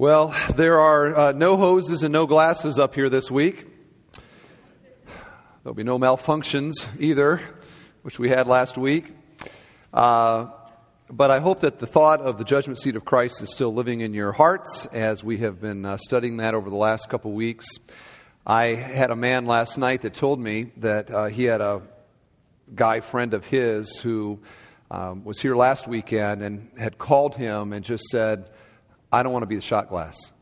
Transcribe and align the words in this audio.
Well, 0.00 0.32
there 0.54 0.78
are 0.78 1.16
uh, 1.16 1.32
no 1.32 1.56
hoses 1.56 2.04
and 2.04 2.12
no 2.12 2.26
glasses 2.26 2.78
up 2.78 2.94
here 2.94 3.10
this 3.10 3.32
week. 3.32 3.66
There'll 5.64 5.74
be 5.74 5.82
no 5.82 5.98
malfunctions 5.98 6.86
either, 7.00 7.40
which 8.02 8.16
we 8.16 8.28
had 8.28 8.46
last 8.46 8.78
week. 8.78 9.12
Uh, 9.92 10.50
but 11.10 11.32
I 11.32 11.40
hope 11.40 11.62
that 11.62 11.80
the 11.80 11.88
thought 11.88 12.20
of 12.20 12.38
the 12.38 12.44
judgment 12.44 12.78
seat 12.78 12.94
of 12.94 13.04
Christ 13.04 13.42
is 13.42 13.50
still 13.50 13.74
living 13.74 14.00
in 14.00 14.14
your 14.14 14.30
hearts 14.30 14.86
as 14.92 15.24
we 15.24 15.38
have 15.38 15.60
been 15.60 15.84
uh, 15.84 15.96
studying 15.96 16.36
that 16.36 16.54
over 16.54 16.70
the 16.70 16.76
last 16.76 17.08
couple 17.08 17.32
weeks. 17.32 17.66
I 18.46 18.66
had 18.76 19.10
a 19.10 19.16
man 19.16 19.46
last 19.46 19.78
night 19.78 20.02
that 20.02 20.14
told 20.14 20.38
me 20.38 20.70
that 20.76 21.10
uh, 21.10 21.24
he 21.24 21.42
had 21.42 21.60
a 21.60 21.82
guy 22.72 23.00
friend 23.00 23.34
of 23.34 23.44
his 23.44 23.98
who 23.98 24.38
um, 24.92 25.24
was 25.24 25.40
here 25.40 25.56
last 25.56 25.88
weekend 25.88 26.44
and 26.44 26.70
had 26.78 26.98
called 26.98 27.34
him 27.34 27.72
and 27.72 27.84
just 27.84 28.04
said, 28.04 28.48
I 29.10 29.22
don't 29.22 29.32
want 29.32 29.42
to 29.42 29.46
be 29.46 29.56
the 29.56 29.62
shot 29.62 29.88
glass. 29.88 30.32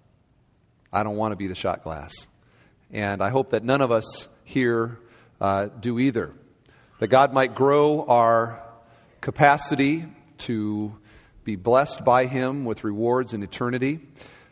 I 0.92 1.04
don't 1.04 1.16
want 1.16 1.32
to 1.32 1.36
be 1.36 1.46
the 1.46 1.54
shot 1.54 1.84
glass. 1.84 2.12
And 2.92 3.22
I 3.22 3.30
hope 3.30 3.50
that 3.50 3.62
none 3.62 3.80
of 3.80 3.92
us 3.92 4.28
here 4.44 4.98
uh, 5.40 5.66
do 5.66 5.98
either. 5.98 6.32
That 6.98 7.08
God 7.08 7.32
might 7.32 7.54
grow 7.54 8.04
our 8.06 8.62
capacity 9.20 10.06
to 10.38 10.96
be 11.44 11.54
blessed 11.56 12.04
by 12.04 12.26
Him 12.26 12.64
with 12.64 12.82
rewards 12.82 13.34
in 13.34 13.42
eternity 13.42 14.00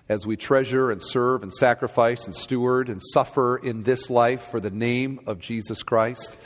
as 0.08 0.26
we 0.26 0.36
treasure 0.36 0.90
and 0.90 1.02
serve 1.02 1.42
and 1.42 1.52
sacrifice 1.52 2.26
and 2.26 2.36
steward 2.36 2.88
and 2.88 3.00
suffer 3.02 3.56
in 3.56 3.82
this 3.82 4.10
life 4.10 4.48
for 4.50 4.60
the 4.60 4.70
name 4.70 5.20
of 5.26 5.40
Jesus 5.40 5.82
Christ. 5.82 6.36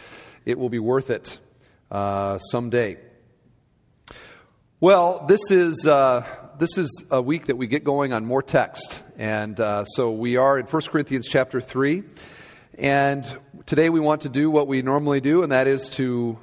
It 0.46 0.58
will 0.58 0.70
be 0.70 0.78
worth 0.78 1.10
it 1.10 1.38
uh, 1.90 2.38
someday. 2.38 2.96
Well, 4.80 5.26
this 5.28 5.50
is. 5.50 5.86
Uh, 5.86 6.47
this 6.58 6.76
is 6.76 7.04
a 7.10 7.22
week 7.22 7.46
that 7.46 7.56
we 7.56 7.68
get 7.68 7.84
going 7.84 8.12
on 8.12 8.24
more 8.24 8.42
text. 8.42 9.04
And 9.16 9.58
uh, 9.60 9.84
so 9.84 10.10
we 10.10 10.36
are 10.36 10.58
in 10.58 10.66
1 10.66 10.82
Corinthians 10.82 11.28
chapter 11.28 11.60
3. 11.60 12.02
And 12.76 13.38
today 13.66 13.90
we 13.90 14.00
want 14.00 14.22
to 14.22 14.28
do 14.28 14.50
what 14.50 14.66
we 14.66 14.82
normally 14.82 15.20
do, 15.20 15.42
and 15.42 15.52
that 15.52 15.68
is 15.68 15.88
to 15.90 16.38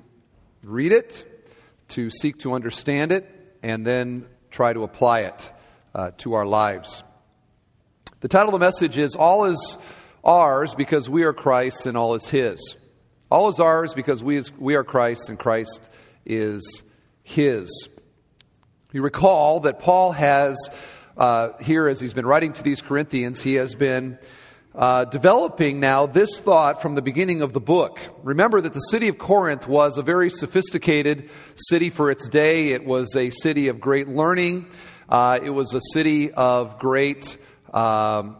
read 0.63 0.93
it, 0.93 1.47
to 1.89 2.09
seek 2.09 2.39
to 2.39 2.53
understand 2.53 3.11
it, 3.11 3.29
and 3.61 3.85
then 3.85 4.25
try 4.51 4.71
to 4.71 4.83
apply 4.83 5.21
it 5.21 5.51
uh, 5.93 6.11
to 6.19 6.33
our 6.33 6.45
lives. 6.45 7.03
The 8.21 8.27
title 8.29 8.49
of 8.49 8.59
the 8.59 8.65
message 8.65 8.97
is 8.97 9.15
All 9.15 9.45
is 9.45 9.77
Ours 10.23 10.75
because 10.75 11.09
we 11.09 11.23
are 11.23 11.33
Christ 11.33 11.85
and 11.87 11.97
all 11.97 12.15
is 12.15 12.27
His. 12.27 12.77
All 13.29 13.49
is 13.49 13.59
ours 13.59 13.93
because 13.93 14.23
we, 14.23 14.37
is, 14.37 14.51
we 14.57 14.75
are 14.75 14.83
Christ 14.83 15.29
and 15.29 15.37
Christ 15.37 15.89
is 16.25 16.83
His. 17.23 17.89
You 18.95 19.01
recall 19.01 19.59
that 19.59 19.81
Paul 19.81 20.13
has, 20.13 20.69
uh, 21.17 21.49
here 21.59 21.89
as 21.89 21.99
he's 21.99 22.13
been 22.13 22.25
writing 22.25 22.53
to 22.53 22.63
these 22.63 22.81
Corinthians, 22.81 23.41
he 23.41 23.55
has 23.55 23.75
been 23.75 24.17
uh, 24.73 25.03
developing 25.03 25.81
now 25.81 26.05
this 26.05 26.39
thought 26.39 26.81
from 26.81 26.95
the 26.95 27.01
beginning 27.01 27.41
of 27.41 27.51
the 27.51 27.59
book. 27.59 27.99
Remember 28.23 28.61
that 28.61 28.71
the 28.71 28.79
city 28.79 29.09
of 29.09 29.17
Corinth 29.17 29.67
was 29.67 29.97
a 29.97 30.01
very 30.01 30.29
sophisticated 30.29 31.29
city 31.55 31.89
for 31.89 32.09
its 32.09 32.29
day, 32.29 32.69
it 32.69 32.85
was 32.85 33.13
a 33.17 33.31
city 33.31 33.67
of 33.67 33.81
great 33.81 34.07
learning, 34.07 34.65
uh, 35.09 35.39
it 35.43 35.49
was 35.49 35.73
a 35.73 35.81
city 35.91 36.31
of 36.31 36.79
great 36.79 37.35
um, 37.73 38.37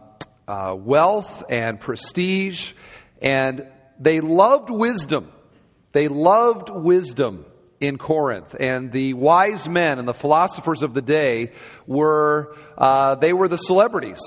uh, 0.48 0.74
wealth 0.74 1.44
and 1.50 1.78
prestige, 1.78 2.72
and 3.20 3.68
they 4.00 4.22
loved 4.22 4.70
wisdom. 4.70 5.30
They 5.92 6.08
loved 6.08 6.70
wisdom 6.70 7.44
in 7.80 7.98
Corinth. 7.98 8.54
And 8.58 8.92
the 8.92 9.14
wise 9.14 9.68
men 9.68 9.98
and 9.98 10.08
the 10.08 10.14
philosophers 10.14 10.82
of 10.82 10.94
the 10.94 11.02
day 11.02 11.52
were, 11.86 12.56
uh, 12.78 13.16
they 13.16 13.32
were 13.32 13.48
the 13.48 13.58
celebrities. 13.58 14.20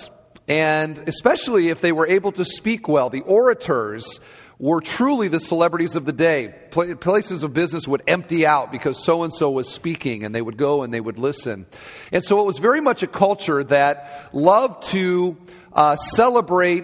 And 0.47 0.97
especially 1.07 1.69
if 1.69 1.81
they 1.81 1.91
were 1.91 2.07
able 2.07 2.31
to 2.33 2.45
speak 2.45 2.87
well, 2.87 3.09
the 3.09 3.21
orators 3.21 4.19
were 4.57 4.81
truly 4.81 5.29
the 5.29 5.39
celebrities 5.39 5.95
of 5.95 6.05
the 6.05 6.11
day. 6.11 6.53
Places 6.71 7.43
of 7.43 7.53
business 7.53 7.87
would 7.87 8.03
empty 8.07 8.45
out 8.45 8.71
because 8.71 9.01
so 9.03 9.23
and 9.23 9.33
so 9.33 9.49
was 9.51 9.69
speaking, 9.69 10.25
and 10.25 10.35
they 10.35 10.41
would 10.41 10.57
go 10.57 10.83
and 10.83 10.93
they 10.93 10.99
would 10.99 11.17
listen. 11.17 11.65
And 12.11 12.23
so 12.23 12.41
it 12.41 12.45
was 12.45 12.57
very 12.57 12.81
much 12.81 13.01
a 13.01 13.07
culture 13.07 13.63
that 13.63 14.29
loved 14.33 14.83
to 14.89 15.37
uh, 15.71 15.95
celebrate 15.95 16.83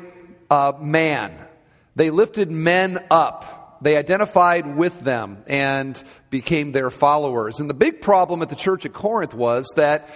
uh, 0.50 0.74
man. 0.80 1.34
They 1.98 2.12
lifted 2.12 2.50
men 2.50 3.04
up 3.10 3.55
they 3.82 3.98
identified 3.98 4.76
with 4.76 5.00
them 5.02 5.44
and 5.48 6.02
became 6.30 6.72
their 6.72 6.90
followers. 6.90 7.60
And 7.60 7.70
the 7.70 7.74
big 7.74 8.02
problem 8.02 8.42
at 8.42 8.50
the 8.50 8.56
church 8.56 8.86
at 8.86 8.94
Corinth 8.94 9.34
was 9.34 9.72
that 9.76 10.10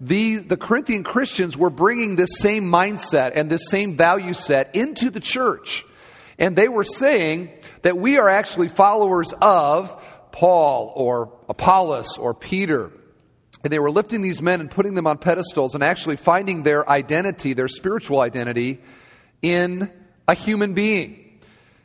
the, 0.00 0.36
the 0.36 0.56
Corinthian 0.56 1.04
Christians 1.04 1.56
were 1.56 1.70
bringing 1.70 2.16
this 2.16 2.38
same 2.38 2.64
mindset 2.64 3.32
and 3.34 3.50
this 3.50 3.68
same 3.70 3.96
value 3.96 4.34
set 4.34 4.74
into 4.74 5.10
the 5.10 5.20
church. 5.20 5.84
And 6.38 6.56
they 6.56 6.68
were 6.68 6.84
saying 6.84 7.50
that 7.82 7.96
we 7.96 8.18
are 8.18 8.28
actually 8.28 8.68
followers 8.68 9.32
of 9.40 10.02
Paul 10.32 10.92
or 10.96 11.32
Apollos 11.48 12.18
or 12.18 12.34
Peter. 12.34 12.90
And 13.62 13.72
they 13.72 13.78
were 13.78 13.90
lifting 13.90 14.20
these 14.20 14.42
men 14.42 14.60
and 14.60 14.70
putting 14.70 14.94
them 14.94 15.06
on 15.06 15.18
pedestals 15.18 15.74
and 15.74 15.82
actually 15.82 16.16
finding 16.16 16.64
their 16.64 16.88
identity, 16.88 17.54
their 17.54 17.68
spiritual 17.68 18.20
identity, 18.20 18.82
in 19.40 19.90
a 20.26 20.34
human 20.34 20.74
being. 20.74 21.23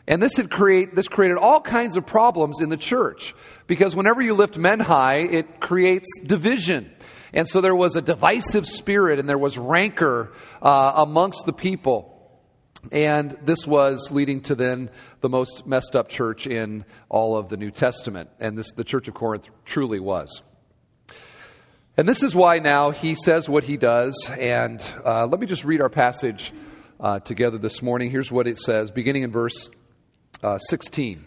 And 0.10 0.24
this 0.24 0.38
had 0.38 0.50
create 0.50 0.96
this 0.96 1.08
created 1.08 1.38
all 1.38 1.62
kinds 1.62 1.96
of 1.96 2.06
problems 2.06 2.60
in 2.60 2.70
the 2.70 2.78
church 2.78 3.36
because 3.68 3.96
whenever 3.96 4.24
you 4.24 4.34
lift 4.34 4.58
men 4.58 4.80
high, 4.80 5.18
it 5.18 5.60
creates 5.60 6.08
division. 6.26 6.92
And 7.32 7.48
so 7.48 7.62
there 7.62 7.76
was 7.76 7.96
a 7.96 8.02
divisive 8.02 8.66
spirit 8.66 9.20
and 9.20 9.30
there 9.30 9.38
was 9.38 9.60
rancor 9.60 10.34
uh, 10.64 10.94
amongst 10.96 11.46
the 11.46 11.54
people. 11.54 12.16
And 12.92 13.38
this 13.44 13.68
was 13.68 14.10
leading 14.10 14.42
to 14.44 14.56
then 14.56 14.90
the 15.22 15.30
most 15.30 15.68
messed 15.68 15.96
up 15.96 16.10
church 16.10 16.48
in 16.48 16.86
all 17.08 17.38
of 17.38 17.50
the 17.50 17.58
New 17.58 17.70
Testament. 17.70 18.32
And 18.40 18.58
this, 18.58 18.72
the 18.72 18.84
church 18.84 19.08
of 19.08 19.14
Corinth 19.14 19.48
truly 19.64 20.00
was. 20.00 20.42
And 21.98 22.10
this 22.10 22.24
is 22.24 22.34
why 22.34 22.60
now 22.60 22.90
he 22.90 23.14
says 23.14 23.48
what 23.48 23.64
he 23.64 23.78
does. 23.78 24.28
And 24.32 24.82
uh, 25.06 25.28
let 25.28 25.40
me 25.40 25.46
just 25.46 25.66
read 25.66 25.82
our 25.82 25.90
passage 25.90 26.52
uh, 27.00 27.20
together 27.20 27.60
this 27.60 27.84
morning. 27.84 28.10
Here's 28.10 28.32
what 28.32 28.48
it 28.48 28.58
says, 28.58 28.90
beginning 28.90 29.24
in 29.24 29.32
verse 29.32 29.70
uh, 30.44 30.58
16. 30.58 31.26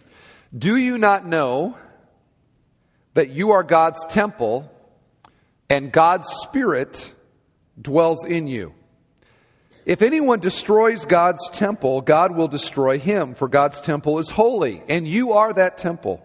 Do 0.56 0.76
you 0.76 0.98
not 0.98 1.26
know 1.26 1.76
that 3.14 3.30
you 3.30 3.52
are 3.52 3.62
God's 3.62 4.04
temple 4.06 4.70
and 5.68 5.92
God's 5.92 6.28
Spirit 6.42 7.12
dwells 7.80 8.24
in 8.24 8.46
you? 8.46 8.74
If 9.84 10.00
anyone 10.00 10.38
destroys 10.38 11.04
God's 11.04 11.48
temple, 11.50 12.02
God 12.02 12.36
will 12.36 12.46
destroy 12.46 12.98
him, 12.98 13.34
for 13.34 13.48
God's 13.48 13.80
temple 13.80 14.18
is 14.20 14.30
holy, 14.30 14.82
and 14.88 15.08
you 15.08 15.32
are 15.32 15.52
that 15.52 15.76
temple. 15.76 16.24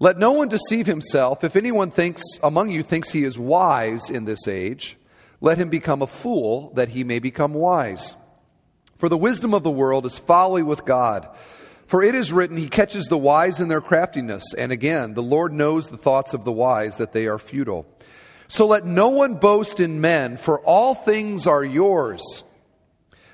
Let 0.00 0.18
no 0.18 0.32
one 0.32 0.48
deceive 0.48 0.86
himself. 0.86 1.44
If 1.44 1.54
anyone 1.54 1.92
thinks 1.92 2.22
among 2.42 2.70
you 2.70 2.82
thinks 2.82 3.10
he 3.10 3.22
is 3.22 3.38
wise 3.38 4.10
in 4.10 4.24
this 4.24 4.48
age, 4.48 4.96
let 5.40 5.58
him 5.58 5.68
become 5.68 6.02
a 6.02 6.06
fool 6.08 6.72
that 6.74 6.88
he 6.88 7.04
may 7.04 7.20
become 7.20 7.54
wise. 7.54 8.16
For 9.04 9.10
the 9.10 9.18
wisdom 9.18 9.52
of 9.52 9.62
the 9.62 9.70
world 9.70 10.06
is 10.06 10.18
folly 10.18 10.62
with 10.62 10.86
God. 10.86 11.28
For 11.88 12.02
it 12.02 12.14
is 12.14 12.32
written, 12.32 12.56
He 12.56 12.70
catches 12.70 13.04
the 13.04 13.18
wise 13.18 13.60
in 13.60 13.68
their 13.68 13.82
craftiness. 13.82 14.54
And 14.56 14.72
again, 14.72 15.12
the 15.12 15.22
Lord 15.22 15.52
knows 15.52 15.90
the 15.90 15.98
thoughts 15.98 16.32
of 16.32 16.44
the 16.44 16.52
wise, 16.52 16.96
that 16.96 17.12
they 17.12 17.26
are 17.26 17.38
futile. 17.38 17.84
So 18.48 18.64
let 18.64 18.86
no 18.86 19.10
one 19.10 19.34
boast 19.34 19.78
in 19.78 20.00
men, 20.00 20.38
for 20.38 20.58
all 20.60 20.94
things 20.94 21.46
are 21.46 21.62
yours. 21.62 22.44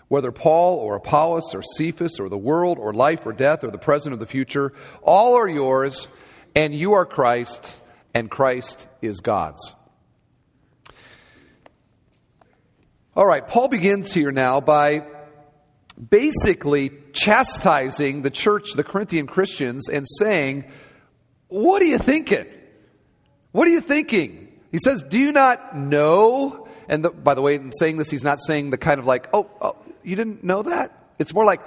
Whether 0.08 0.32
Paul 0.32 0.78
or 0.78 0.96
Apollos 0.96 1.54
or 1.54 1.62
Cephas 1.62 2.18
or 2.18 2.28
the 2.28 2.36
world 2.36 2.78
or 2.80 2.92
life 2.92 3.24
or 3.24 3.32
death 3.32 3.62
or 3.62 3.70
the 3.70 3.78
present 3.78 4.12
or 4.12 4.16
the 4.16 4.26
future, 4.26 4.72
all 5.02 5.36
are 5.36 5.48
yours, 5.48 6.08
and 6.56 6.74
you 6.74 6.94
are 6.94 7.06
Christ, 7.06 7.80
and 8.12 8.28
Christ 8.28 8.88
is 9.02 9.20
God's. 9.20 9.72
All 13.14 13.24
right, 13.24 13.46
Paul 13.46 13.68
begins 13.68 14.12
here 14.12 14.32
now 14.32 14.60
by 14.60 15.04
basically 16.08 16.92
chastising 17.12 18.22
the 18.22 18.30
church, 18.30 18.72
the 18.72 18.84
Corinthian 18.84 19.26
Christians, 19.26 19.88
and 19.88 20.06
saying, 20.18 20.64
What 21.48 21.82
are 21.82 21.86
you 21.86 21.98
thinking? 21.98 22.46
What 23.52 23.68
are 23.68 23.70
you 23.70 23.80
thinking? 23.80 24.60
He 24.70 24.78
says, 24.78 25.02
Do 25.02 25.18
you 25.18 25.32
not 25.32 25.76
know? 25.76 26.68
And 26.88 27.04
the, 27.04 27.10
by 27.10 27.34
the 27.34 27.42
way, 27.42 27.56
in 27.56 27.70
saying 27.72 27.98
this, 27.98 28.10
he's 28.10 28.24
not 28.24 28.38
saying 28.42 28.70
the 28.70 28.78
kind 28.78 28.98
of 28.98 29.06
like, 29.06 29.28
oh, 29.32 29.48
oh, 29.60 29.76
you 30.02 30.16
didn't 30.16 30.42
know 30.42 30.62
that? 30.62 31.12
It's 31.18 31.34
more 31.34 31.44
like, 31.44 31.60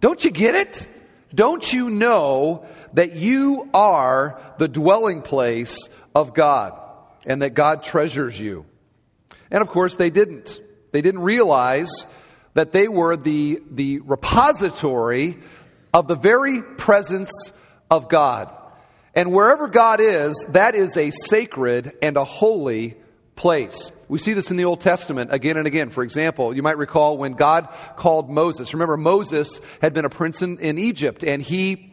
Don't 0.00 0.24
you 0.24 0.30
get 0.30 0.54
it? 0.54 0.88
Don't 1.34 1.72
you 1.72 1.88
know 1.90 2.66
that 2.92 3.14
you 3.14 3.70
are 3.72 4.40
the 4.58 4.68
dwelling 4.68 5.22
place 5.22 5.88
of 6.14 6.34
God 6.34 6.78
and 7.26 7.40
that 7.42 7.54
God 7.54 7.82
treasures 7.82 8.38
you? 8.38 8.66
And 9.50 9.62
of 9.62 9.68
course, 9.68 9.96
they 9.96 10.10
didn't. 10.10 10.60
They 10.92 11.00
didn't 11.00 11.22
realize 11.22 12.06
that 12.54 12.72
they 12.72 12.88
were 12.88 13.16
the, 13.16 13.62
the 13.70 14.00
repository 14.00 15.38
of 15.92 16.08
the 16.08 16.16
very 16.16 16.62
presence 16.62 17.30
of 17.90 18.08
God. 18.08 18.50
And 19.14 19.32
wherever 19.32 19.68
God 19.68 20.00
is, 20.00 20.44
that 20.50 20.74
is 20.74 20.96
a 20.96 21.10
sacred 21.10 21.92
and 22.00 22.16
a 22.16 22.24
holy 22.24 22.96
place. 23.36 23.90
We 24.08 24.18
see 24.18 24.32
this 24.32 24.50
in 24.50 24.56
the 24.56 24.64
Old 24.64 24.80
Testament 24.80 25.32
again 25.32 25.56
and 25.56 25.66
again. 25.66 25.90
For 25.90 26.02
example, 26.02 26.54
you 26.54 26.62
might 26.62 26.78
recall 26.78 27.18
when 27.18 27.32
God 27.32 27.68
called 27.96 28.30
Moses. 28.30 28.72
Remember, 28.72 28.96
Moses 28.96 29.60
had 29.80 29.94
been 29.94 30.04
a 30.04 30.10
prince 30.10 30.42
in, 30.42 30.58
in 30.58 30.78
Egypt, 30.78 31.24
and 31.24 31.42
he 31.42 31.91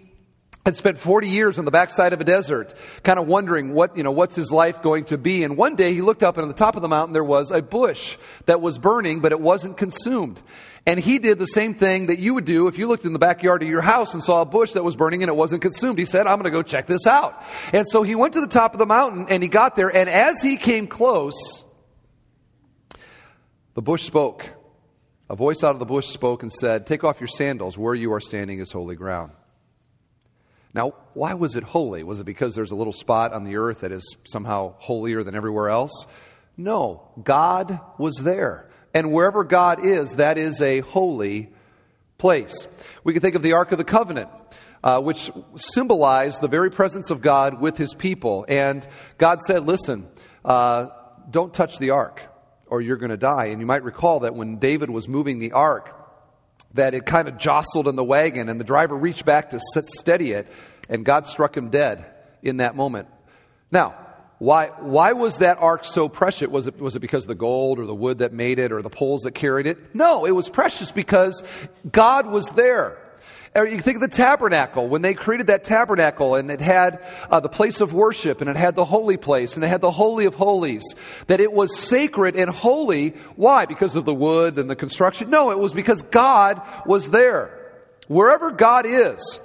had 0.70 0.78
spent 0.78 1.00
40 1.00 1.28
years 1.28 1.58
on 1.58 1.66
the 1.66 1.72
backside 1.72 2.14
of 2.14 2.22
a 2.22 2.24
desert, 2.24 2.76
kind 3.04 3.18
of 3.18 3.26
wondering 3.26 3.74
what, 3.74 3.98
you 3.98 4.04
know, 4.04 4.12
what's 4.12 4.36
his 4.36 4.52
life 4.52 4.84
going 4.84 5.06
to 5.06 5.18
be. 5.18 5.44
And 5.44 5.58
one 5.58 5.76
day 5.76 5.94
he 5.96 6.02
looked 6.02 6.22
up 6.22 6.38
and 6.38 6.44
on 6.44 6.48
the 6.48 6.54
top 6.54 6.76
of 6.76 6.84
the 6.84 6.88
mountain 6.88 7.12
there 7.12 7.24
was 7.24 7.50
a 7.50 7.62
bush 7.62 8.18
that 8.46 8.62
was 8.62 8.78
burning, 8.78 9.20
but 9.20 9.32
it 9.32 9.42
wasn't 9.42 9.78
consumed. 9.78 10.40
And 10.86 11.00
he 11.00 11.18
did 11.18 11.40
the 11.40 11.48
same 11.48 11.74
thing 11.74 12.08
that 12.08 12.20
you 12.20 12.36
would 12.36 12.46
do 12.46 12.68
if 12.68 12.78
you 12.78 12.88
looked 12.88 13.04
in 13.04 13.14
the 13.14 13.20
backyard 13.20 13.64
of 13.64 13.68
your 13.68 13.82
house 13.82 14.14
and 14.14 14.24
saw 14.24 14.42
a 14.42 14.46
bush 14.46 14.74
that 14.74 14.84
was 14.84 14.96
burning 14.96 15.24
and 15.24 15.30
it 15.30 15.36
wasn't 15.36 15.64
consumed. 15.64 15.98
He 15.98 16.06
said, 16.06 16.28
I'm 16.28 16.38
going 16.38 16.46
to 16.46 16.52
go 16.52 16.62
check 16.62 16.86
this 16.86 17.08
out. 17.08 17.44
And 17.74 17.88
so 17.90 18.04
he 18.04 18.14
went 18.14 18.34
to 18.34 18.42
the 18.42 18.48
top 18.48 18.74
of 18.74 18.80
the 18.80 18.86
mountain 18.86 19.26
and 19.30 19.42
he 19.42 19.50
got 19.50 19.76
there. 19.76 19.90
And 19.90 20.08
as 20.08 20.42
he 20.42 20.56
came 20.56 20.86
close, 20.86 21.64
the 23.74 23.82
bush 23.82 24.04
spoke. 24.04 24.48
A 25.32 25.36
voice 25.36 25.64
out 25.64 25.76
of 25.76 25.80
the 25.80 25.86
bush 25.86 26.08
spoke 26.08 26.44
and 26.44 26.52
said, 26.52 26.88
Take 26.88 27.04
off 27.04 27.20
your 27.20 27.28
sandals. 27.28 27.78
Where 27.78 27.94
you 27.94 28.14
are 28.14 28.20
standing 28.20 28.60
is 28.60 28.72
holy 28.72 28.96
ground. 28.96 29.32
Now, 30.74 30.94
why 31.14 31.34
was 31.34 31.56
it 31.56 31.64
holy? 31.64 32.04
Was 32.04 32.20
it 32.20 32.26
because 32.26 32.54
there's 32.54 32.72
a 32.72 32.76
little 32.76 32.94
spot 32.94 33.34
on 33.34 33.44
the 33.44 33.58
earth 33.58 33.82
that 33.82 33.92
is 33.92 34.16
somehow 34.26 34.76
holier 34.78 35.24
than 35.24 35.36
everywhere 35.36 35.70
else? 35.70 36.06
No, 36.58 37.10
God 37.24 37.80
was 37.98 38.18
there. 38.18 38.70
And 38.94 39.12
wherever 39.12 39.44
God 39.44 39.84
is, 39.86 40.16
that 40.16 40.38
is 40.38 40.62
a 40.62 40.82
holy 40.82 41.52
place. 42.18 42.68
We 43.04 43.14
can 43.14 43.22
think 43.22 43.36
of 43.36 43.42
the 43.42 43.54
Ark 43.54 43.72
of 43.72 43.78
the 43.78 43.84
Covenant. 43.84 44.30
Uh, 44.82 45.02
which 45.02 45.30
symbolized 45.58 46.40
the 46.40 46.48
very 46.48 46.72
presence 46.72 47.12
of 47.12 47.20
God 47.20 47.60
with 47.60 47.76
his 47.76 47.94
people. 47.94 48.46
And 48.48 48.88
God 49.18 49.42
said, 49.42 49.68
Listen, 49.68 50.08
uh, 50.46 50.88
don't 51.30 51.54
touch 51.54 51.80
the 51.80 51.90
ark 51.90 52.24
or 52.70 52.82
you're 52.82 52.98
going 52.98 53.10
to 53.10 53.18
die. 53.18 53.48
And 53.48 53.60
you 53.60 53.66
might 53.66 53.84
recall 53.84 54.22
that 54.22 54.36
when 54.36 54.58
David 54.58 54.90
was 54.90 55.08
moving 55.08 55.40
the 55.40 55.52
ark, 55.52 55.99
that 56.74 56.94
it 56.94 57.06
kind 57.06 57.28
of 57.28 57.38
jostled 57.38 57.88
in 57.88 57.96
the 57.96 58.04
wagon, 58.04 58.50
and 58.50 58.60
the 58.60 58.66
driver 58.66 58.96
reached 58.96 59.26
back 59.26 59.52
to 59.52 59.60
steady 59.60 60.32
it, 60.32 60.48
and 60.88 61.04
God 61.04 61.26
struck 61.26 61.56
him 61.56 61.70
dead 61.70 62.06
in 62.44 62.58
that 62.58 62.76
moment. 62.76 63.08
Now, 63.72 63.96
why, 64.40 64.68
why 64.68 65.14
was 65.14 65.38
that 65.40 65.58
ark 65.60 65.84
so 65.84 66.08
precious? 66.08 66.48
Was 66.48 66.68
it, 66.68 66.80
was 66.80 66.96
it 66.96 67.00
because 67.00 67.26
of 67.26 67.28
the 67.28 67.36
gold 67.36 67.78
or 67.78 67.86
the 67.86 67.96
wood 67.96 68.20
that 68.20 68.32
made 68.32 68.58
it 68.58 68.72
or 68.72 68.82
the 68.82 68.90
poles 68.90 69.24
that 69.24 69.32
carried 69.32 69.68
it? 69.68 69.94
No, 69.94 70.26
it 70.26 70.32
was 70.32 70.48
precious 70.48 70.92
because 70.92 71.44
God 71.92 72.26
was 72.28 72.50
there. 72.52 72.98
Or 73.56 73.66
you 73.66 73.80
think 73.80 73.96
of 73.96 74.02
the 74.02 74.16
tabernacle, 74.16 74.88
when 74.88 75.02
they 75.02 75.16
created 75.16 75.48
that 75.48 75.64
tabernacle 75.64 76.36
and 76.36 76.52
it 76.52 76.62
had 76.62 77.04
uh, 77.30 77.40
the 77.40 77.50
place 77.50 77.82
of 77.82 77.94
worship 77.94 78.42
and 78.42 78.50
it 78.50 78.56
had 78.56 78.76
the 78.76 78.86
holy 78.86 79.18
place 79.18 79.56
and 79.56 79.64
it 79.64 79.68
had 79.68 79.82
the 79.82 79.92
holy 79.92 80.26
of 80.26 80.36
holies, 80.36 80.84
that 81.28 81.40
it 81.40 81.52
was 81.52 81.76
sacred 81.78 82.36
and 82.36 82.50
holy. 82.50 83.10
Why? 83.36 83.66
Because 83.66 83.96
of 83.96 84.06
the 84.06 84.14
wood 84.14 84.60
and 84.60 84.70
the 84.70 84.76
construction? 84.76 85.32
No, 85.32 85.50
it 85.50 85.58
was 85.58 85.74
because 85.74 86.04
God 86.04 86.62
was 86.86 87.10
there. 87.10 87.56
Wherever 88.08 88.52
God 88.52 88.86
is, 88.86 89.40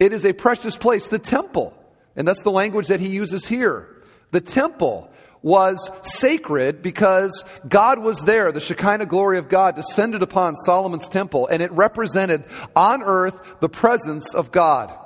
it 0.00 0.12
is 0.12 0.24
a 0.24 0.32
precious 0.32 0.76
place. 0.76 1.06
The 1.06 1.18
temple, 1.18 1.74
and 2.16 2.26
that's 2.26 2.42
the 2.42 2.50
language 2.50 2.88
that 2.88 3.00
he 3.00 3.08
uses 3.08 3.46
here. 3.46 3.88
The 4.30 4.40
temple 4.40 5.10
was 5.42 5.90
sacred 6.02 6.82
because 6.82 7.44
God 7.68 7.98
was 7.98 8.20
there. 8.22 8.52
The 8.52 8.60
Shekinah 8.60 9.06
glory 9.06 9.38
of 9.38 9.48
God 9.48 9.76
descended 9.76 10.22
upon 10.22 10.56
Solomon's 10.56 11.08
temple, 11.08 11.46
and 11.46 11.62
it 11.62 11.72
represented 11.72 12.44
on 12.74 13.02
earth 13.02 13.40
the 13.60 13.68
presence 13.68 14.34
of 14.34 14.50
God. 14.50 14.96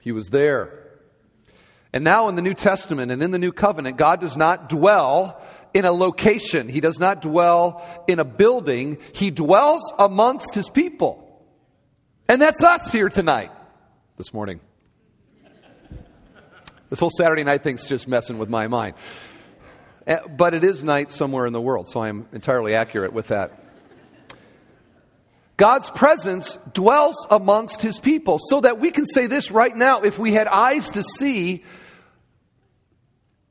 He 0.00 0.12
was 0.12 0.28
there. 0.28 0.74
And 1.92 2.04
now 2.04 2.28
in 2.28 2.36
the 2.36 2.42
New 2.42 2.54
Testament 2.54 3.10
and 3.10 3.22
in 3.22 3.30
the 3.30 3.38
New 3.38 3.52
Covenant, 3.52 3.96
God 3.96 4.20
does 4.20 4.36
not 4.36 4.68
dwell 4.68 5.40
in 5.74 5.84
a 5.84 5.92
location. 5.92 6.68
He 6.68 6.80
does 6.80 6.98
not 6.98 7.22
dwell 7.22 8.04
in 8.06 8.18
a 8.18 8.24
building. 8.24 8.98
He 9.12 9.30
dwells 9.30 9.92
amongst 9.98 10.54
his 10.54 10.68
people. 10.68 11.24
And 12.28 12.42
that's 12.42 12.62
us 12.62 12.92
here 12.92 13.08
tonight, 13.08 13.50
this 14.16 14.34
morning. 14.34 14.60
This 16.90 17.00
whole 17.00 17.10
Saturday 17.10 17.44
night 17.44 17.62
thing's 17.62 17.86
just 17.86 18.08
messing 18.08 18.38
with 18.38 18.48
my 18.48 18.66
mind. 18.66 18.94
Eh, 20.06 20.18
but 20.36 20.54
it 20.54 20.64
is 20.64 20.82
night 20.82 21.10
somewhere 21.12 21.46
in 21.46 21.52
the 21.52 21.60
world, 21.60 21.86
so 21.88 22.00
I'm 22.00 22.26
entirely 22.32 22.74
accurate 22.74 23.12
with 23.12 23.28
that. 23.28 23.64
God's 25.58 25.90
presence 25.90 26.56
dwells 26.72 27.26
amongst 27.30 27.82
his 27.82 27.98
people, 27.98 28.38
so 28.40 28.60
that 28.60 28.78
we 28.78 28.90
can 28.90 29.04
say 29.06 29.26
this 29.26 29.50
right 29.50 29.74
now 29.74 30.00
if 30.00 30.18
we 30.18 30.32
had 30.32 30.46
eyes 30.46 30.92
to 30.92 31.02
see, 31.02 31.64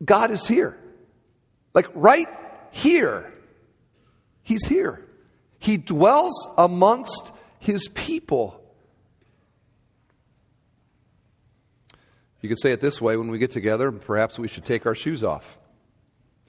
God 0.03 0.31
is 0.31 0.47
here. 0.47 0.79
Like 1.73 1.87
right 1.93 2.27
here, 2.71 3.31
he's 4.41 4.65
here. 4.65 5.05
He 5.59 5.77
dwells 5.77 6.47
amongst 6.57 7.33
his 7.59 7.87
people. 7.89 8.61
You 12.41 12.49
could 12.49 12.59
say 12.59 12.71
it 12.71 12.81
this 12.81 13.01
way 13.01 13.17
when 13.17 13.29
we 13.29 13.39
get 13.39 13.51
together, 13.51 13.91
perhaps 13.91 14.37
we 14.37 14.47
should 14.47 14.65
take 14.65 14.85
our 14.85 14.95
shoes 14.95 15.23
off 15.23 15.57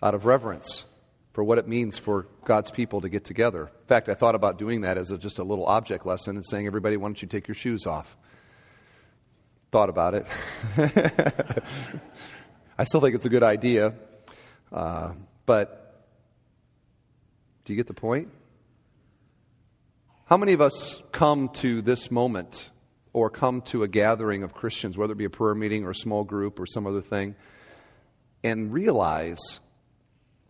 out 0.02 0.14
of 0.14 0.26
reverence 0.26 0.84
for 1.32 1.42
what 1.42 1.58
it 1.58 1.68
means 1.68 1.98
for 1.98 2.26
God's 2.44 2.70
people 2.70 3.00
to 3.00 3.08
get 3.08 3.24
together. 3.24 3.62
In 3.62 3.86
fact, 3.86 4.08
I 4.08 4.14
thought 4.14 4.34
about 4.34 4.58
doing 4.58 4.82
that 4.82 4.98
as 4.98 5.10
a, 5.10 5.18
just 5.18 5.38
a 5.38 5.44
little 5.44 5.66
object 5.66 6.04
lesson 6.04 6.36
and 6.36 6.44
saying, 6.44 6.66
everybody, 6.66 6.96
why 6.96 7.08
don't 7.08 7.22
you 7.22 7.28
take 7.28 7.48
your 7.48 7.54
shoes 7.54 7.86
off? 7.86 8.16
Thought 9.70 9.88
about 9.88 10.14
it. 10.14 10.26
I 12.78 12.84
still 12.84 13.00
think 13.00 13.14
it's 13.14 13.26
a 13.26 13.30
good 13.30 13.42
idea. 13.42 13.94
Uh, 14.72 15.12
but 15.46 16.04
do 17.64 17.72
you 17.72 17.76
get 17.76 17.86
the 17.86 17.94
point? 17.94 18.30
How 20.26 20.36
many 20.36 20.52
of 20.52 20.60
us 20.60 21.00
come 21.12 21.48
to 21.50 21.82
this 21.82 22.10
moment 22.10 22.68
or 23.18 23.30
come 23.30 23.60
to 23.62 23.82
a 23.82 23.88
gathering 23.88 24.42
of 24.42 24.54
Christians, 24.54 24.96
whether 24.96 25.12
it 25.12 25.18
be 25.18 25.24
a 25.24 25.30
prayer 25.30 25.54
meeting 25.54 25.84
or 25.84 25.90
a 25.90 25.94
small 25.94 26.24
group 26.24 26.60
or 26.60 26.66
some 26.66 26.86
other 26.86 27.00
thing, 27.00 27.34
and 28.44 28.72
realize 28.72 29.38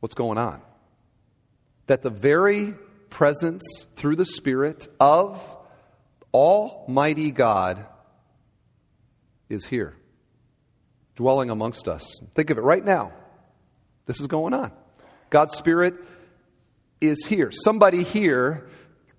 what's 0.00 0.14
going 0.14 0.38
on. 0.38 0.60
That 1.86 2.02
the 2.02 2.10
very 2.10 2.74
presence 3.08 3.62
through 3.96 4.16
the 4.16 4.26
Spirit 4.26 4.86
of 5.00 5.42
Almighty 6.34 7.30
God 7.30 7.86
is 9.48 9.64
here, 9.64 9.96
dwelling 11.16 11.48
amongst 11.48 11.88
us. 11.88 12.20
Think 12.34 12.50
of 12.50 12.58
it 12.58 12.62
right 12.62 12.84
now. 12.84 13.12
This 14.04 14.20
is 14.20 14.26
going 14.26 14.52
on. 14.52 14.72
God's 15.30 15.56
Spirit 15.56 15.94
is 17.00 17.24
here. 17.26 17.50
Somebody 17.50 18.02
here 18.02 18.68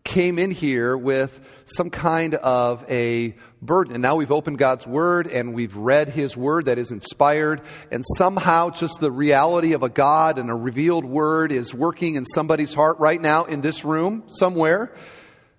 came 0.10 0.40
in 0.40 0.50
here 0.50 0.98
with 0.98 1.40
some 1.66 1.92
kind 1.92 2.34
of 2.34 2.84
a 2.90 3.36
burden. 3.62 3.94
And 3.94 4.02
now 4.02 4.16
we've 4.16 4.32
opened 4.32 4.58
God's 4.58 4.88
Word 4.88 5.28
and 5.28 5.54
we've 5.54 5.76
read 5.76 6.10
His 6.10 6.36
Word 6.36 6.66
that 6.66 6.80
is 6.80 6.90
inspired. 6.90 7.62
And 7.92 8.04
somehow 8.18 8.72
just 8.72 9.00
the 9.00 9.12
reality 9.12 9.74
of 9.74 9.84
a 9.84 9.90
God 9.90 10.40
and 10.40 10.50
a 10.50 10.56
revealed 10.56 11.06
Word 11.06 11.52
is 11.52 11.76
working 11.76 12.16
in 12.16 12.26
somebody's 12.26 12.74
heart 12.74 12.98
right 12.98 13.22
now 13.22 13.46
in 13.46 13.62
this 13.62 13.86
room 13.86 14.24
somewhere 14.30 14.96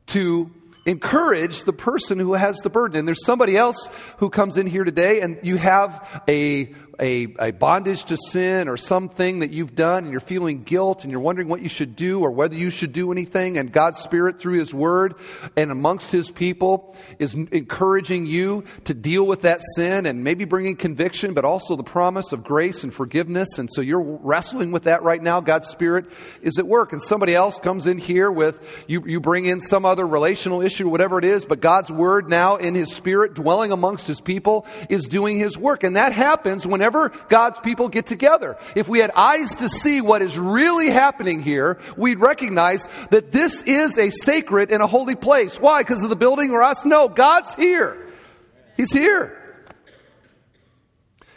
to 0.08 0.50
encourage 0.84 1.62
the 1.62 1.72
person 1.72 2.18
who 2.18 2.32
has 2.32 2.56
the 2.58 2.70
burden. 2.70 2.98
And 2.98 3.06
there's 3.06 3.24
somebody 3.24 3.56
else 3.56 3.88
who 4.16 4.30
comes 4.30 4.56
in 4.56 4.66
here 4.66 4.82
today 4.82 5.20
and 5.20 5.38
you 5.44 5.58
have 5.58 6.22
a 6.26 6.74
a, 7.00 7.28
a 7.38 7.50
bondage 7.52 8.04
to 8.04 8.16
sin 8.16 8.68
or 8.68 8.76
something 8.76 9.38
that 9.38 9.50
you've 9.50 9.74
done 9.74 10.04
and 10.04 10.12
you're 10.12 10.20
feeling 10.20 10.62
guilt 10.62 11.02
and 11.02 11.10
you're 11.10 11.20
wondering 11.20 11.48
what 11.48 11.62
you 11.62 11.68
should 11.68 11.96
do 11.96 12.20
or 12.20 12.30
whether 12.30 12.54
you 12.54 12.68
should 12.68 12.92
do 12.92 13.10
anything, 13.10 13.56
and 13.56 13.72
God's 13.72 14.00
Spirit 14.00 14.38
through 14.38 14.58
His 14.58 14.74
Word 14.74 15.14
and 15.56 15.70
amongst 15.70 16.12
His 16.12 16.30
people 16.30 16.96
is 17.18 17.34
encouraging 17.34 18.26
you 18.26 18.64
to 18.84 18.92
deal 18.92 19.26
with 19.26 19.42
that 19.42 19.62
sin 19.74 20.04
and 20.04 20.22
maybe 20.22 20.44
bringing 20.44 20.76
conviction, 20.76 21.32
but 21.32 21.44
also 21.44 21.74
the 21.74 21.82
promise 21.82 22.32
of 22.32 22.44
grace 22.44 22.84
and 22.84 22.92
forgiveness. 22.92 23.58
And 23.58 23.70
so 23.72 23.80
you're 23.80 24.02
wrestling 24.02 24.70
with 24.70 24.82
that 24.82 25.02
right 25.02 25.22
now. 25.22 25.40
God's 25.40 25.68
Spirit 25.68 26.06
is 26.42 26.58
at 26.58 26.66
work. 26.66 26.92
And 26.92 27.02
somebody 27.02 27.34
else 27.34 27.58
comes 27.58 27.86
in 27.86 27.96
here 27.96 28.30
with, 28.30 28.60
you, 28.86 29.02
you 29.06 29.20
bring 29.20 29.46
in 29.46 29.60
some 29.60 29.86
other 29.86 30.06
relational 30.06 30.60
issue, 30.60 30.88
whatever 30.88 31.18
it 31.18 31.24
is, 31.24 31.46
but 31.46 31.60
God's 31.60 31.90
Word 31.90 32.28
now 32.28 32.56
in 32.56 32.74
His 32.74 32.92
Spirit 32.92 33.34
dwelling 33.34 33.72
amongst 33.72 34.06
His 34.06 34.20
people 34.20 34.66
is 34.90 35.04
doing 35.04 35.38
His 35.38 35.56
work. 35.56 35.82
And 35.82 35.96
that 35.96 36.12
happens 36.12 36.66
whenever 36.66 36.89
whenever 36.90 37.16
God's 37.28 37.58
people 37.60 37.88
get 37.88 38.06
together. 38.06 38.56
If 38.74 38.88
we 38.88 38.98
had 38.98 39.10
eyes 39.14 39.54
to 39.56 39.68
see 39.68 40.00
what 40.00 40.22
is 40.22 40.38
really 40.38 40.90
happening 40.90 41.40
here, 41.42 41.78
we'd 41.96 42.18
recognize 42.18 42.88
that 43.10 43.32
this 43.32 43.62
is 43.62 43.98
a 43.98 44.10
sacred 44.10 44.70
and 44.70 44.82
a 44.82 44.86
holy 44.86 45.14
place. 45.14 45.58
Why? 45.60 45.82
Because 45.82 46.02
of 46.02 46.10
the 46.10 46.16
building 46.16 46.50
or 46.50 46.62
us? 46.62 46.84
No, 46.84 47.08
God's 47.08 47.54
here. 47.54 48.08
He's 48.76 48.92
here. 48.92 49.36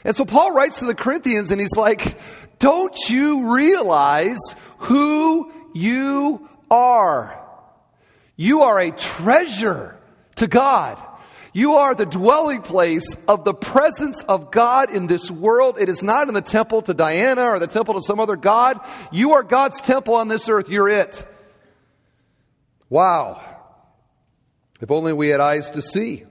And 0.03 0.15
so 0.15 0.25
Paul 0.25 0.53
writes 0.53 0.79
to 0.79 0.85
the 0.85 0.95
Corinthians 0.95 1.51
and 1.51 1.61
he's 1.61 1.75
like, 1.75 2.17
don't 2.59 2.97
you 3.09 3.53
realize 3.53 4.39
who 4.79 5.51
you 5.73 6.49
are? 6.69 7.39
You 8.35 8.63
are 8.63 8.79
a 8.79 8.91
treasure 8.91 9.97
to 10.35 10.47
God. 10.47 11.01
You 11.53 11.75
are 11.75 11.93
the 11.93 12.07
dwelling 12.07 12.63
place 12.63 13.05
of 13.27 13.45
the 13.45 13.53
presence 13.53 14.23
of 14.27 14.49
God 14.49 14.89
in 14.89 15.05
this 15.05 15.29
world. 15.29 15.77
It 15.79 15.87
is 15.87 16.01
not 16.01 16.27
in 16.27 16.33
the 16.33 16.41
temple 16.41 16.81
to 16.83 16.95
Diana 16.95 17.43
or 17.43 17.59
the 17.59 17.67
temple 17.67 17.93
to 17.93 18.01
some 18.01 18.19
other 18.19 18.35
God. 18.35 18.79
You 19.11 19.33
are 19.33 19.43
God's 19.43 19.79
temple 19.79 20.15
on 20.15 20.27
this 20.27 20.49
earth. 20.49 20.67
You're 20.69 20.89
it. 20.89 21.27
Wow. 22.89 23.41
If 24.81 24.89
only 24.89 25.13
we 25.13 25.29
had 25.29 25.39
eyes 25.39 25.69
to 25.71 25.81
see, 25.81 26.25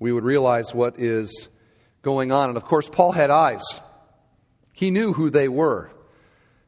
we 0.00 0.10
would 0.10 0.24
realize 0.24 0.74
what 0.74 0.98
is 0.98 1.48
going 2.02 2.32
on. 2.32 2.48
And 2.48 2.56
of 2.56 2.64
course, 2.64 2.88
Paul 2.88 3.12
had 3.12 3.30
eyes. 3.30 3.62
He 4.72 4.90
knew 4.90 5.12
who 5.12 5.30
they 5.30 5.48
were. 5.48 5.90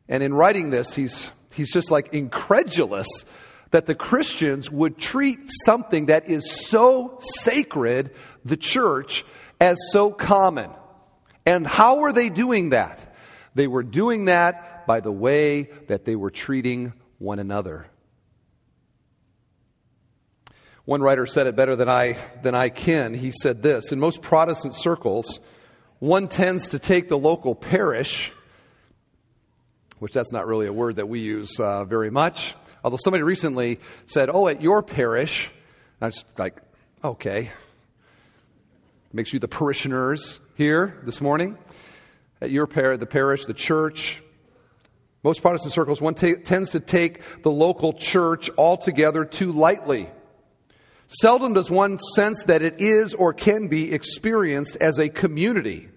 And 0.09 0.23
in 0.23 0.33
writing 0.33 0.71
this, 0.71 0.95
he's, 0.95 1.31
he's 1.53 1.73
just 1.73 1.91
like 1.91 2.15
incredulous 2.15 3.25
that 3.71 3.87
the 3.87 3.95
Christians 3.95 4.71
would 4.71 4.99
treat 4.99 5.39
something 5.65 6.07
that 6.07 6.29
is 6.29 6.51
so 6.69 7.19
sacred, 7.21 8.11
the 8.45 8.57
church, 8.57 9.25
as 9.61 9.79
so 9.93 10.11
common. 10.11 10.71
And 11.47 11.67
how 11.67 11.99
were 11.99 12.13
they 12.13 12.29
doing 12.29 12.71
that? 12.71 13.15
They 13.55 13.67
were 13.67 13.83
doing 13.83 14.27
that 14.27 14.87
by 14.87 15.01
the 15.01 15.13
way 15.13 15.71
that 15.89 16.05
they 16.05 16.17
were 16.17 16.31
treating 16.31 16.93
one 17.19 17.39
another. 17.39 17.87
One 20.85 21.03
writer 21.03 21.27
said 21.27 21.47
it 21.47 21.55
better 21.55 21.77
than 21.77 21.89
I, 21.89 22.17
than 22.43 22.55
I 22.55 22.69
can. 22.69 23.15
He 23.15 23.31
said 23.31 23.63
this 23.63 23.93
In 23.93 24.01
most 24.01 24.23
Protestant 24.23 24.75
circles, 24.75 25.39
one 25.99 26.29
tends 26.29 26.71
to 26.71 26.79
take 26.79 27.09
the 27.09 27.19
local 27.19 27.55
parish, 27.55 28.33
which 29.99 30.13
that's 30.13 30.33
not 30.33 30.47
really 30.47 30.67
a 30.67 30.73
word 30.73 30.97
that 30.97 31.09
we 31.09 31.21
use 31.21 31.61
uh, 31.61 31.85
very 31.85 32.11
much. 32.11 32.55
Although 32.83 32.99
somebody 33.03 33.23
recently 33.23 33.79
said, 34.05 34.31
Oh, 34.33 34.49
at 34.49 34.63
your 34.63 34.83
parish, 34.83 35.51
I 36.01 36.07
was 36.07 36.25
like, 36.39 36.57
okay. 37.05 37.51
Makes 39.13 39.33
you 39.33 39.39
the 39.39 39.49
parishioners 39.49 40.39
here 40.55 41.01
this 41.05 41.21
morning. 41.21 41.59
At 42.41 42.51
your 42.51 42.67
par- 42.67 42.97
the 42.97 43.07
parish, 43.07 43.45
the 43.47 43.55
church. 43.55 44.23
Most 45.23 45.43
Protestant 45.43 45.75
circles, 45.75 46.01
one 46.01 46.15
t- 46.15 46.37
tends 46.37 46.71
to 46.71 46.81
take 46.81 47.43
the 47.43 47.51
local 47.51 47.93
church 47.93 48.49
altogether 48.57 49.25
too 49.27 49.53
lightly. 49.53 50.09
Seldom 51.09 51.53
does 51.53 51.71
one 51.71 51.99
sense 52.15 52.45
that 52.45 52.63
it 52.63 52.81
is 52.81 53.13
or 53.13 53.35
can 53.35 53.69
be 53.69 53.93
experienced 53.93 54.77
as 54.77 54.99
a 54.99 55.09
community 55.09 55.89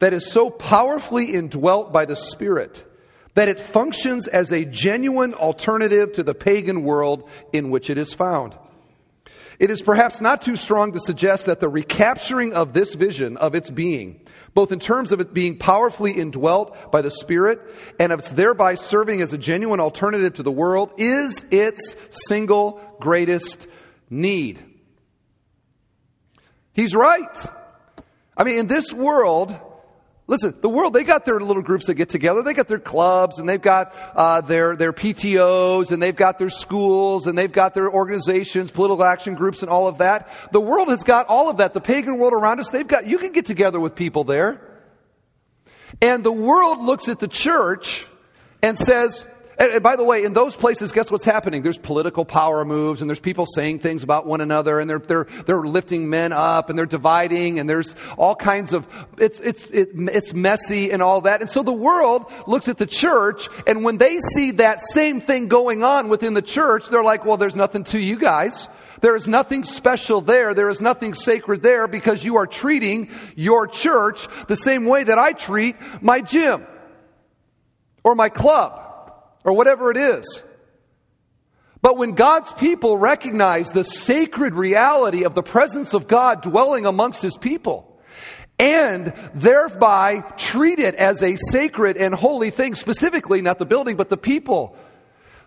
that 0.00 0.12
is 0.12 0.32
so 0.32 0.50
powerfully 0.50 1.34
indwelt 1.34 1.92
by 1.92 2.06
the 2.06 2.16
Spirit 2.16 2.84
that 3.34 3.48
it 3.48 3.60
functions 3.60 4.28
as 4.28 4.52
a 4.52 4.64
genuine 4.64 5.34
alternative 5.34 6.12
to 6.12 6.22
the 6.22 6.34
pagan 6.34 6.82
world 6.82 7.28
in 7.52 7.70
which 7.70 7.88
it 7.88 7.98
is 7.98 8.12
found. 8.12 8.54
It 9.58 9.70
is 9.70 9.80
perhaps 9.80 10.20
not 10.20 10.42
too 10.42 10.56
strong 10.56 10.92
to 10.92 11.00
suggest 11.00 11.46
that 11.46 11.60
the 11.60 11.68
recapturing 11.68 12.52
of 12.52 12.72
this 12.72 12.94
vision 12.94 13.36
of 13.36 13.54
its 13.54 13.70
being, 13.70 14.20
both 14.54 14.72
in 14.72 14.80
terms 14.80 15.12
of 15.12 15.20
it 15.20 15.32
being 15.32 15.56
powerfully 15.56 16.12
indwelt 16.12 16.90
by 16.90 17.00
the 17.00 17.10
Spirit 17.10 17.60
and 17.98 18.12
of 18.12 18.20
its 18.20 18.32
thereby 18.32 18.74
serving 18.74 19.22
as 19.22 19.32
a 19.32 19.38
genuine 19.38 19.80
alternative 19.80 20.34
to 20.34 20.42
the 20.42 20.52
world, 20.52 20.92
is 20.98 21.44
its 21.50 21.96
single 22.10 22.80
greatest 23.00 23.66
need. 24.10 24.62
He's 26.72 26.94
right. 26.94 27.46
I 28.36 28.44
mean, 28.44 28.58
in 28.58 28.66
this 28.66 28.92
world, 28.92 29.56
Listen, 30.28 30.54
the 30.60 30.68
world, 30.68 30.94
they 30.94 31.02
got 31.02 31.24
their 31.24 31.40
little 31.40 31.62
groups 31.62 31.86
that 31.86 31.94
get 31.94 32.08
together. 32.08 32.42
They 32.42 32.54
got 32.54 32.68
their 32.68 32.78
clubs 32.78 33.38
and 33.38 33.48
they've 33.48 33.60
got 33.60 33.94
uh, 34.14 34.40
their, 34.40 34.76
their 34.76 34.92
PTOs 34.92 35.90
and 35.90 36.00
they've 36.00 36.14
got 36.14 36.38
their 36.38 36.48
schools 36.48 37.26
and 37.26 37.36
they've 37.36 37.50
got 37.50 37.74
their 37.74 37.90
organizations, 37.90 38.70
political 38.70 39.04
action 39.04 39.34
groups 39.34 39.62
and 39.62 39.70
all 39.70 39.88
of 39.88 39.98
that. 39.98 40.30
The 40.52 40.60
world 40.60 40.88
has 40.88 41.02
got 41.02 41.26
all 41.26 41.50
of 41.50 41.56
that. 41.56 41.74
The 41.74 41.80
pagan 41.80 42.18
world 42.18 42.32
around 42.32 42.60
us, 42.60 42.70
they've 42.70 42.86
got, 42.86 43.06
you 43.06 43.18
can 43.18 43.32
get 43.32 43.46
together 43.46 43.80
with 43.80 43.96
people 43.96 44.22
there. 44.22 44.60
And 46.00 46.24
the 46.24 46.32
world 46.32 46.78
looks 46.78 47.08
at 47.08 47.18
the 47.18 47.28
church 47.28 48.06
and 48.62 48.78
says, 48.78 49.26
and, 49.58 49.72
and, 49.72 49.82
by 49.82 49.96
the 49.96 50.04
way, 50.04 50.24
in 50.24 50.32
those 50.32 50.56
places, 50.56 50.92
guess 50.92 51.10
what's 51.10 51.24
happening? 51.24 51.62
There's 51.62 51.78
political 51.78 52.24
power 52.24 52.64
moves 52.64 53.02
and 53.02 53.10
there's 53.10 53.20
people 53.20 53.44
saying 53.44 53.80
things 53.80 54.02
about 54.02 54.26
one 54.26 54.40
another 54.40 54.80
and 54.80 54.88
they're, 54.88 54.98
they're, 54.98 55.26
they're 55.44 55.62
lifting 55.62 56.08
men 56.08 56.32
up 56.32 56.70
and 56.70 56.78
they're 56.78 56.86
dividing 56.86 57.58
and 57.58 57.68
there's 57.68 57.94
all 58.16 58.34
kinds 58.34 58.72
of, 58.72 58.86
it's, 59.18 59.40
it's, 59.40 59.66
it, 59.66 59.90
it's 59.94 60.32
messy 60.32 60.90
and 60.90 61.02
all 61.02 61.20
that. 61.22 61.42
And 61.42 61.50
so 61.50 61.62
the 61.62 61.72
world 61.72 62.32
looks 62.46 62.68
at 62.68 62.78
the 62.78 62.86
church 62.86 63.48
and 63.66 63.84
when 63.84 63.98
they 63.98 64.18
see 64.34 64.52
that 64.52 64.80
same 64.80 65.20
thing 65.20 65.48
going 65.48 65.84
on 65.84 66.08
within 66.08 66.32
the 66.32 66.42
church, 66.42 66.88
they're 66.88 67.04
like, 67.04 67.26
well, 67.26 67.36
there's 67.36 67.56
nothing 67.56 67.84
to 67.84 68.00
you 68.00 68.18
guys. 68.18 68.68
There 69.02 69.16
is 69.16 69.28
nothing 69.28 69.64
special 69.64 70.20
there. 70.22 70.54
There 70.54 70.70
is 70.70 70.80
nothing 70.80 71.12
sacred 71.12 71.62
there 71.62 71.88
because 71.88 72.24
you 72.24 72.36
are 72.36 72.46
treating 72.46 73.10
your 73.36 73.66
church 73.66 74.28
the 74.46 74.56
same 74.56 74.86
way 74.86 75.04
that 75.04 75.18
I 75.18 75.32
treat 75.32 75.76
my 76.00 76.20
gym 76.20 76.66
or 78.02 78.14
my 78.14 78.30
club 78.30 78.91
or 79.44 79.52
whatever 79.52 79.90
it 79.90 79.96
is. 79.96 80.42
But 81.80 81.98
when 81.98 82.12
God's 82.12 82.50
people 82.52 82.96
recognize 82.96 83.68
the 83.68 83.84
sacred 83.84 84.54
reality 84.54 85.24
of 85.24 85.34
the 85.34 85.42
presence 85.42 85.94
of 85.94 86.06
God 86.06 86.42
dwelling 86.42 86.86
amongst 86.86 87.22
his 87.22 87.36
people, 87.36 88.00
and 88.58 89.12
thereby 89.34 90.20
treat 90.36 90.78
it 90.78 90.94
as 90.94 91.22
a 91.22 91.36
sacred 91.36 91.96
and 91.96 92.14
holy 92.14 92.50
thing, 92.50 92.76
specifically 92.76 93.42
not 93.42 93.58
the 93.58 93.66
building, 93.66 93.96
but 93.96 94.08
the 94.08 94.16
people. 94.16 94.76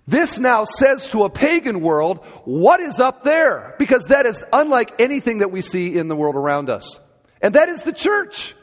This 0.07 0.37
now 0.37 0.65
says 0.65 1.07
to 1.09 1.23
a 1.23 1.29
pagan 1.29 1.79
world, 1.79 2.23
what 2.43 2.81
is 2.81 2.99
up 2.99 3.23
there? 3.23 3.73
Because 3.79 4.05
that 4.05 4.25
is 4.25 4.45
unlike 4.51 4.99
anything 4.99 5.37
that 5.39 5.51
we 5.51 5.61
see 5.61 5.97
in 5.97 6.09
the 6.09 6.15
world 6.15 6.35
around 6.35 6.69
us. 6.69 6.99
And 7.41 7.55
that 7.55 7.69
is 7.69 7.81
the 7.83 7.93
church. 7.93 8.55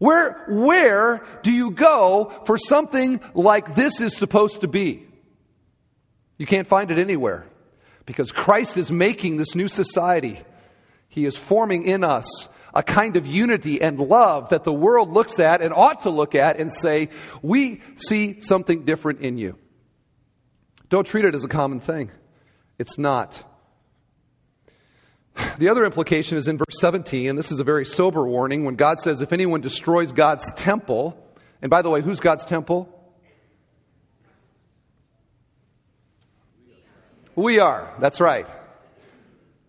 Where, 0.00 0.44
where 0.48 1.22
do 1.42 1.52
you 1.52 1.72
go 1.72 2.32
for 2.46 2.56
something 2.56 3.20
like 3.34 3.74
this 3.74 4.00
is 4.00 4.16
supposed 4.16 4.62
to 4.62 4.66
be? 4.66 5.06
You 6.38 6.46
can't 6.46 6.66
find 6.66 6.90
it 6.90 6.98
anywhere 6.98 7.46
because 8.06 8.32
Christ 8.32 8.78
is 8.78 8.90
making 8.90 9.36
this 9.36 9.54
new 9.54 9.68
society. 9.68 10.40
He 11.08 11.26
is 11.26 11.36
forming 11.36 11.84
in 11.84 12.02
us 12.02 12.48
a 12.72 12.82
kind 12.82 13.16
of 13.16 13.26
unity 13.26 13.82
and 13.82 13.98
love 13.98 14.48
that 14.48 14.64
the 14.64 14.72
world 14.72 15.10
looks 15.10 15.38
at 15.38 15.60
and 15.60 15.74
ought 15.74 16.00
to 16.04 16.10
look 16.10 16.34
at 16.34 16.58
and 16.58 16.72
say, 16.72 17.10
we 17.42 17.82
see 17.96 18.40
something 18.40 18.86
different 18.86 19.20
in 19.20 19.36
you. 19.36 19.58
Don't 20.88 21.06
treat 21.06 21.26
it 21.26 21.34
as 21.34 21.44
a 21.44 21.48
common 21.48 21.78
thing. 21.78 22.10
It's 22.78 22.96
not. 22.96 23.44
The 25.58 25.68
other 25.68 25.84
implication 25.84 26.38
is 26.38 26.48
in 26.48 26.58
verse 26.58 26.80
17, 26.80 27.28
and 27.28 27.38
this 27.38 27.52
is 27.52 27.60
a 27.60 27.64
very 27.64 27.84
sober 27.84 28.26
warning 28.26 28.64
when 28.64 28.76
God 28.76 28.98
says, 29.00 29.20
If 29.20 29.32
anyone 29.32 29.60
destroys 29.60 30.12
God's 30.12 30.52
temple, 30.54 31.16
and 31.60 31.70
by 31.70 31.82
the 31.82 31.90
way, 31.90 32.00
who's 32.00 32.20
God's 32.20 32.44
temple? 32.44 32.88
We 37.34 37.58
are. 37.58 37.94
That's 37.98 38.20
right. 38.20 38.46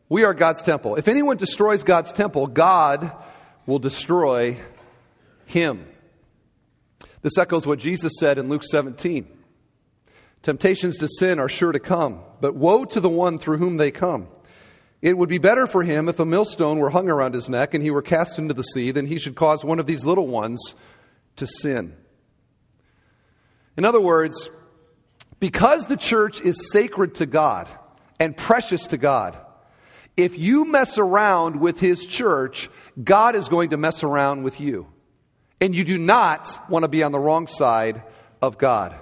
We 0.10 0.24
are 0.24 0.34
God's 0.34 0.62
temple. 0.62 0.96
If 0.96 1.08
anyone 1.08 1.38
destroys 1.38 1.84
God's 1.84 2.12
temple, 2.12 2.48
God 2.48 3.12
will 3.66 3.80
destroy 3.80 4.58
him. 5.46 5.86
This 7.22 7.38
echoes 7.38 7.68
what 7.68 7.80
Jesus 7.80 8.14
said 8.20 8.38
in 8.38 8.50
Luke 8.50 8.64
17. 8.64 9.28
Temptations 10.42 10.98
to 10.98 11.08
sin 11.08 11.40
are 11.40 11.50
sure 11.50 11.72
to 11.72 11.80
come, 11.80 12.22
but 12.42 12.56
woe 12.56 12.84
to 12.86 13.00
the 13.00 13.10
one 13.10 13.38
through 13.38 13.58
whom 13.58 13.78
they 13.78 13.92
come. 13.92 14.28
It 15.02 15.18
would 15.18 15.30
be 15.30 15.40
better 15.40 15.66
for 15.66 15.84
him 15.84 16.10
if 16.10 16.20
a 16.20 16.26
millstone 16.26 16.78
were 16.78 16.92
hung 16.92 17.10
around 17.10 17.34
his 17.34 17.50
neck 17.50 17.74
and 17.74 17.84
he 17.84 17.90
were 17.90 18.04
cast 18.04 18.38
into 18.38 18.54
the 18.54 18.64
sea 18.64 18.92
than 18.92 19.08
he 19.08 19.18
should 19.18 19.36
cause 19.36 19.66
one 19.66 19.80
of 19.80 19.88
these 19.88 20.06
little 20.06 20.28
ones 20.28 20.76
to 21.38 21.48
sin. 21.48 21.96
In 23.78 23.86
other 23.86 24.02
words, 24.02 24.50
because 25.40 25.86
the 25.86 25.98
church 25.98 26.40
is 26.42 26.72
sacred 26.72 27.16
to 27.16 27.26
God 27.26 27.68
and 28.20 28.38
precious 28.38 28.86
to 28.88 28.98
God, 28.98 29.38
if 30.16 30.38
you 30.38 30.66
mess 30.66 31.00
around 31.00 31.60
with 31.60 31.80
his 31.80 32.06
church, 32.06 32.70
God 33.02 33.36
is 33.36 33.48
going 33.48 33.72
to 33.72 33.78
mess 33.78 34.04
around 34.04 34.44
with 34.44 34.60
you. 34.60 34.88
And 35.60 35.76
you 35.76 35.84
do 35.84 35.98
not 35.98 36.70
want 36.70 36.84
to 36.84 36.90
be 36.90 37.02
on 37.02 37.12
the 37.12 37.20
wrong 37.20 37.48
side 37.48 38.04
of 38.42 38.58
God. 38.60 38.96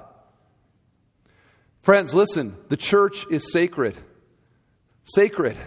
Friends, 1.81 2.13
listen, 2.13 2.55
the 2.69 2.77
church 2.77 3.25
is 3.29 3.51
sacred. 3.51 3.97
Sacred. 5.03 5.57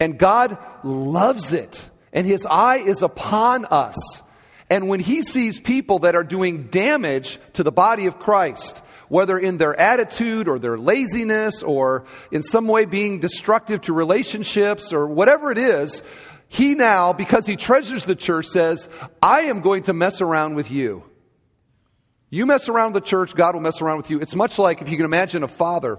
And 0.00 0.18
God 0.18 0.58
loves 0.84 1.52
it. 1.52 1.88
And 2.12 2.26
His 2.26 2.46
eye 2.46 2.78
is 2.78 3.02
upon 3.02 3.64
us. 3.66 4.22
And 4.70 4.88
when 4.88 5.00
He 5.00 5.22
sees 5.22 5.60
people 5.60 6.00
that 6.00 6.14
are 6.14 6.24
doing 6.24 6.64
damage 6.64 7.38
to 7.54 7.62
the 7.62 7.72
body 7.72 8.06
of 8.06 8.18
Christ, 8.18 8.82
whether 9.08 9.38
in 9.38 9.56
their 9.56 9.78
attitude 9.78 10.48
or 10.48 10.58
their 10.58 10.78
laziness 10.78 11.62
or 11.62 12.04
in 12.30 12.42
some 12.42 12.68
way 12.68 12.84
being 12.84 13.20
destructive 13.20 13.80
to 13.82 13.92
relationships 13.92 14.92
or 14.92 15.08
whatever 15.08 15.50
it 15.50 15.58
is, 15.58 16.02
he 16.48 16.74
now, 16.74 17.12
because 17.12 17.46
he 17.46 17.56
treasures 17.56 18.04
the 18.04 18.16
church, 18.16 18.46
says, 18.46 18.88
I 19.22 19.42
am 19.42 19.60
going 19.60 19.84
to 19.84 19.92
mess 19.92 20.20
around 20.20 20.54
with 20.54 20.70
you. 20.70 21.04
You 22.30 22.46
mess 22.46 22.68
around 22.68 22.92
with 22.92 23.04
the 23.04 23.08
church, 23.08 23.34
God 23.34 23.54
will 23.54 23.62
mess 23.62 23.80
around 23.80 23.98
with 23.98 24.10
you. 24.10 24.20
It's 24.20 24.34
much 24.34 24.58
like 24.58 24.82
if 24.82 24.90
you 24.90 24.96
can 24.96 25.06
imagine 25.06 25.42
a 25.42 25.48
father 25.48 25.98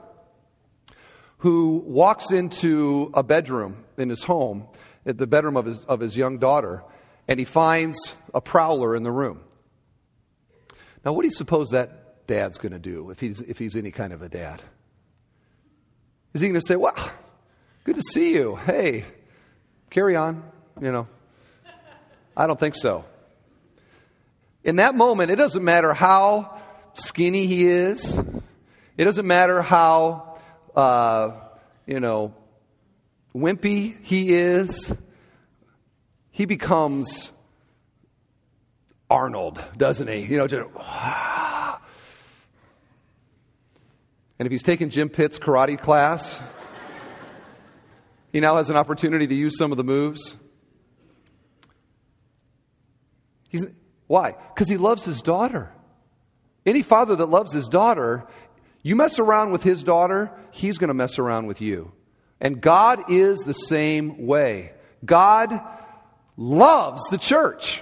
who 1.40 1.84
walks 1.86 2.32
into 2.32 3.12
a 3.14 3.24
bedroom 3.24 3.84
in 3.98 4.10
his 4.10 4.24
home 4.24 4.68
at 5.06 5.18
the 5.18 5.28
bedroom 5.28 5.58
of 5.58 5.66
his, 5.66 5.84
of 5.86 6.00
his 6.00 6.16
young 6.16 6.38
daughter, 6.38 6.84
and 7.28 7.40
he 7.40 7.46
finds 7.46 8.14
a 8.34 8.42
prowler 8.42 8.96
in 8.96 9.04
the 9.04 9.12
room. 9.12 9.42
Now, 11.04 11.14
what 11.14 11.24
do 11.24 11.28
you 11.28 11.34
suppose 11.34 11.70
that 11.70 12.28
dad's 12.28 12.58
going 12.58 12.74
to 12.74 12.80
do 12.80 13.10
if 13.10 13.20
he's, 13.20 13.42
if 13.42 13.58
he's 13.58 13.76
any 13.76 13.92
kind 13.92 14.14
of 14.14 14.22
a 14.22 14.30
dad? 14.30 14.62
Is 16.34 16.42
he 16.42 16.48
going 16.48 16.60
to 16.60 16.66
say, 16.66 16.76
Wow, 16.76 16.94
good 17.84 17.96
to 17.96 18.04
see 18.14 18.34
you. 18.34 18.56
Hey, 18.56 19.06
carry 19.90 20.16
on? 20.16 20.44
You 20.80 20.92
know, 20.92 21.08
I 22.36 22.48
don't 22.48 22.60
think 22.60 22.76
so. 22.76 23.06
In 24.64 24.76
that 24.76 24.94
moment, 24.94 25.32
it 25.32 25.38
doesn't 25.38 25.64
matter 25.64 25.94
how 25.94 26.62
skinny 26.94 27.48
he 27.48 27.66
is, 27.66 28.18
it 28.98 29.06
doesn't 29.06 29.26
matter 29.26 29.62
how, 29.62 30.29
uh, 30.76 31.32
you 31.86 32.00
know, 32.00 32.34
wimpy 33.36 33.96
he 34.04 34.34
is, 34.34 34.94
he 36.32 36.46
becomes 36.46 37.32
Arnold, 39.10 39.64
doesn't 39.78 40.08
he? 40.08 40.20
You 40.20 40.38
know, 40.38 40.48
just, 40.48 40.68
and 44.40 44.46
if 44.46 44.52
he's 44.52 44.64
taken 44.64 44.90
Jim 44.90 45.10
Pitt's 45.10 45.40
karate 45.40 45.80
class, 45.80 46.42
he 48.32 48.40
now 48.40 48.58
has 48.58 48.70
an 48.70 48.76
opportunity 48.76 49.28
to 49.28 49.36
use 49.36 49.58
some 49.58 49.72
of 49.72 49.78
the 49.78 49.84
moves. 49.84 50.36
He's, 53.50 53.66
why? 54.08 54.36
Because 54.54 54.70
he 54.70 54.78
loves 54.78 55.04
his 55.04 55.22
daughter. 55.22 55.72
Any 56.66 56.84
father 56.84 57.16
that 57.16 57.26
loves 57.26 57.52
his 57.52 57.68
daughter, 57.68 58.28
you 58.82 58.96
mess 58.96 59.20
around 59.20 59.52
with 59.52 59.64
his 59.64 59.84
daughter, 59.84 60.32
he's 60.52 60.78
going 60.78 60.90
to 60.90 60.94
mess 60.94 61.20
around 61.20 61.48
with 61.48 61.62
you. 61.62 61.92
And 62.40 62.62
God 62.62 63.10
is 63.10 63.40
the 63.40 63.54
same 63.54 64.26
way. 64.26 64.72
God 65.04 65.60
loves 66.38 67.02
the 67.10 67.18
church. 67.18 67.82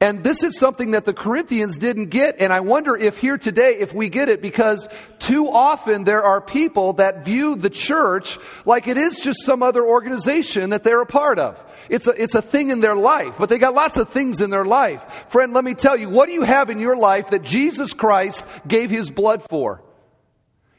And 0.00 0.22
this 0.22 0.44
is 0.44 0.56
something 0.56 0.92
that 0.92 1.04
the 1.04 1.12
Corinthians 1.12 1.76
didn't 1.76 2.10
get. 2.10 2.36
And 2.38 2.52
I 2.52 2.60
wonder 2.60 2.96
if 2.96 3.18
here 3.18 3.36
today, 3.36 3.78
if 3.80 3.92
we 3.92 4.08
get 4.08 4.28
it, 4.28 4.40
because 4.40 4.88
too 5.18 5.48
often 5.48 6.04
there 6.04 6.22
are 6.22 6.40
people 6.40 6.92
that 6.94 7.24
view 7.24 7.56
the 7.56 7.70
church 7.70 8.38
like 8.64 8.86
it 8.86 8.96
is 8.96 9.18
just 9.18 9.44
some 9.44 9.60
other 9.60 9.84
organization 9.84 10.70
that 10.70 10.84
they're 10.84 11.00
a 11.00 11.06
part 11.06 11.40
of. 11.40 11.60
It's 11.88 12.06
a, 12.06 12.10
it's 12.10 12.36
a 12.36 12.42
thing 12.42 12.68
in 12.68 12.80
their 12.80 12.94
life, 12.94 13.34
but 13.38 13.48
they 13.48 13.58
got 13.58 13.74
lots 13.74 13.96
of 13.96 14.10
things 14.10 14.40
in 14.40 14.50
their 14.50 14.64
life. 14.64 15.04
Friend, 15.30 15.52
let 15.52 15.64
me 15.64 15.74
tell 15.74 15.96
you, 15.96 16.08
what 16.08 16.26
do 16.26 16.32
you 16.32 16.42
have 16.42 16.70
in 16.70 16.78
your 16.78 16.96
life 16.96 17.30
that 17.30 17.42
Jesus 17.42 17.92
Christ 17.92 18.44
gave 18.68 18.90
his 18.90 19.10
blood 19.10 19.42
for? 19.50 19.82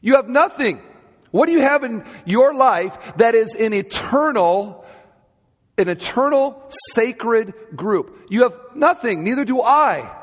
You 0.01 0.15
have 0.15 0.29
nothing. 0.29 0.82
What 1.32 1.46
do 1.46 1.51
you 1.51 1.62
have 1.62 1.84
in 1.84 2.03
your 2.25 2.53
life 2.53 2.98
that 3.18 3.36
is 3.36 3.53
an 3.56 3.74
eternal, 3.74 4.86
an 5.77 5.89
eternal 5.89 6.63
sacred 6.94 7.53
group? 7.75 8.27
You 8.29 8.44
have 8.44 8.58
nothing, 8.74 9.24
neither 9.24 9.46
do 9.46 9.62
I. 9.62 10.15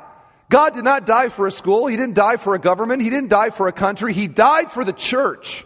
God 0.49 0.75
did 0.75 0.85
not 0.85 1.07
die 1.07 1.29
for 1.29 1.47
a 1.47 1.51
school. 1.51 1.87
He 1.87 1.97
didn't 1.97 2.15
die 2.15 2.37
for 2.37 2.55
a 2.55 2.59
government. 2.59 3.03
He 3.03 3.11
didn't 3.11 3.31
die 3.31 3.51
for 3.51 3.67
a 3.67 3.73
country. 3.73 4.13
He 4.13 4.29
died 4.29 4.71
for 4.71 4.85
the 4.85 4.93
church. 4.93 5.65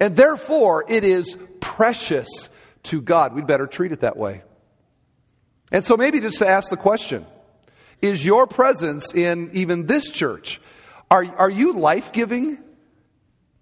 And 0.00 0.16
therefore, 0.16 0.84
it 0.88 1.04
is 1.04 1.36
precious 1.60 2.28
to 2.84 3.00
God. 3.00 3.34
We'd 3.34 3.46
better 3.46 3.66
treat 3.66 3.92
it 3.92 4.00
that 4.00 4.16
way. 4.16 4.42
And 5.72 5.84
so 5.84 5.96
maybe 5.96 6.20
just 6.20 6.38
to 6.38 6.48
ask 6.48 6.68
the 6.70 6.76
question, 6.76 7.26
is 8.02 8.24
your 8.24 8.46
presence 8.46 9.12
in 9.14 9.50
even 9.52 9.86
this 9.86 10.10
church, 10.10 10.60
are, 11.10 11.24
are 11.24 11.50
you 11.50 11.72
life 11.72 12.12
giving? 12.12 12.58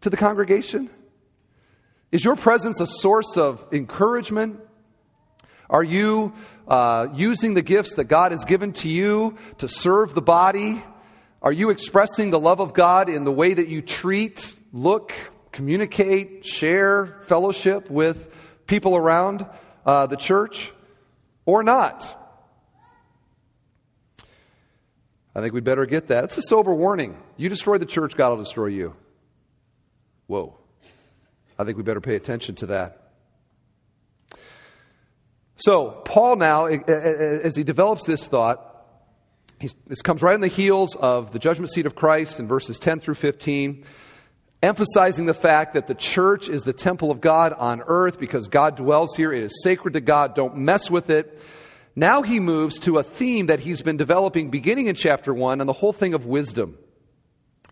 To 0.04 0.10
the 0.10 0.16
congregation? 0.18 0.90
Is 2.12 2.22
your 2.22 2.36
presence 2.36 2.78
a 2.78 2.86
source 2.86 3.38
of 3.38 3.66
encouragement? 3.72 4.60
Are 5.70 5.82
you 5.82 6.34
uh, 6.68 7.08
using 7.14 7.54
the 7.54 7.62
gifts 7.62 7.94
that 7.94 8.04
God 8.04 8.32
has 8.32 8.44
given 8.44 8.74
to 8.74 8.88
you 8.90 9.38
to 9.58 9.66
serve 9.66 10.14
the 10.14 10.20
body? 10.20 10.84
Are 11.40 11.52
you 11.52 11.70
expressing 11.70 12.30
the 12.30 12.38
love 12.38 12.60
of 12.60 12.74
God 12.74 13.08
in 13.08 13.24
the 13.24 13.32
way 13.32 13.54
that 13.54 13.68
you 13.68 13.80
treat, 13.80 14.54
look, 14.74 15.14
communicate, 15.52 16.44
share, 16.44 17.20
fellowship 17.22 17.88
with 17.88 18.30
people 18.66 18.96
around 18.96 19.46
uh, 19.86 20.06
the 20.06 20.16
church? 20.16 20.70
Or 21.46 21.62
not? 21.62 22.20
I 25.34 25.40
think 25.40 25.54
we 25.54 25.62
better 25.62 25.86
get 25.86 26.08
that. 26.08 26.24
It's 26.24 26.36
a 26.36 26.42
sober 26.42 26.74
warning. 26.74 27.16
You 27.38 27.48
destroy 27.48 27.78
the 27.78 27.86
church, 27.86 28.14
God 28.16 28.36
will 28.36 28.44
destroy 28.44 28.66
you. 28.66 28.96
Whoa. 30.26 30.56
I 31.58 31.64
think 31.64 31.76
we 31.76 31.82
better 31.82 32.00
pay 32.00 32.16
attention 32.16 32.54
to 32.56 32.66
that. 32.66 33.00
So, 35.56 36.02
Paul 36.04 36.36
now, 36.36 36.66
eh, 36.66 36.78
eh, 36.86 36.92
eh, 36.92 37.38
as 37.44 37.54
he 37.54 37.62
develops 37.62 38.04
this 38.04 38.26
thought, 38.26 38.70
this 39.86 40.02
comes 40.02 40.20
right 40.20 40.34
on 40.34 40.40
the 40.40 40.48
heels 40.48 40.96
of 40.96 41.32
the 41.32 41.38
judgment 41.38 41.70
seat 41.70 41.86
of 41.86 41.94
Christ 41.94 42.40
in 42.40 42.48
verses 42.48 42.78
10 42.78 42.98
through 42.98 43.14
15, 43.14 43.84
emphasizing 44.62 45.26
the 45.26 45.34
fact 45.34 45.74
that 45.74 45.86
the 45.86 45.94
church 45.94 46.48
is 46.48 46.62
the 46.62 46.72
temple 46.72 47.12
of 47.12 47.20
God 47.20 47.52
on 47.52 47.82
earth 47.86 48.18
because 48.18 48.48
God 48.48 48.76
dwells 48.76 49.14
here. 49.14 49.32
It 49.32 49.44
is 49.44 49.62
sacred 49.62 49.94
to 49.94 50.00
God. 50.00 50.34
Don't 50.34 50.56
mess 50.56 50.90
with 50.90 51.08
it. 51.08 51.38
Now 51.94 52.22
he 52.22 52.40
moves 52.40 52.80
to 52.80 52.98
a 52.98 53.04
theme 53.04 53.46
that 53.46 53.60
he's 53.60 53.80
been 53.80 53.96
developing 53.96 54.50
beginning 54.50 54.88
in 54.88 54.96
chapter 54.96 55.32
1 55.32 55.60
and 55.60 55.68
the 55.68 55.74
whole 55.74 55.92
thing 55.92 56.14
of 56.14 56.26
wisdom. 56.26 56.76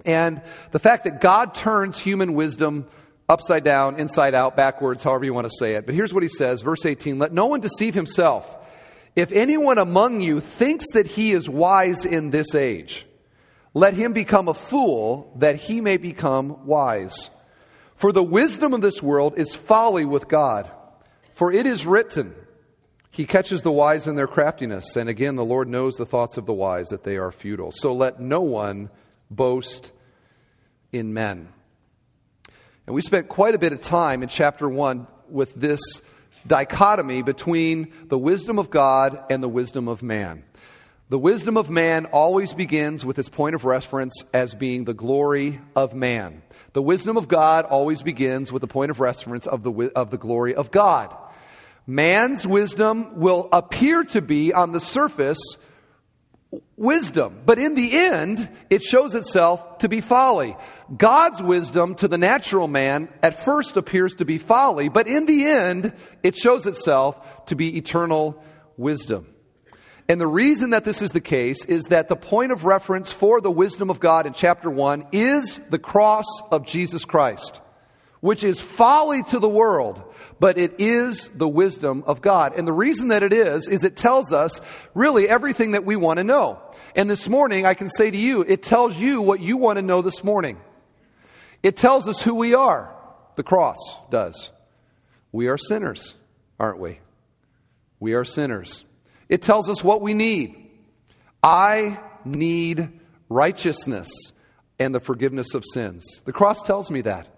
And 0.05 0.43
the 0.71 0.79
fact 0.79 1.05
that 1.05 1.21
God 1.21 1.55
turns 1.55 1.99
human 1.99 2.35
wisdom 2.35 2.87
upside 3.29 3.65
down, 3.65 3.99
inside 3.99 4.35
out, 4.35 4.57
backwards, 4.57 5.03
however 5.03 5.25
you 5.25 5.35
want 5.35 5.49
to 5.49 5.57
say 5.59 5.75
it. 5.75 5.87
But 5.87 5.95
here's 5.95 6.13
what 6.13 6.23
he 6.23 6.29
says, 6.29 6.61
verse 6.63 6.85
18 6.85 7.19
Let 7.19 7.33
no 7.33 7.47
one 7.47 7.61
deceive 7.61 7.95
himself. 7.95 8.57
If 9.15 9.31
anyone 9.33 9.79
among 9.79 10.23
you 10.23 10.41
thinks 10.41 10.87
that 10.93 11.07
he 11.07 11.33
is 11.33 11.49
wise 11.49 12.05
in 12.07 12.31
this 12.31 12.55
age, 12.55 13.07
let 13.75 13.95
him 13.95 14.13
become 14.13 14.49
a 14.49 14.55
fool 14.55 15.33
that 15.37 15.57
he 15.57 15.81
may 15.81 15.97
become 15.99 16.67
wise. 16.67 17.31
For 17.95 18.13
the 18.13 18.23
wisdom 18.23 18.75
of 18.75 18.81
this 18.81 19.03
world 19.03 19.35
is 19.37 19.55
folly 19.55 20.05
with 20.05 20.29
God. 20.29 20.71
For 21.35 21.53
it 21.53 21.67
is 21.67 21.87
written, 21.87 22.35
He 23.11 23.27
catches 23.27 23.63
the 23.63 23.73
wise 23.73 24.07
in 24.07 24.17
their 24.17 24.27
craftiness. 24.27 24.97
And 24.97 25.09
again, 25.09 25.37
the 25.37 25.45
Lord 25.45 25.69
knows 25.69 25.95
the 25.95 26.07
thoughts 26.07 26.37
of 26.37 26.47
the 26.47 26.53
wise, 26.53 26.89
that 26.89 27.05
they 27.05 27.17
are 27.17 27.31
futile. 27.31 27.73
So 27.73 27.93
let 27.93 28.21
no 28.21 28.41
one 28.41 28.91
boast 29.35 29.91
in 30.93 31.13
men. 31.15 31.49
And 32.87 32.95
we 32.95 33.03
spent 33.03 33.29
quite 33.29 33.55
a 33.55 33.59
bit 33.59 33.73
of 33.73 33.81
time 33.81 34.23
in 34.23 34.29
chapter 34.29 34.69
1 34.69 35.07
with 35.29 35.55
this 35.55 35.81
dichotomy 36.47 37.23
between 37.23 37.93
the 38.07 38.19
wisdom 38.19 38.59
of 38.59 38.71
God 38.71 39.25
and 39.31 39.43
the 39.43 39.49
wisdom 39.49 39.89
of 39.89 40.03
man. 40.03 40.43
The 41.09 41.19
wisdom 41.19 41.57
of 41.57 41.69
man 41.69 42.07
always 42.07 42.55
begins 42.55 43.05
with 43.05 43.19
its 43.19 43.29
point 43.29 43.55
of 43.55 43.65
reference 43.65 44.25
as 44.33 44.55
being 44.55 44.85
the 44.85 44.95
glory 44.95 45.61
of 45.77 45.95
man. 45.95 46.43
The 46.73 46.83
wisdom 46.83 47.17
of 47.17 47.29
God 47.29 47.67
always 47.67 48.03
begins 48.03 48.51
with 48.51 48.63
the 48.63 48.67
point 48.67 48.91
of 48.91 48.99
reference 48.99 49.47
of 49.47 49.63
the, 49.63 49.93
of 49.95 50.11
the 50.11 50.17
glory 50.17 50.55
of 50.55 50.71
God. 50.71 51.15
Man's 51.87 52.47
wisdom 52.47 53.21
will 53.21 53.49
appear 53.53 54.05
to 54.05 54.23
be 54.23 54.55
on 54.55 54.73
the 54.73 54.81
surface 54.81 55.57
wisdom. 56.77 57.43
But 57.47 57.59
in 57.59 57.75
the 57.75 57.93
end, 57.93 58.49
it 58.71 58.83
shows 58.83 59.15
itself 59.15 59.79
to 59.79 59.89
be 59.89 60.01
folly. 60.01 60.57
God's 60.95 61.43
wisdom 61.43 61.95
to 61.97 62.09
the 62.09 62.19
natural 62.19 62.69
man 62.69 63.09
at 63.23 63.45
first 63.45 63.77
appears 63.77 64.15
to 64.17 64.25
be 64.25 64.39
folly, 64.39 64.89
but 64.89 65.07
in 65.07 65.27
the 65.27 65.45
end, 65.47 65.93
it 66.23 66.37
shows 66.37 66.67
itself 66.67 67.47
to 67.47 67.57
be 67.57 67.77
eternal 67.77 68.43
wisdom. 68.77 69.27
And 70.09 70.21
the 70.21 70.27
reason 70.27 70.71
that 70.71 70.85
this 70.85 71.01
is 71.01 71.13
the 71.13 71.21
case 71.21 71.65
is 71.65 71.85
that 71.85 72.09
the 72.09 72.17
point 72.17 72.53
of 72.53 72.65
reference 72.65 73.13
for 73.13 73.41
the 73.41 73.51
wisdom 73.51 73.89
of 73.89 74.01
God 74.01 74.27
in 74.27 74.35
chapter 74.35 74.69
1 74.69 75.07
is 75.13 75.61
the 75.71 75.79
cross 75.79 76.27
of 76.51 76.67
Jesus 76.67 77.05
Christ, 77.05 77.61
which 78.21 78.45
is 78.45 78.61
folly 78.61 79.23
to 79.25 79.39
the 79.39 79.49
world, 79.49 80.03
but 80.43 80.59
it 80.59 80.81
is 80.81 81.31
the 81.37 81.47
wisdom 81.47 82.03
of 82.05 82.21
God. 82.21 82.59
And 82.59 82.67
the 82.67 82.73
reason 82.73 83.09
that 83.09 83.23
it 83.23 83.33
is, 83.33 83.69
is 83.69 83.85
it 83.85 83.95
tells 83.95 84.33
us 84.33 84.61
really 84.93 85.29
everything 85.29 85.71
that 85.71 85.85
we 85.85 85.95
want 85.95 86.17
to 86.17 86.25
know. 86.25 86.61
And 86.97 87.09
this 87.09 87.29
morning, 87.29 87.65
I 87.65 87.75
can 87.75 87.89
say 87.89 88.11
to 88.11 88.19
you, 88.19 88.41
it 88.41 88.61
tells 88.61 88.97
you 88.97 89.23
what 89.23 89.39
you 89.39 89.57
want 89.57 89.77
to 89.77 89.83
know 89.83 90.03
this 90.03 90.25
morning. 90.25 90.61
It 91.63 91.77
tells 91.77 92.09
us 92.09 92.21
who 92.21 92.35
we 92.35 92.55
are. 92.55 92.93
The 93.37 93.45
cross 93.45 93.77
does. 94.11 94.51
We 95.31 95.47
are 95.47 95.57
sinners, 95.57 96.13
aren't 96.59 96.81
we? 96.81 96.99
We 98.01 98.15
are 98.15 98.25
sinners. 98.25 98.83
It 99.29 99.43
tells 99.43 99.71
us 99.71 99.85
what 99.85 100.01
we 100.01 100.13
need. 100.13 100.57
I 101.41 102.01
need 102.25 102.99
righteousness 103.29 104.11
and 104.81 104.93
the 104.93 104.99
forgiveness 104.99 105.55
of 105.55 105.63
sins. 105.73 106.21
The 106.25 106.33
cross 106.33 106.65
tells 106.65 106.91
me 106.91 107.03
that. 107.03 107.29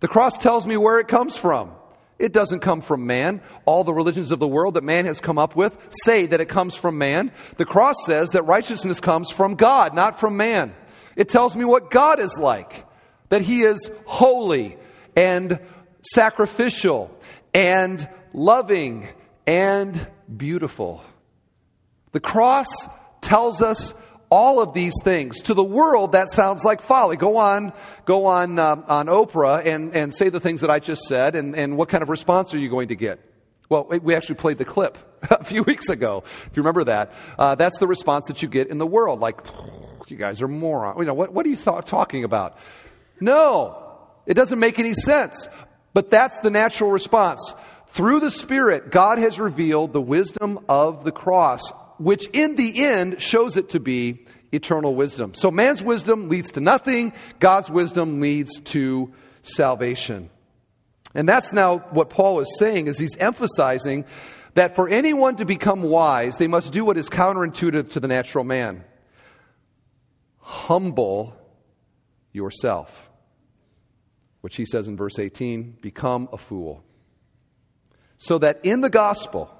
The 0.00 0.08
cross 0.08 0.36
tells 0.36 0.66
me 0.66 0.76
where 0.76 1.00
it 1.00 1.08
comes 1.08 1.38
from. 1.38 1.70
It 2.18 2.32
doesn't 2.32 2.60
come 2.60 2.80
from 2.80 3.06
man. 3.06 3.42
All 3.64 3.84
the 3.84 3.92
religions 3.92 4.30
of 4.30 4.38
the 4.38 4.48
world 4.48 4.74
that 4.74 4.84
man 4.84 5.04
has 5.06 5.20
come 5.20 5.38
up 5.38 5.56
with 5.56 5.76
say 5.88 6.26
that 6.26 6.40
it 6.40 6.48
comes 6.48 6.74
from 6.74 6.98
man. 6.98 7.32
The 7.56 7.66
cross 7.66 7.96
says 8.04 8.30
that 8.30 8.42
righteousness 8.42 9.00
comes 9.00 9.30
from 9.30 9.56
God, 9.56 9.94
not 9.94 10.20
from 10.20 10.36
man. 10.36 10.74
It 11.16 11.28
tells 11.28 11.54
me 11.54 11.64
what 11.64 11.90
God 11.90 12.20
is 12.20 12.38
like, 12.38 12.86
that 13.28 13.42
he 13.42 13.62
is 13.62 13.90
holy 14.06 14.78
and 15.16 15.58
sacrificial 16.12 17.16
and 17.52 18.08
loving 18.32 19.08
and 19.46 20.06
beautiful. 20.34 21.02
The 22.12 22.20
cross 22.20 22.68
tells 23.20 23.60
us 23.62 23.94
all 24.34 24.60
of 24.60 24.74
these 24.74 24.94
things. 25.04 25.40
To 25.42 25.54
the 25.54 25.62
world, 25.62 26.12
that 26.12 26.28
sounds 26.28 26.64
like 26.64 26.82
folly. 26.82 27.16
Go 27.16 27.36
on, 27.36 27.72
go 28.04 28.26
on 28.26 28.58
um, 28.58 28.84
on 28.88 29.06
Oprah 29.06 29.64
and, 29.64 29.94
and 29.94 30.12
say 30.12 30.28
the 30.28 30.40
things 30.40 30.60
that 30.62 30.70
I 30.70 30.80
just 30.80 31.02
said, 31.02 31.36
and, 31.36 31.54
and 31.54 31.76
what 31.76 31.88
kind 31.88 32.02
of 32.02 32.08
response 32.08 32.52
are 32.52 32.58
you 32.58 32.68
going 32.68 32.88
to 32.88 32.96
get? 32.96 33.20
Well, 33.68 33.84
we 33.84 34.12
actually 34.16 34.34
played 34.34 34.58
the 34.58 34.64
clip 34.64 34.98
a 35.30 35.44
few 35.44 35.62
weeks 35.62 35.88
ago, 35.88 36.24
if 36.46 36.50
you 36.56 36.62
remember 36.62 36.82
that. 36.84 37.12
Uh, 37.38 37.54
that's 37.54 37.78
the 37.78 37.86
response 37.86 38.26
that 38.26 38.42
you 38.42 38.48
get 38.48 38.68
in 38.68 38.78
the 38.78 38.86
world, 38.86 39.20
like, 39.20 39.40
you 40.08 40.16
guys 40.16 40.42
are 40.42 40.48
morons. 40.48 40.98
You 40.98 41.04
know, 41.04 41.14
what, 41.14 41.32
what 41.32 41.46
are 41.46 41.48
you 41.48 41.56
th- 41.56 41.84
talking 41.84 42.24
about? 42.24 42.58
No, 43.20 44.00
it 44.26 44.34
doesn't 44.34 44.58
make 44.58 44.80
any 44.80 44.94
sense. 44.94 45.48
But 45.92 46.10
that's 46.10 46.38
the 46.40 46.50
natural 46.50 46.90
response. 46.90 47.54
Through 47.90 48.18
the 48.18 48.32
Spirit, 48.32 48.90
God 48.90 49.18
has 49.18 49.38
revealed 49.38 49.92
the 49.92 50.02
wisdom 50.02 50.58
of 50.68 51.04
the 51.04 51.12
cross, 51.12 51.72
which 51.98 52.26
in 52.28 52.56
the 52.56 52.84
end 52.84 53.20
shows 53.20 53.56
it 53.56 53.70
to 53.70 53.80
be 53.80 54.26
eternal 54.52 54.94
wisdom. 54.94 55.34
So 55.34 55.50
man's 55.50 55.82
wisdom 55.82 56.28
leads 56.28 56.52
to 56.52 56.60
nothing, 56.60 57.12
God's 57.40 57.70
wisdom 57.70 58.20
leads 58.20 58.60
to 58.60 59.12
salvation. 59.42 60.30
And 61.14 61.28
that's 61.28 61.52
now 61.52 61.78
what 61.78 62.10
Paul 62.10 62.40
is 62.40 62.58
saying 62.58 62.88
is 62.88 62.98
he's 62.98 63.16
emphasizing 63.16 64.04
that 64.54 64.74
for 64.74 64.88
anyone 64.88 65.36
to 65.36 65.44
become 65.44 65.82
wise, 65.82 66.36
they 66.36 66.46
must 66.46 66.72
do 66.72 66.84
what 66.84 66.96
is 66.96 67.08
counterintuitive 67.08 67.90
to 67.90 68.00
the 68.00 68.08
natural 68.08 68.44
man. 68.44 68.84
Humble 70.38 71.36
yourself. 72.32 73.10
Which 74.40 74.56
he 74.56 74.64
says 74.64 74.88
in 74.88 74.96
verse 74.96 75.18
18, 75.18 75.78
become 75.80 76.28
a 76.32 76.38
fool. 76.38 76.84
So 78.18 78.38
that 78.38 78.60
in 78.64 78.80
the 78.80 78.90
gospel, 78.90 79.50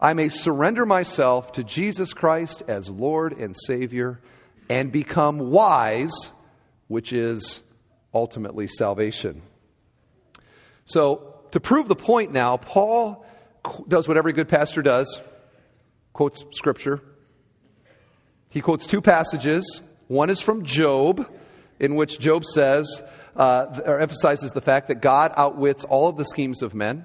I 0.00 0.12
may 0.12 0.28
surrender 0.28 0.86
myself 0.86 1.52
to 1.52 1.64
Jesus 1.64 2.12
Christ 2.12 2.62
as 2.68 2.88
Lord 2.88 3.32
and 3.32 3.54
Savior 3.56 4.20
and 4.70 4.92
become 4.92 5.50
wise, 5.50 6.30
which 6.86 7.12
is 7.12 7.62
ultimately 8.14 8.68
salvation. 8.68 9.42
So, 10.84 11.34
to 11.50 11.60
prove 11.60 11.88
the 11.88 11.96
point 11.96 12.32
now, 12.32 12.58
Paul 12.58 13.26
does 13.88 14.06
what 14.06 14.16
every 14.16 14.32
good 14.32 14.48
pastor 14.48 14.82
does 14.82 15.20
quotes 16.12 16.44
scripture. 16.52 17.00
He 18.48 18.60
quotes 18.60 18.86
two 18.86 19.00
passages. 19.00 19.82
One 20.08 20.30
is 20.30 20.40
from 20.40 20.64
Job, 20.64 21.28
in 21.78 21.94
which 21.94 22.18
Job 22.18 22.44
says, 22.44 23.02
uh, 23.36 23.82
or 23.86 24.00
emphasizes 24.00 24.52
the 24.52 24.60
fact 24.60 24.88
that 24.88 25.00
God 25.00 25.32
outwits 25.36 25.84
all 25.84 26.08
of 26.08 26.16
the 26.16 26.24
schemes 26.24 26.62
of 26.62 26.74
men. 26.74 27.04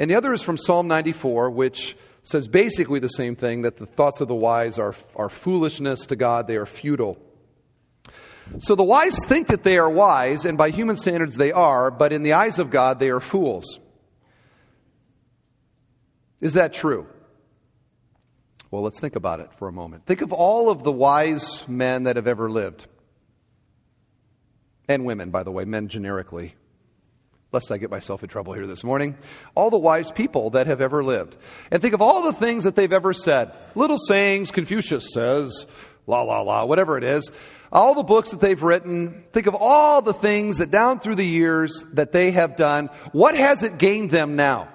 And 0.00 0.10
the 0.10 0.14
other 0.14 0.32
is 0.32 0.40
from 0.40 0.56
Psalm 0.56 0.88
94, 0.88 1.50
which 1.50 1.94
says 2.22 2.48
basically 2.48 3.00
the 3.00 3.08
same 3.08 3.36
thing 3.36 3.62
that 3.62 3.76
the 3.76 3.84
thoughts 3.84 4.22
of 4.22 4.28
the 4.28 4.34
wise 4.34 4.78
are, 4.78 4.94
are 5.14 5.28
foolishness 5.28 6.06
to 6.06 6.16
God, 6.16 6.46
they 6.46 6.56
are 6.56 6.64
futile. 6.64 7.18
So 8.60 8.74
the 8.74 8.82
wise 8.82 9.18
think 9.26 9.48
that 9.48 9.62
they 9.62 9.76
are 9.76 9.90
wise, 9.90 10.46
and 10.46 10.56
by 10.56 10.70
human 10.70 10.96
standards 10.96 11.36
they 11.36 11.52
are, 11.52 11.90
but 11.90 12.14
in 12.14 12.22
the 12.22 12.32
eyes 12.32 12.58
of 12.58 12.70
God 12.70 12.98
they 12.98 13.10
are 13.10 13.20
fools. 13.20 13.78
Is 16.40 16.54
that 16.54 16.72
true? 16.72 17.06
Well, 18.70 18.80
let's 18.80 19.00
think 19.00 19.16
about 19.16 19.40
it 19.40 19.50
for 19.58 19.68
a 19.68 19.72
moment. 19.72 20.06
Think 20.06 20.22
of 20.22 20.32
all 20.32 20.70
of 20.70 20.82
the 20.82 20.92
wise 20.92 21.62
men 21.68 22.04
that 22.04 22.16
have 22.16 22.26
ever 22.26 22.50
lived. 22.50 22.86
And 24.88 25.04
women, 25.04 25.30
by 25.30 25.42
the 25.42 25.50
way, 25.50 25.66
men 25.66 25.88
generically 25.88 26.54
lest 27.52 27.72
I 27.72 27.78
get 27.78 27.90
myself 27.90 28.22
in 28.22 28.28
trouble 28.28 28.52
here 28.52 28.66
this 28.66 28.84
morning, 28.84 29.16
all 29.54 29.70
the 29.70 29.78
wise 29.78 30.10
people 30.10 30.50
that 30.50 30.66
have 30.66 30.80
ever 30.80 31.02
lived. 31.02 31.36
And 31.70 31.82
think 31.82 31.94
of 31.94 32.02
all 32.02 32.22
the 32.22 32.32
things 32.32 32.64
that 32.64 32.76
they've 32.76 32.92
ever 32.92 33.12
said. 33.12 33.52
Little 33.74 33.98
sayings, 33.98 34.50
Confucius 34.50 35.12
says, 35.12 35.66
la 36.06 36.22
la 36.22 36.42
la, 36.42 36.64
whatever 36.64 36.96
it 36.96 37.04
is. 37.04 37.30
All 37.72 37.94
the 37.94 38.02
books 38.02 38.30
that 38.30 38.40
they've 38.40 38.62
written. 38.62 39.24
Think 39.32 39.46
of 39.46 39.54
all 39.54 40.02
the 40.02 40.14
things 40.14 40.58
that 40.58 40.70
down 40.70 41.00
through 41.00 41.14
the 41.16 41.26
years 41.26 41.84
that 41.92 42.12
they 42.12 42.32
have 42.32 42.56
done. 42.56 42.90
What 43.12 43.36
has 43.36 43.62
it 43.62 43.78
gained 43.78 44.10
them 44.10 44.36
now? 44.36 44.68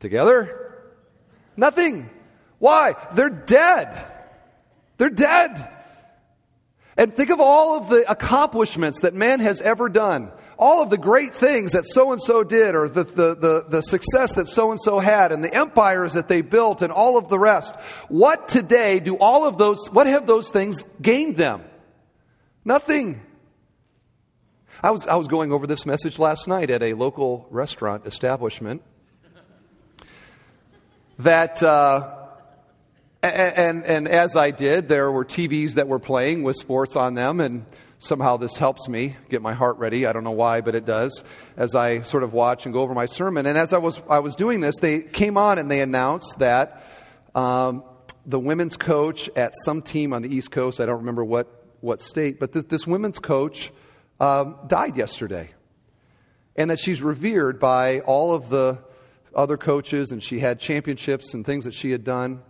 Together? 0.00 0.82
Nothing. 1.56 2.10
Why? 2.58 2.96
They're 3.14 3.30
dead. 3.30 4.06
They're 4.98 5.10
dead. 5.10 5.70
And 6.96 7.14
think 7.14 7.30
of 7.30 7.40
all 7.40 7.76
of 7.76 7.88
the 7.88 8.08
accomplishments 8.08 9.00
that 9.00 9.14
man 9.14 9.40
has 9.40 9.60
ever 9.60 9.88
done. 9.88 10.30
All 10.56 10.82
of 10.82 10.90
the 10.90 10.98
great 10.98 11.34
things 11.34 11.72
that 11.72 11.84
so 11.86 12.12
and 12.12 12.22
so 12.22 12.44
did, 12.44 12.76
or 12.76 12.88
the, 12.88 13.02
the, 13.02 13.34
the, 13.34 13.64
the 13.68 13.82
success 13.82 14.34
that 14.34 14.46
so 14.46 14.70
and 14.70 14.80
so 14.80 15.00
had, 15.00 15.32
and 15.32 15.42
the 15.42 15.52
empires 15.52 16.12
that 16.12 16.28
they 16.28 16.42
built, 16.42 16.80
and 16.80 16.92
all 16.92 17.18
of 17.18 17.28
the 17.28 17.38
rest. 17.38 17.74
What 18.08 18.46
today 18.46 19.00
do 19.00 19.16
all 19.16 19.44
of 19.46 19.58
those, 19.58 19.88
what 19.90 20.06
have 20.06 20.28
those 20.28 20.50
things 20.50 20.84
gained 21.02 21.36
them? 21.36 21.64
Nothing. 22.64 23.20
I 24.80 24.92
was, 24.92 25.06
I 25.06 25.16
was 25.16 25.26
going 25.26 25.52
over 25.52 25.66
this 25.66 25.84
message 25.84 26.20
last 26.20 26.46
night 26.46 26.70
at 26.70 26.82
a 26.82 26.94
local 26.94 27.48
restaurant 27.50 28.06
establishment 28.06 28.82
that. 31.18 31.62
Uh, 31.62 32.20
and, 33.24 33.84
and, 33.84 34.08
as 34.08 34.36
I 34.36 34.50
did, 34.50 34.88
there 34.88 35.10
were 35.10 35.24
TVs 35.24 35.74
that 35.74 35.88
were 35.88 35.98
playing 35.98 36.42
with 36.42 36.56
sports 36.56 36.96
on 36.96 37.14
them, 37.14 37.40
and 37.40 37.64
somehow 37.98 38.36
this 38.36 38.56
helps 38.56 38.88
me 38.88 39.16
get 39.30 39.40
my 39.40 39.54
heart 39.54 39.78
ready. 39.78 40.06
I 40.06 40.12
don't 40.12 40.24
know 40.24 40.30
why, 40.30 40.60
but 40.60 40.74
it 40.74 40.84
does, 40.84 41.24
as 41.56 41.74
I 41.74 42.00
sort 42.00 42.22
of 42.22 42.32
watch 42.32 42.66
and 42.66 42.72
go 42.72 42.80
over 42.80 42.94
my 42.94 43.06
sermon. 43.06 43.46
And 43.46 43.56
as 43.56 43.72
I 43.72 43.78
was, 43.78 44.00
I 44.08 44.18
was 44.18 44.34
doing 44.34 44.60
this, 44.60 44.76
they 44.80 45.00
came 45.00 45.36
on 45.38 45.58
and 45.58 45.70
they 45.70 45.80
announced 45.80 46.38
that 46.38 46.84
um, 47.34 47.84
the 48.26 48.38
women's 48.38 48.76
coach 48.76 49.30
at 49.36 49.52
some 49.64 49.82
team 49.82 50.12
on 50.12 50.22
the 50.22 50.28
East 50.28 50.50
Coast, 50.50 50.80
I 50.80 50.86
don't 50.86 50.98
remember 50.98 51.24
what, 51.24 51.48
what 51.80 52.00
state, 52.00 52.38
but 52.38 52.52
this, 52.52 52.64
this 52.64 52.86
women's 52.86 53.18
coach 53.18 53.72
um, 54.20 54.56
died 54.66 54.96
yesterday. 54.96 55.50
And 56.56 56.70
that 56.70 56.78
she's 56.78 57.02
revered 57.02 57.58
by 57.58 58.00
all 58.00 58.32
of 58.32 58.48
the 58.48 58.78
other 59.34 59.56
coaches, 59.56 60.12
and 60.12 60.22
she 60.22 60.38
had 60.38 60.60
championships 60.60 61.34
and 61.34 61.44
things 61.44 61.64
that 61.64 61.74
she 61.74 61.90
had 61.90 62.04
done. 62.04 62.42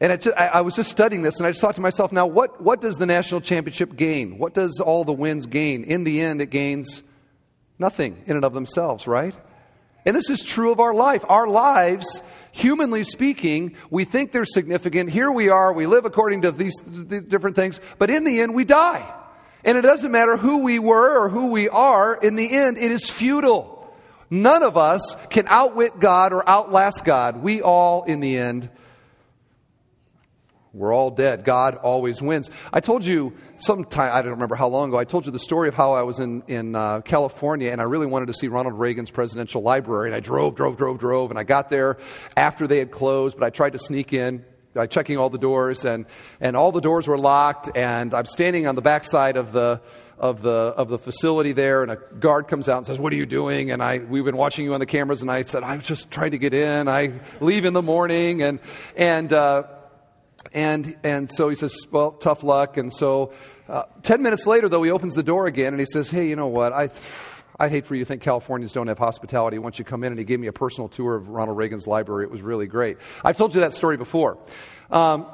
And 0.00 0.12
I, 0.36 0.46
I, 0.46 0.60
was 0.62 0.74
just 0.74 0.90
studying 0.90 1.22
this, 1.22 1.38
and 1.38 1.46
I 1.46 1.50
just 1.50 1.60
thought 1.60 1.76
to 1.76 1.80
myself, 1.80 2.10
now, 2.10 2.26
what, 2.26 2.60
what 2.60 2.80
does 2.80 2.96
the 2.96 3.06
national 3.06 3.40
championship 3.40 3.96
gain? 3.96 4.38
What 4.38 4.52
does 4.52 4.80
all 4.80 5.04
the 5.04 5.12
wins 5.12 5.46
gain? 5.46 5.84
In 5.84 6.04
the 6.04 6.20
end, 6.20 6.42
it 6.42 6.50
gains 6.50 7.02
nothing 7.78 8.22
in 8.26 8.36
and 8.36 8.44
of 8.44 8.54
themselves, 8.54 9.06
right? 9.06 9.34
And 10.04 10.14
this 10.14 10.30
is 10.30 10.42
true 10.42 10.72
of 10.72 10.80
our 10.80 10.92
life. 10.92 11.24
Our 11.28 11.46
lives, 11.46 12.22
humanly 12.52 13.04
speaking, 13.04 13.76
we 13.88 14.04
think 14.04 14.32
they're 14.32 14.44
significant. 14.44 15.10
Here 15.10 15.30
we 15.30 15.48
are, 15.48 15.72
we 15.72 15.86
live 15.86 16.04
according 16.04 16.42
to 16.42 16.52
these 16.52 16.74
different 16.80 17.56
things, 17.56 17.80
but 17.98 18.10
in 18.10 18.24
the 18.24 18.40
end, 18.40 18.54
we 18.54 18.64
die. 18.64 19.10
And 19.64 19.78
it 19.78 19.82
doesn't 19.82 20.12
matter 20.12 20.36
who 20.36 20.58
we 20.58 20.78
were 20.78 21.24
or 21.24 21.28
who 21.30 21.46
we 21.46 21.68
are, 21.68 22.14
in 22.16 22.36
the 22.36 22.54
end, 22.54 22.76
it 22.76 22.92
is 22.92 23.08
futile. 23.08 23.94
None 24.28 24.62
of 24.62 24.76
us 24.76 25.16
can 25.30 25.46
outwit 25.48 26.00
God 26.00 26.32
or 26.32 26.46
outlast 26.48 27.04
God. 27.04 27.38
We 27.38 27.62
all, 27.62 28.02
in 28.04 28.20
the 28.20 28.36
end, 28.36 28.68
we're 30.74 30.92
all 30.92 31.10
dead. 31.10 31.44
God 31.44 31.76
always 31.76 32.20
wins. 32.20 32.50
I 32.72 32.80
told 32.80 33.04
you 33.04 33.32
sometime, 33.58 34.10
I 34.12 34.22
don't 34.22 34.32
remember 34.32 34.56
how 34.56 34.66
long 34.66 34.88
ago, 34.88 34.98
I 34.98 35.04
told 35.04 35.24
you 35.24 35.32
the 35.32 35.38
story 35.38 35.68
of 35.68 35.74
how 35.74 35.92
I 35.92 36.02
was 36.02 36.18
in, 36.18 36.42
in 36.48 36.74
uh, 36.74 37.00
California 37.02 37.70
and 37.70 37.80
I 37.80 37.84
really 37.84 38.06
wanted 38.06 38.26
to 38.26 38.32
see 38.32 38.48
Ronald 38.48 38.78
Reagan's 38.78 39.12
presidential 39.12 39.62
library. 39.62 40.08
And 40.08 40.16
I 40.16 40.20
drove, 40.20 40.56
drove, 40.56 40.76
drove, 40.76 40.98
drove, 40.98 41.30
and 41.30 41.38
I 41.38 41.44
got 41.44 41.70
there 41.70 41.98
after 42.36 42.66
they 42.66 42.78
had 42.78 42.90
closed, 42.90 43.38
but 43.38 43.46
I 43.46 43.50
tried 43.50 43.72
to 43.72 43.78
sneak 43.78 44.12
in 44.12 44.44
by 44.74 44.88
checking 44.88 45.16
all 45.16 45.30
the 45.30 45.38
doors, 45.38 45.84
and, 45.84 46.04
and 46.40 46.56
all 46.56 46.72
the 46.72 46.80
doors 46.80 47.06
were 47.06 47.16
locked. 47.16 47.70
And 47.76 48.12
I'm 48.12 48.26
standing 48.26 48.66
on 48.66 48.74
the 48.74 48.82
backside 48.82 49.36
of 49.36 49.52
the, 49.52 49.80
of 50.18 50.42
the, 50.42 50.50
of 50.50 50.88
the 50.88 50.98
facility 50.98 51.52
there, 51.52 51.82
and 51.82 51.92
a 51.92 51.96
guard 51.96 52.48
comes 52.48 52.68
out 52.68 52.78
and 52.78 52.86
says, 52.86 52.98
What 52.98 53.12
are 53.12 53.16
you 53.16 53.26
doing? 53.26 53.70
And 53.70 53.82
I, 53.82 53.98
we've 53.98 54.24
been 54.24 54.36
watching 54.36 54.64
you 54.64 54.74
on 54.74 54.80
the 54.80 54.86
cameras, 54.86 55.22
and 55.22 55.30
I 55.30 55.42
said, 55.42 55.62
I'm 55.62 55.80
just 55.80 56.10
trying 56.10 56.32
to 56.32 56.38
get 56.38 56.54
in. 56.54 56.88
I 56.88 57.12
leave 57.40 57.64
in 57.64 57.72
the 57.72 57.82
morning. 57.82 58.42
And, 58.42 58.58
and, 58.96 59.32
uh, 59.32 59.64
and, 60.52 60.96
and 61.02 61.30
so 61.30 61.48
he 61.48 61.56
says, 61.56 61.74
Well, 61.90 62.12
tough 62.12 62.42
luck. 62.42 62.76
And 62.76 62.92
so 62.92 63.32
uh, 63.68 63.84
10 64.02 64.22
minutes 64.22 64.46
later, 64.46 64.68
though, 64.68 64.82
he 64.82 64.90
opens 64.90 65.14
the 65.14 65.22
door 65.22 65.46
again 65.46 65.72
and 65.72 65.80
he 65.80 65.86
says, 65.86 66.10
Hey, 66.10 66.28
you 66.28 66.36
know 66.36 66.48
what? 66.48 66.72
I, 66.72 66.90
I'd 67.58 67.70
hate 67.70 67.86
for 67.86 67.94
you 67.94 68.02
to 68.02 68.06
think 68.06 68.22
Californians 68.22 68.72
don't 68.72 68.88
have 68.88 68.98
hospitality 68.98 69.58
once 69.58 69.78
you 69.78 69.84
come 69.84 70.04
in. 70.04 70.12
And 70.12 70.18
he 70.18 70.24
gave 70.24 70.40
me 70.40 70.48
a 70.48 70.52
personal 70.52 70.88
tour 70.88 71.14
of 71.14 71.28
Ronald 71.28 71.56
Reagan's 71.56 71.86
library. 71.86 72.24
It 72.24 72.30
was 72.30 72.42
really 72.42 72.66
great. 72.66 72.98
I've 73.24 73.36
told 73.36 73.54
you 73.54 73.60
that 73.60 73.72
story 73.72 73.96
before. 73.96 74.38
Um, 74.90 75.26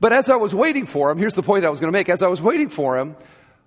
but 0.00 0.12
as 0.12 0.28
I 0.28 0.36
was 0.36 0.54
waiting 0.54 0.86
for 0.86 1.10
him, 1.10 1.18
here's 1.18 1.34
the 1.34 1.42
point 1.42 1.64
I 1.64 1.70
was 1.70 1.80
going 1.80 1.92
to 1.92 1.96
make. 1.96 2.08
As 2.08 2.22
I 2.22 2.28
was 2.28 2.42
waiting 2.42 2.68
for 2.68 2.98
him, 2.98 3.16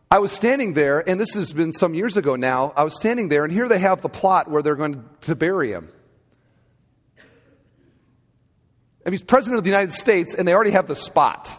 I 0.10 0.20
was 0.20 0.34
standing 0.34 0.74
there, 0.74 1.08
and 1.08 1.20
this 1.20 1.36
has 1.36 1.54
been 1.54 1.72
some 1.72 1.94
years 1.94 2.18
ago 2.18 2.36
now. 2.36 2.74
I 2.76 2.84
was 2.84 2.96
standing 2.96 3.30
there, 3.30 3.46
and 3.46 3.54
here 3.54 3.70
they 3.70 3.80
have 3.80 4.02
the 4.02 4.10
plot 4.10 4.50
where 4.50 4.62
they're 4.62 4.76
going 4.76 5.06
to 5.22 5.36
bury 5.36 5.72
him. 5.72 5.90
I 9.06 9.10
mean, 9.10 9.14
he's 9.14 9.24
president 9.24 9.58
of 9.58 9.64
the 9.64 9.70
United 9.70 9.94
States, 9.94 10.36
and 10.36 10.48
they 10.48 10.54
already 10.54 10.72
have 10.72 10.88
the 10.88 10.96
spot. 10.96 11.58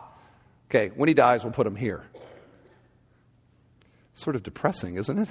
Okay, 0.71 0.91
when 0.95 1.09
he 1.09 1.15
dies, 1.15 1.45
we'll 1.45 1.53
put 1.53 1.67
him 1.67 1.77
here. 1.77 2.03
It's 4.13 4.23
Sort 4.23 4.37
of 4.37 4.43
depressing, 4.43 4.97
isn't 4.97 5.19
it? 5.19 5.29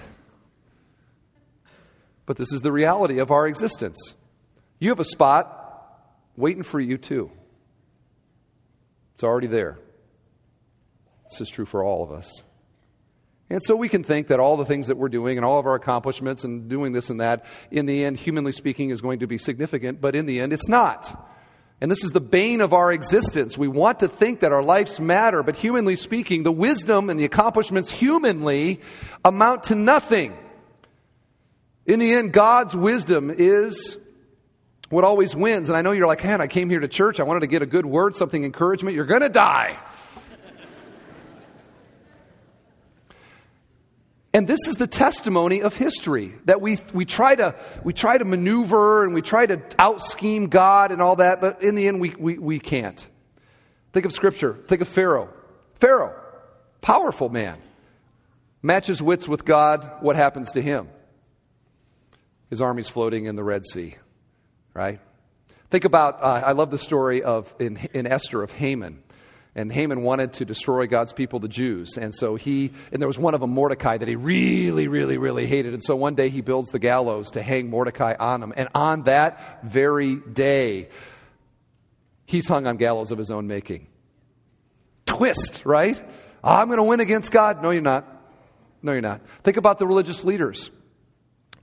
But 2.25 2.37
this 2.37 2.51
is 2.51 2.61
the 2.61 2.71
reality 2.71 3.19
of 3.19 3.31
our 3.31 3.47
existence. 3.47 4.13
You 4.79 4.89
have 4.89 4.99
a 4.99 5.05
spot 5.05 5.57
waiting 6.35 6.63
for 6.63 6.79
you, 6.79 6.97
too. 6.97 7.31
It's 9.15 9.23
already 9.23 9.47
there. 9.47 9.79
This 11.29 11.41
is 11.41 11.49
true 11.49 11.65
for 11.65 11.83
all 11.83 12.03
of 12.03 12.11
us. 12.11 12.43
And 13.49 13.61
so 13.65 13.75
we 13.75 13.89
can 13.89 14.03
think 14.03 14.27
that 14.27 14.39
all 14.39 14.57
the 14.57 14.65
things 14.65 14.87
that 14.87 14.97
we're 14.97 15.09
doing 15.09 15.37
and 15.37 15.45
all 15.45 15.59
of 15.59 15.65
our 15.65 15.75
accomplishments 15.75 16.43
and 16.43 16.69
doing 16.69 16.93
this 16.93 17.09
and 17.09 17.19
that, 17.19 17.45
in 17.69 17.85
the 17.85 18.05
end, 18.05 18.17
humanly 18.17 18.53
speaking, 18.53 18.91
is 18.91 19.01
going 19.01 19.19
to 19.19 19.27
be 19.27 19.37
significant, 19.37 19.99
but 19.99 20.15
in 20.15 20.25
the 20.25 20.39
end, 20.39 20.53
it's 20.53 20.69
not. 20.69 21.27
And 21.81 21.89
this 21.89 22.03
is 22.03 22.11
the 22.11 22.21
bane 22.21 22.61
of 22.61 22.73
our 22.73 22.91
existence. 22.91 23.57
We 23.57 23.67
want 23.67 24.01
to 24.01 24.07
think 24.07 24.41
that 24.41 24.51
our 24.51 24.61
lives 24.61 24.99
matter, 24.99 25.41
but 25.41 25.55
humanly 25.55 25.95
speaking, 25.95 26.43
the 26.43 26.51
wisdom 26.51 27.09
and 27.09 27.19
the 27.19 27.25
accomplishments 27.25 27.91
humanly 27.91 28.81
amount 29.25 29.65
to 29.65 29.75
nothing. 29.75 30.37
In 31.87 31.97
the 31.97 32.13
end, 32.13 32.33
God's 32.33 32.75
wisdom 32.75 33.33
is 33.35 33.97
what 34.89 35.03
always 35.03 35.35
wins. 35.35 35.69
And 35.69 35.77
I 35.77 35.81
know 35.81 35.91
you're 35.91 36.05
like, 36.05 36.23
man, 36.23 36.39
I 36.39 36.45
came 36.45 36.69
here 36.69 36.79
to 36.79 36.87
church. 36.87 37.19
I 37.19 37.23
wanted 37.23 37.39
to 37.39 37.47
get 37.47 37.63
a 37.63 37.65
good 37.65 37.87
word, 37.87 38.15
something 38.15 38.43
encouragement. 38.43 38.95
You're 38.95 39.05
going 39.05 39.21
to 39.21 39.29
die. 39.29 39.79
And 44.33 44.47
this 44.47 44.59
is 44.67 44.75
the 44.75 44.87
testimony 44.87 45.61
of 45.61 45.75
history 45.75 46.33
that 46.45 46.61
we, 46.61 46.79
we, 46.93 47.03
try 47.03 47.35
to, 47.35 47.55
we 47.83 47.91
try 47.91 48.17
to 48.17 48.23
maneuver 48.23 49.03
and 49.03 49.13
we 49.13 49.21
try 49.21 49.45
to 49.45 49.61
out 49.77 50.01
scheme 50.01 50.47
God 50.47 50.91
and 50.91 51.01
all 51.01 51.17
that, 51.17 51.41
but 51.41 51.61
in 51.63 51.75
the 51.75 51.87
end, 51.87 51.99
we, 51.99 52.15
we, 52.17 52.37
we 52.37 52.59
can't. 52.59 53.05
Think 53.91 54.05
of 54.05 54.13
Scripture. 54.13 54.57
Think 54.67 54.81
of 54.81 54.87
Pharaoh. 54.87 55.29
Pharaoh, 55.75 56.15
powerful 56.79 57.27
man, 57.27 57.57
matches 58.61 59.01
wits 59.01 59.27
with 59.27 59.43
God. 59.43 59.89
What 59.99 60.15
happens 60.15 60.53
to 60.53 60.61
him? 60.61 60.87
His 62.49 62.61
army's 62.61 62.87
floating 62.87 63.25
in 63.25 63.35
the 63.35 63.43
Red 63.43 63.65
Sea, 63.65 63.95
right? 64.73 64.99
Think 65.71 65.85
about, 65.85 66.21
uh, 66.21 66.41
I 66.45 66.51
love 66.51 66.69
the 66.69 66.77
story 66.77 67.23
of 67.23 67.53
in, 67.59 67.77
in 67.93 68.05
Esther 68.05 68.43
of 68.43 68.51
Haman. 68.51 69.01
And 69.53 69.71
Haman 69.71 70.01
wanted 70.01 70.33
to 70.33 70.45
destroy 70.45 70.87
God's 70.87 71.11
people, 71.11 71.39
the 71.39 71.49
Jews. 71.49 71.97
And 71.97 72.15
so 72.15 72.35
he, 72.35 72.71
and 72.91 73.01
there 73.01 73.07
was 73.07 73.19
one 73.19 73.33
of 73.33 73.41
them, 73.41 73.49
Mordecai, 73.49 73.97
that 73.97 74.07
he 74.07 74.15
really, 74.15 74.87
really, 74.87 75.17
really 75.17 75.45
hated. 75.45 75.73
And 75.73 75.83
so 75.83 75.95
one 75.95 76.15
day 76.15 76.29
he 76.29 76.39
builds 76.39 76.71
the 76.71 76.79
gallows 76.79 77.31
to 77.31 77.41
hang 77.41 77.69
Mordecai 77.69 78.15
on 78.17 78.41
him. 78.41 78.53
And 78.55 78.69
on 78.73 79.03
that 79.03 79.63
very 79.63 80.15
day, 80.15 80.87
he's 82.25 82.47
hung 82.47 82.65
on 82.65 82.77
gallows 82.77 83.11
of 83.11 83.17
his 83.17 83.29
own 83.29 83.47
making. 83.47 83.87
Twist, 85.05 85.63
right? 85.65 86.01
I'm 86.41 86.67
going 86.67 86.77
to 86.77 86.83
win 86.83 87.01
against 87.01 87.31
God. 87.31 87.61
No, 87.61 87.71
you're 87.71 87.81
not. 87.81 88.07
No, 88.81 88.93
you're 88.93 89.01
not. 89.01 89.21
Think 89.43 89.57
about 89.57 89.79
the 89.79 89.85
religious 89.85 90.23
leaders. 90.23 90.71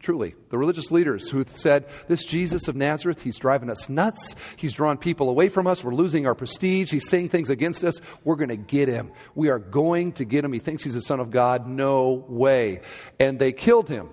Truly, 0.00 0.36
the 0.50 0.58
religious 0.58 0.92
leaders 0.92 1.28
who 1.28 1.44
said, 1.54 1.86
This 2.06 2.24
Jesus 2.24 2.68
of 2.68 2.76
Nazareth, 2.76 3.20
he's 3.20 3.38
driving 3.38 3.68
us 3.68 3.88
nuts. 3.88 4.36
He's 4.56 4.72
drawing 4.72 4.98
people 4.98 5.28
away 5.28 5.48
from 5.48 5.66
us. 5.66 5.82
We're 5.82 5.94
losing 5.94 6.26
our 6.26 6.36
prestige. 6.36 6.92
He's 6.92 7.08
saying 7.08 7.30
things 7.30 7.50
against 7.50 7.82
us. 7.84 8.00
We're 8.22 8.36
going 8.36 8.50
to 8.50 8.56
get 8.56 8.88
him. 8.88 9.10
We 9.34 9.48
are 9.48 9.58
going 9.58 10.12
to 10.12 10.24
get 10.24 10.44
him. 10.44 10.52
He 10.52 10.60
thinks 10.60 10.84
he's 10.84 10.94
the 10.94 11.02
Son 11.02 11.18
of 11.18 11.30
God. 11.30 11.66
No 11.66 12.24
way. 12.28 12.82
And 13.18 13.40
they 13.40 13.52
killed 13.52 13.88
him. 13.88 14.10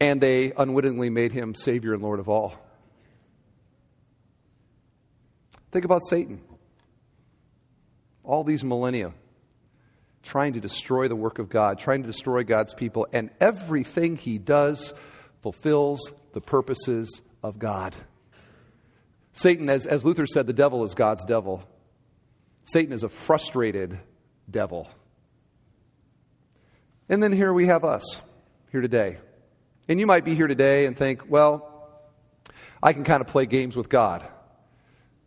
And 0.00 0.20
they 0.20 0.52
unwittingly 0.56 1.08
made 1.08 1.32
him 1.32 1.54
Savior 1.54 1.94
and 1.94 2.02
Lord 2.02 2.18
of 2.18 2.28
all. 2.28 2.54
Think 5.70 5.84
about 5.84 6.02
Satan. 6.08 6.40
All 8.24 8.42
these 8.42 8.64
millennia 8.64 9.12
trying 10.24 10.54
to 10.54 10.60
destroy 10.60 11.08
the 11.08 11.16
work 11.16 11.38
of 11.38 11.48
God, 11.48 11.78
trying 11.78 12.02
to 12.02 12.06
destroy 12.06 12.42
God's 12.44 12.74
people, 12.74 13.06
and 13.12 13.30
everything 13.40 14.16
he 14.16 14.38
does 14.38 14.94
fulfills 15.42 16.12
the 16.32 16.40
purposes 16.40 17.20
of 17.42 17.58
God. 17.58 17.94
Satan, 19.34 19.68
as, 19.68 19.86
as 19.86 20.04
Luther 20.04 20.26
said, 20.26 20.46
the 20.46 20.52
devil 20.52 20.84
is 20.84 20.94
God's 20.94 21.24
devil. 21.24 21.62
Satan 22.64 22.92
is 22.92 23.02
a 23.02 23.08
frustrated 23.08 23.98
devil. 24.50 24.88
And 27.08 27.22
then 27.22 27.32
here 27.32 27.52
we 27.52 27.66
have 27.66 27.84
us, 27.84 28.20
here 28.72 28.80
today. 28.80 29.18
And 29.88 30.00
you 30.00 30.06
might 30.06 30.24
be 30.24 30.34
here 30.34 30.46
today 30.46 30.86
and 30.86 30.96
think, 30.96 31.22
well, 31.28 31.70
I 32.82 32.92
can 32.92 33.04
kind 33.04 33.20
of 33.20 33.26
play 33.26 33.44
games 33.44 33.76
with 33.76 33.88
God. 33.88 34.26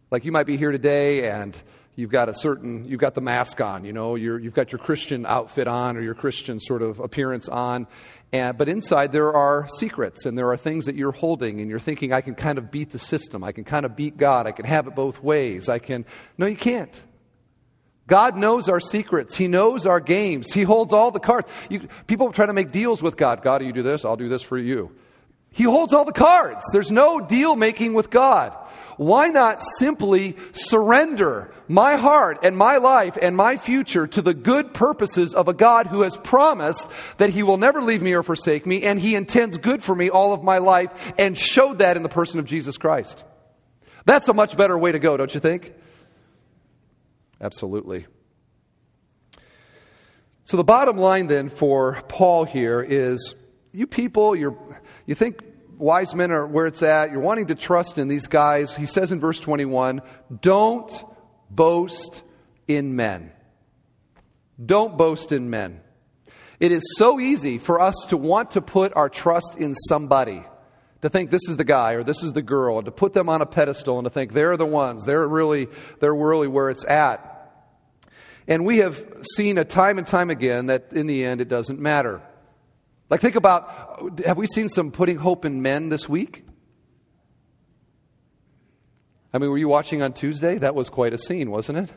Like 0.09 0.25
you 0.25 0.31
might 0.31 0.47
be 0.47 0.57
here 0.57 0.71
today 0.71 1.29
and 1.29 1.61
you've 1.97 2.11
got 2.11 2.29
a 2.29 2.33
certain 2.33 2.85
you've 2.85 3.01
got 3.01 3.15
the 3.15 3.21
mask 3.21 3.59
on 3.59 3.83
you 3.83 3.91
know 3.91 4.15
you 4.15 4.39
have 4.39 4.53
got 4.53 4.71
your 4.71 4.79
christian 4.79 5.25
outfit 5.25 5.67
on 5.67 5.97
or 5.97 6.01
your 6.01 6.13
christian 6.13 6.59
sort 6.61 6.81
of 6.81 6.99
appearance 6.99 7.49
on. 7.49 7.87
And, 8.31 8.57
but 8.57 8.67
inside 8.69 9.11
there 9.11 9.33
are 9.33 9.67
secrets 9.79 10.25
and 10.25 10.37
there 10.37 10.51
are 10.51 10.57
things 10.57 10.85
that 10.85 10.95
you're 10.95 11.11
holding 11.11 11.59
and 11.59 11.69
you're 11.69 11.79
thinking 11.79 12.13
i 12.13 12.21
can 12.21 12.35
kind 12.35 12.57
of 12.57 12.71
beat 12.71 12.91
the 12.91 12.99
system. 12.99 13.43
I 13.43 13.51
can 13.51 13.65
kind 13.65 13.85
of 13.85 13.95
beat 13.95 14.15
god. 14.15 14.47
I 14.47 14.51
can 14.51 14.65
have 14.65 14.87
it 14.87 14.95
both 14.95 15.21
ways. 15.21 15.67
I 15.67 15.79
can 15.79 16.05
no 16.37 16.45
you 16.45 16.55
can't. 16.55 17.03
God 18.05 18.37
knows 18.37 18.69
our 18.69 18.79
secrets. 18.79 19.35
He 19.35 19.49
knows 19.49 19.85
our 19.85 19.99
games. 19.99 20.53
He 20.53 20.63
holds 20.63 20.93
all 20.93 21.11
the 21.11 21.19
cards. 21.19 21.49
You, 21.69 21.89
people 22.05 22.31
try 22.31 22.45
to 22.45 22.53
make 22.53 22.71
deals 22.71 23.03
with 23.03 23.17
god. 23.17 23.41
God 23.41 23.63
you 23.63 23.73
do 23.73 23.83
this. 23.83 24.05
I'll 24.05 24.15
do 24.15 24.29
this 24.29 24.43
for 24.43 24.57
you. 24.57 24.95
He 25.49 25.63
holds 25.63 25.93
all 25.93 26.05
the 26.05 26.13
cards. 26.13 26.63
There's 26.71 26.91
no 26.91 27.19
deal 27.19 27.55
making 27.55 27.93
with 27.95 28.09
god 28.09 28.55
why 28.97 29.29
not 29.29 29.61
simply 29.77 30.35
surrender 30.51 31.53
my 31.67 31.95
heart 31.95 32.39
and 32.43 32.57
my 32.57 32.77
life 32.77 33.17
and 33.21 33.35
my 33.37 33.57
future 33.57 34.07
to 34.07 34.21
the 34.21 34.33
good 34.33 34.73
purposes 34.73 35.33
of 35.33 35.47
a 35.47 35.53
God 35.53 35.87
who 35.87 36.01
has 36.01 36.17
promised 36.17 36.89
that 37.17 37.29
he 37.29 37.43
will 37.43 37.57
never 37.57 37.81
leave 37.81 38.01
me 38.01 38.13
or 38.13 38.23
forsake 38.23 38.65
me 38.65 38.83
and 38.83 38.99
he 38.99 39.15
intends 39.15 39.57
good 39.57 39.83
for 39.83 39.95
me 39.95 40.09
all 40.09 40.33
of 40.33 40.43
my 40.43 40.57
life 40.57 40.91
and 41.17 41.37
showed 41.37 41.79
that 41.79 41.97
in 41.97 42.03
the 42.03 42.09
person 42.09 42.39
of 42.39 42.45
Jesus 42.45 42.77
Christ? 42.77 43.23
That's 44.05 44.27
a 44.29 44.33
much 44.33 44.57
better 44.57 44.77
way 44.77 44.91
to 44.91 44.99
go, 44.99 45.17
don't 45.17 45.33
you 45.33 45.39
think? 45.39 45.73
Absolutely. 47.39 48.07
So 50.43 50.57
the 50.57 50.63
bottom 50.63 50.97
line 50.97 51.27
then 51.27 51.49
for 51.49 52.01
Paul 52.07 52.45
here 52.45 52.81
is 52.81 53.35
you 53.73 53.85
people, 53.85 54.35
you 54.35 54.57
you 55.05 55.13
think 55.13 55.41
wise 55.77 56.13
men 56.15 56.31
are 56.31 56.45
where 56.45 56.67
it's 56.67 56.83
at. 56.83 57.11
You're 57.11 57.21
wanting 57.21 57.47
to 57.47 57.55
trust 57.55 57.97
in 57.97 58.07
these 58.07 58.27
guys. 58.27 58.75
He 58.75 58.85
says 58.85 59.11
in 59.11 59.19
verse 59.19 59.39
21 59.39 60.01
don't 60.41 60.91
boast 61.49 62.23
in 62.67 62.95
men. 62.95 63.31
Don't 64.63 64.97
boast 64.97 65.31
in 65.31 65.49
men. 65.49 65.81
It 66.59 66.71
is 66.71 66.81
so 66.97 67.19
easy 67.19 67.59
for 67.59 67.79
us 67.79 67.95
to 68.09 68.17
want 68.17 68.51
to 68.51 68.61
put 68.61 68.95
our 68.95 69.09
trust 69.09 69.55
in 69.57 69.75
somebody, 69.75 70.43
to 71.03 71.09
think 71.09 71.29
this 71.29 71.47
is 71.47 71.57
the 71.57 71.63
guy 71.63 71.93
or 71.93 72.03
this 72.03 72.23
is 72.23 72.33
the 72.33 72.41
girl, 72.41 72.79
and 72.79 72.85
to 72.85 72.91
put 72.91 73.13
them 73.13 73.29
on 73.29 73.41
a 73.41 73.45
pedestal 73.45 73.99
and 73.99 74.05
to 74.05 74.09
think 74.09 74.33
they're 74.33 74.57
the 74.57 74.65
ones, 74.65 75.05
they're 75.05 75.27
really, 75.27 75.67
they're 75.99 76.15
really 76.15 76.47
where 76.47 76.71
it's 76.71 76.85
at. 76.85 77.33
And 78.47 78.65
we 78.65 78.77
have 78.77 79.03
seen 79.35 79.57
a 79.57 79.65
time 79.65 79.99
and 79.99 80.07
time 80.07 80.29
again 80.31 80.67
that 80.67 80.93
in 80.93 81.05
the 81.05 81.23
end 81.25 81.41
it 81.41 81.49
doesn't 81.49 81.79
matter. 81.79 82.21
Like, 83.09 83.21
think 83.21 83.35
about 83.35 84.19
have 84.25 84.37
we 84.37 84.47
seen 84.47 84.69
some 84.69 84.91
putting 84.91 85.17
hope 85.17 85.45
in 85.45 85.61
men 85.61 85.89
this 85.89 86.09
week? 86.09 86.45
I 89.33 89.37
mean, 89.37 89.49
were 89.49 89.57
you 89.57 89.67
watching 89.67 90.01
on 90.01 90.13
Tuesday? 90.13 90.57
That 90.57 90.75
was 90.75 90.89
quite 90.89 91.13
a 91.13 91.17
scene, 91.17 91.51
wasn't 91.51 91.77
it? 91.77 91.93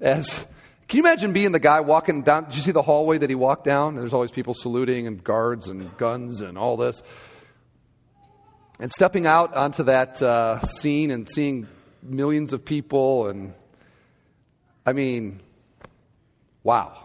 As 0.00 0.46
can 0.88 0.98
you 0.98 1.02
imagine 1.02 1.32
being 1.32 1.52
the 1.52 1.60
guy 1.60 1.80
walking 1.80 2.22
down? 2.22 2.44
Did 2.44 2.56
you 2.56 2.62
see 2.62 2.72
the 2.72 2.82
hallway 2.82 3.18
that 3.18 3.30
he 3.30 3.36
walked 3.36 3.64
down? 3.64 3.96
There's 3.96 4.12
always 4.12 4.30
people 4.30 4.54
saluting 4.54 5.06
and 5.06 5.22
guards 5.22 5.68
and 5.68 5.96
guns 5.96 6.40
and 6.40 6.58
all 6.58 6.76
this. 6.76 7.02
And 8.80 8.92
stepping 8.92 9.26
out 9.26 9.54
onto 9.54 9.84
that 9.84 10.20
uh, 10.20 10.60
scene 10.62 11.10
and 11.10 11.28
seeing 11.28 11.68
millions 12.02 12.52
of 12.52 12.64
people, 12.64 13.28
and 13.28 13.54
I 14.84 14.92
mean, 14.92 15.40
wow. 16.62 17.03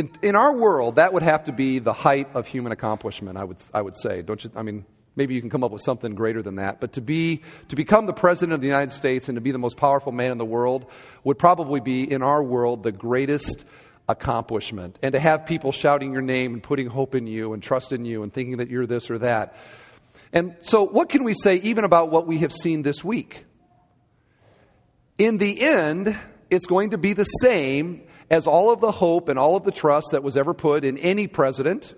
In, 0.00 0.10
in 0.22 0.34
our 0.34 0.56
world, 0.56 0.96
that 0.96 1.12
would 1.12 1.22
have 1.22 1.44
to 1.44 1.52
be 1.52 1.78
the 1.78 1.92
height 1.92 2.30
of 2.32 2.46
human 2.46 2.72
accomplishment, 2.72 3.36
I 3.36 3.44
would, 3.44 3.58
I 3.74 3.82
would 3.82 3.98
say. 3.98 4.22
Don't 4.22 4.42
you? 4.42 4.50
I 4.56 4.62
mean, 4.62 4.86
maybe 5.14 5.34
you 5.34 5.42
can 5.42 5.50
come 5.50 5.62
up 5.62 5.70
with 5.70 5.82
something 5.82 6.14
greater 6.14 6.40
than 6.40 6.54
that. 6.54 6.80
But 6.80 6.94
to, 6.94 7.02
be, 7.02 7.42
to 7.68 7.76
become 7.76 8.06
the 8.06 8.14
President 8.14 8.54
of 8.54 8.62
the 8.62 8.66
United 8.66 8.92
States 8.92 9.28
and 9.28 9.36
to 9.36 9.42
be 9.42 9.50
the 9.50 9.58
most 9.58 9.76
powerful 9.76 10.10
man 10.10 10.30
in 10.30 10.38
the 10.38 10.46
world 10.46 10.86
would 11.22 11.38
probably 11.38 11.80
be, 11.80 12.10
in 12.10 12.22
our 12.22 12.42
world, 12.42 12.82
the 12.82 12.92
greatest 12.92 13.66
accomplishment. 14.08 14.98
And 15.02 15.12
to 15.12 15.20
have 15.20 15.44
people 15.44 15.70
shouting 15.70 16.14
your 16.14 16.22
name 16.22 16.54
and 16.54 16.62
putting 16.62 16.86
hope 16.86 17.14
in 17.14 17.26
you 17.26 17.52
and 17.52 17.62
trust 17.62 17.92
in 17.92 18.06
you 18.06 18.22
and 18.22 18.32
thinking 18.32 18.56
that 18.56 18.70
you're 18.70 18.86
this 18.86 19.10
or 19.10 19.18
that. 19.18 19.54
And 20.32 20.56
so, 20.62 20.82
what 20.82 21.10
can 21.10 21.24
we 21.24 21.34
say 21.34 21.56
even 21.56 21.84
about 21.84 22.10
what 22.10 22.26
we 22.26 22.38
have 22.38 22.54
seen 22.54 22.80
this 22.80 23.04
week? 23.04 23.44
In 25.18 25.36
the 25.36 25.60
end, 25.60 26.16
it's 26.48 26.66
going 26.66 26.90
to 26.90 26.98
be 26.98 27.12
the 27.12 27.24
same 27.24 28.04
as 28.30 28.46
all 28.46 28.70
of 28.70 28.80
the 28.80 28.92
hope 28.92 29.28
and 29.28 29.38
all 29.38 29.56
of 29.56 29.64
the 29.64 29.72
trust 29.72 30.12
that 30.12 30.22
was 30.22 30.36
ever 30.36 30.54
put 30.54 30.84
in 30.84 30.96
any 30.98 31.26
president 31.26 31.92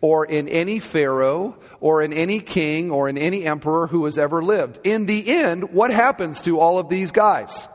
or 0.00 0.26
in 0.26 0.48
any 0.48 0.78
pharaoh 0.78 1.56
or 1.80 2.02
in 2.02 2.12
any 2.12 2.40
king 2.40 2.90
or 2.90 3.08
in 3.08 3.16
any 3.18 3.44
emperor 3.44 3.86
who 3.86 4.04
has 4.04 4.18
ever 4.18 4.42
lived. 4.42 4.78
In 4.84 5.06
the 5.06 5.28
end, 5.28 5.72
what 5.72 5.90
happens 5.90 6.40
to 6.42 6.60
all 6.60 6.78
of 6.78 6.88
these 6.88 7.10
guys? 7.10 7.68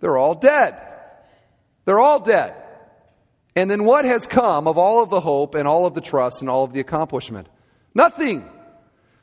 They're 0.00 0.18
all 0.18 0.34
dead. 0.34 0.80
They're 1.84 2.00
all 2.00 2.20
dead. 2.20 2.54
And 3.54 3.70
then 3.70 3.84
what 3.84 4.04
has 4.04 4.26
come 4.26 4.66
of 4.66 4.76
all 4.76 5.02
of 5.02 5.08
the 5.08 5.20
hope 5.20 5.54
and 5.54 5.66
all 5.66 5.86
of 5.86 5.94
the 5.94 6.00
trust 6.02 6.42
and 6.42 6.50
all 6.50 6.64
of 6.64 6.74
the 6.74 6.80
accomplishment? 6.80 7.48
Nothing. 7.94 8.46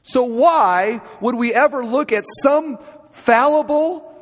So 0.02 0.24
why 0.24 1.02
would 1.22 1.36
we 1.36 1.54
ever 1.54 1.86
look 1.86 2.12
at 2.12 2.26
some 2.42 2.80
fallible 3.12 4.13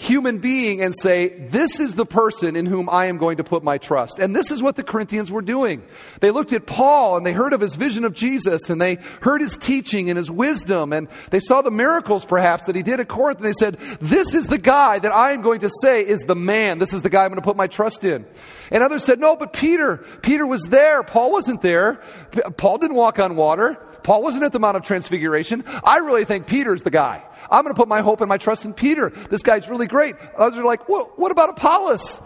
human 0.00 0.38
being 0.38 0.80
and 0.80 0.94
say, 0.96 1.28
This 1.28 1.78
is 1.78 1.94
the 1.94 2.06
person 2.06 2.56
in 2.56 2.64
whom 2.64 2.88
I 2.88 3.06
am 3.06 3.18
going 3.18 3.36
to 3.36 3.44
put 3.44 3.62
my 3.62 3.76
trust. 3.76 4.18
And 4.18 4.34
this 4.34 4.50
is 4.50 4.62
what 4.62 4.76
the 4.76 4.82
Corinthians 4.82 5.30
were 5.30 5.42
doing. 5.42 5.82
They 6.20 6.30
looked 6.30 6.54
at 6.54 6.66
Paul 6.66 7.18
and 7.18 7.26
they 7.26 7.32
heard 7.32 7.52
of 7.52 7.60
his 7.60 7.76
vision 7.76 8.04
of 8.04 8.14
Jesus 8.14 8.70
and 8.70 8.80
they 8.80 8.96
heard 9.20 9.42
his 9.42 9.58
teaching 9.58 10.08
and 10.08 10.16
his 10.16 10.30
wisdom 10.30 10.94
and 10.94 11.08
they 11.30 11.40
saw 11.40 11.60
the 11.60 11.70
miracles 11.70 12.24
perhaps 12.24 12.64
that 12.64 12.74
he 12.74 12.82
did 12.82 12.98
at 12.98 13.08
Corinth 13.08 13.40
and 13.40 13.46
they 13.46 13.52
said, 13.52 13.78
This 14.00 14.34
is 14.34 14.46
the 14.46 14.58
guy 14.58 14.98
that 14.98 15.12
I 15.12 15.32
am 15.32 15.42
going 15.42 15.60
to 15.60 15.70
say 15.82 16.06
is 16.06 16.22
the 16.22 16.36
man. 16.36 16.78
This 16.78 16.94
is 16.94 17.02
the 17.02 17.10
guy 17.10 17.24
I'm 17.24 17.30
going 17.30 17.40
to 17.40 17.44
put 17.44 17.56
my 17.56 17.66
trust 17.66 18.04
in. 18.04 18.24
And 18.70 18.82
others 18.82 19.04
said, 19.04 19.20
No, 19.20 19.36
but 19.36 19.52
Peter, 19.52 19.98
Peter 20.22 20.46
was 20.46 20.62
there. 20.62 21.02
Paul 21.02 21.30
wasn't 21.30 21.60
there. 21.60 22.00
Paul 22.56 22.78
didn't 22.78 22.96
walk 22.96 23.18
on 23.18 23.36
water. 23.36 23.76
Paul 24.02 24.22
wasn't 24.22 24.44
at 24.44 24.52
the 24.52 24.58
Mount 24.58 24.78
of 24.78 24.82
Transfiguration. 24.82 25.62
I 25.84 25.98
really 25.98 26.24
think 26.24 26.46
Peter's 26.46 26.82
the 26.82 26.90
guy. 26.90 27.22
I'm 27.50 27.62
going 27.62 27.74
to 27.74 27.78
put 27.78 27.88
my 27.88 28.00
hope 28.00 28.20
and 28.20 28.28
my 28.28 28.38
trust 28.38 28.64
in 28.64 28.74
Peter. 28.74 29.10
This 29.10 29.42
guy's 29.42 29.68
really 29.68 29.86
great. 29.86 30.16
Others 30.36 30.58
are 30.58 30.64
like, 30.64 30.88
well, 30.88 31.12
what 31.16 31.30
about 31.30 31.50
Apollos? 31.50 32.20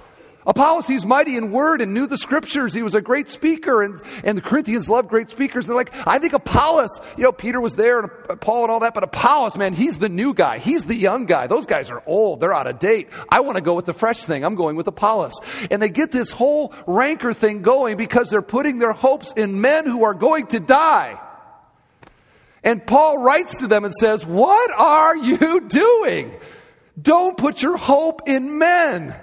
Apollos, 0.47 0.87
he's 0.87 1.07
mighty 1.07 1.37
in 1.37 1.53
word 1.53 1.81
and 1.81 1.95
knew 1.95 2.07
the 2.07 2.19
scriptures. 2.19 2.75
He 2.75 2.83
was 2.83 2.95
a 2.95 3.01
great 3.01 3.31
speaker, 3.31 3.83
and, 3.83 4.01
and 4.23 4.37
the 4.37 4.43
Corinthians 4.43 4.91
love 4.91 5.09
great 5.09 5.31
speakers. 5.31 5.67
They're 5.67 5.77
like, 5.77 5.95
I 6.07 6.19
think 6.19 6.35
Apollos, 6.35 7.01
you 7.17 7.25
know, 7.25 7.33
Peter 7.33 7.61
was 7.61 7.75
there 7.75 8.01
and 8.01 8.11
uh, 8.29 8.37
Paul 8.37 8.65
and 8.65 8.71
all 8.71 8.81
that, 8.81 8.93
but 8.93 9.05
Apollos, 9.05 9.57
man, 9.57 9.73
he's 9.73 9.99
the 9.99 10.09
new 10.09 10.35
guy. 10.35 10.59
He's 10.59 10.85
the 10.85 10.95
young 10.95 11.25
guy. 11.25 11.47
Those 11.47 11.65
guys 11.65 11.89
are 11.89 12.03
old. 12.07 12.41
They're 12.41 12.53
out 12.53 12.67
of 12.67 12.79
date. 12.79 13.09
I 13.31 13.41
want 13.41 13.57
to 13.57 13.63
go 13.63 13.75
with 13.75 13.87
the 13.87 13.95
fresh 13.95 14.25
thing. 14.25 14.45
I'm 14.45 14.55
going 14.55 14.77
with 14.77 14.87
Apollos. 14.87 15.41
And 15.71 15.81
they 15.81 15.89
get 15.89 16.13
this 16.13 16.31
whole 16.31 16.75
rancor 16.87 17.33
thing 17.33 17.63
going 17.63 17.97
because 17.97 18.29
they're 18.29 18.43
putting 18.43 18.79
their 18.79 18.93
hopes 18.93 19.33
in 19.33 19.63
men 19.63 19.87
who 19.87 20.05
are 20.05 20.15
going 20.15 20.49
to 20.49 20.61
die. 20.61 21.19
And 22.65 22.85
Paul 22.85 23.19
writes 23.19 23.61
to 23.61 23.67
them 23.67 23.85
and 23.85 23.95
says, 23.95 24.25
What 24.25 24.71
are 24.73 25.17
you 25.17 25.61
doing? 25.61 26.35
Don't 27.01 27.37
put 27.37 27.63
your 27.63 27.77
hope 27.77 28.23
in 28.27 28.59
men. 28.59 29.15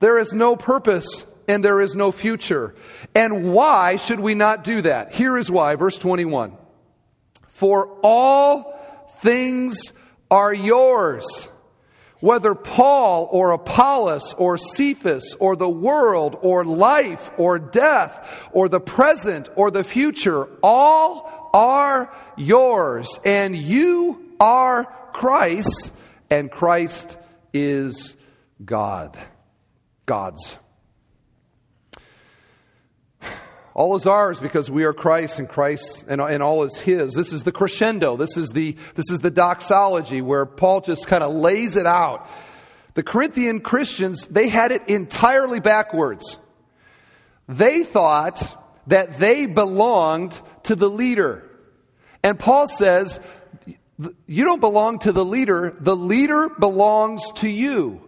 There 0.00 0.18
is 0.18 0.32
no 0.32 0.56
purpose 0.56 1.24
and 1.46 1.64
there 1.64 1.80
is 1.80 1.94
no 1.94 2.10
future. 2.10 2.74
And 3.14 3.52
why 3.52 3.96
should 3.96 4.18
we 4.20 4.34
not 4.34 4.64
do 4.64 4.82
that? 4.82 5.14
Here 5.14 5.38
is 5.38 5.50
why, 5.50 5.76
verse 5.76 5.98
21. 5.98 6.56
For 7.48 7.98
all 8.02 9.08
things 9.20 9.92
are 10.30 10.52
yours. 10.52 11.48
Whether 12.20 12.54
Paul 12.54 13.28
or 13.30 13.52
Apollos 13.52 14.34
or 14.38 14.56
Cephas 14.56 15.36
or 15.38 15.56
the 15.56 15.68
world 15.68 16.38
or 16.40 16.64
life 16.64 17.30
or 17.36 17.58
death 17.58 18.26
or 18.52 18.68
the 18.68 18.80
present 18.80 19.48
or 19.56 19.70
the 19.70 19.84
future, 19.84 20.48
all 20.62 21.43
are 21.54 22.12
yours, 22.36 23.08
and 23.24 23.56
you 23.56 24.32
are 24.38 24.84
Christ, 25.14 25.92
and 26.28 26.50
Christ 26.50 27.16
is 27.52 28.16
God. 28.62 29.18
God's. 30.04 30.58
All 33.74 33.96
is 33.96 34.06
ours 34.06 34.38
because 34.38 34.70
we 34.70 34.84
are 34.84 34.92
Christ 34.92 35.40
and 35.40 35.48
Christ 35.48 36.04
and, 36.06 36.20
and 36.20 36.42
all 36.42 36.62
is 36.62 36.78
His. 36.78 37.12
This 37.12 37.32
is 37.32 37.42
the 37.42 37.50
crescendo. 37.50 38.16
This 38.16 38.36
is 38.36 38.50
the, 38.50 38.76
this 38.94 39.10
is 39.10 39.18
the 39.18 39.32
doxology 39.32 40.20
where 40.20 40.46
Paul 40.46 40.80
just 40.80 41.08
kind 41.08 41.24
of 41.24 41.34
lays 41.34 41.74
it 41.74 41.86
out. 41.86 42.28
The 42.94 43.02
Corinthian 43.02 43.60
Christians, 43.60 44.28
they 44.28 44.48
had 44.48 44.70
it 44.70 44.88
entirely 44.88 45.58
backwards. 45.58 46.38
They 47.48 47.82
thought 47.82 48.60
that 48.86 49.18
they 49.18 49.46
belonged 49.46 50.40
to 50.64 50.76
the 50.76 50.88
leader. 50.88 51.43
And 52.24 52.38
Paul 52.38 52.66
says, 52.66 53.20
You 54.26 54.44
don't 54.44 54.60
belong 54.60 54.98
to 55.00 55.12
the 55.12 55.24
leader, 55.24 55.76
the 55.78 55.94
leader 55.94 56.48
belongs 56.48 57.30
to 57.36 57.48
you. 57.48 58.00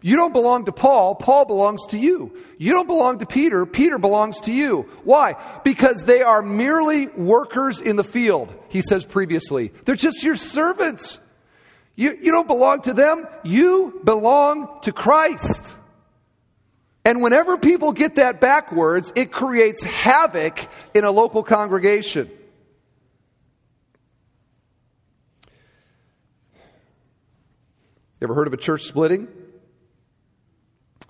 You 0.00 0.16
don't 0.16 0.32
belong 0.32 0.66
to 0.66 0.72
Paul, 0.72 1.16
Paul 1.16 1.44
belongs 1.44 1.84
to 1.88 1.98
you. 1.98 2.38
You 2.56 2.72
don't 2.72 2.86
belong 2.86 3.18
to 3.18 3.26
Peter, 3.26 3.66
Peter 3.66 3.98
belongs 3.98 4.40
to 4.42 4.52
you. 4.52 4.88
Why? 5.02 5.34
Because 5.64 6.04
they 6.04 6.22
are 6.22 6.42
merely 6.42 7.08
workers 7.08 7.80
in 7.80 7.96
the 7.96 8.04
field, 8.04 8.54
he 8.68 8.80
says 8.80 9.04
previously. 9.04 9.72
They're 9.84 9.96
just 9.96 10.22
your 10.22 10.36
servants. 10.36 11.18
You, 11.96 12.16
you 12.20 12.32
don't 12.32 12.46
belong 12.46 12.82
to 12.82 12.94
them, 12.94 13.26
you 13.42 14.00
belong 14.04 14.80
to 14.82 14.92
Christ. 14.92 15.76
And 17.04 17.20
whenever 17.20 17.56
people 17.58 17.92
get 17.92 18.14
that 18.14 18.40
backwards, 18.40 19.12
it 19.14 19.32
creates 19.32 19.82
havoc 19.82 20.66
in 20.94 21.04
a 21.04 21.10
local 21.10 21.42
congregation. 21.42 22.30
Ever 28.24 28.34
heard 28.34 28.46
of 28.46 28.52
a 28.52 28.58
church 28.58 28.82
splitting? 28.82 29.28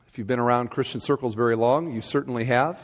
If 0.08 0.18
you've 0.18 0.26
been 0.26 0.38
around 0.38 0.70
Christian 0.70 1.00
circles 1.00 1.34
very 1.34 1.56
long, 1.56 1.92
you 1.92 2.02
certainly 2.02 2.44
have. 2.44 2.78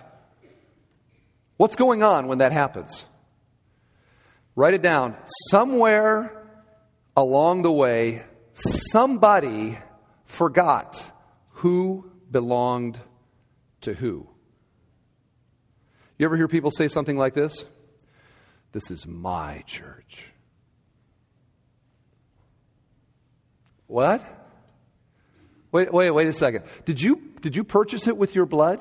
What's 1.56 1.76
going 1.76 2.02
on 2.02 2.26
when 2.26 2.38
that 2.38 2.52
happens? 2.52 3.04
Write 4.56 4.74
it 4.74 4.82
down. 4.82 5.16
Somewhere 5.50 6.46
along 7.16 7.62
the 7.62 7.72
way, 7.72 8.24
somebody 8.52 9.78
forgot 10.24 11.10
who 11.50 12.10
belonged 12.30 13.00
to 13.82 13.94
who. 13.94 14.28
You 16.18 16.26
ever 16.26 16.36
hear 16.36 16.48
people 16.48 16.70
say 16.70 16.88
something 16.88 17.16
like 17.16 17.34
this? 17.34 17.64
This 18.72 18.90
is 18.90 19.06
my 19.06 19.62
church. 19.66 20.29
What? 23.90 24.22
Wait, 25.72 25.92
wait, 25.92 26.12
wait 26.12 26.28
a 26.28 26.32
second. 26.32 26.64
Did 26.84 27.02
you, 27.02 27.20
did 27.40 27.56
you 27.56 27.64
purchase 27.64 28.06
it 28.06 28.16
with 28.16 28.36
your 28.36 28.46
blood? 28.46 28.80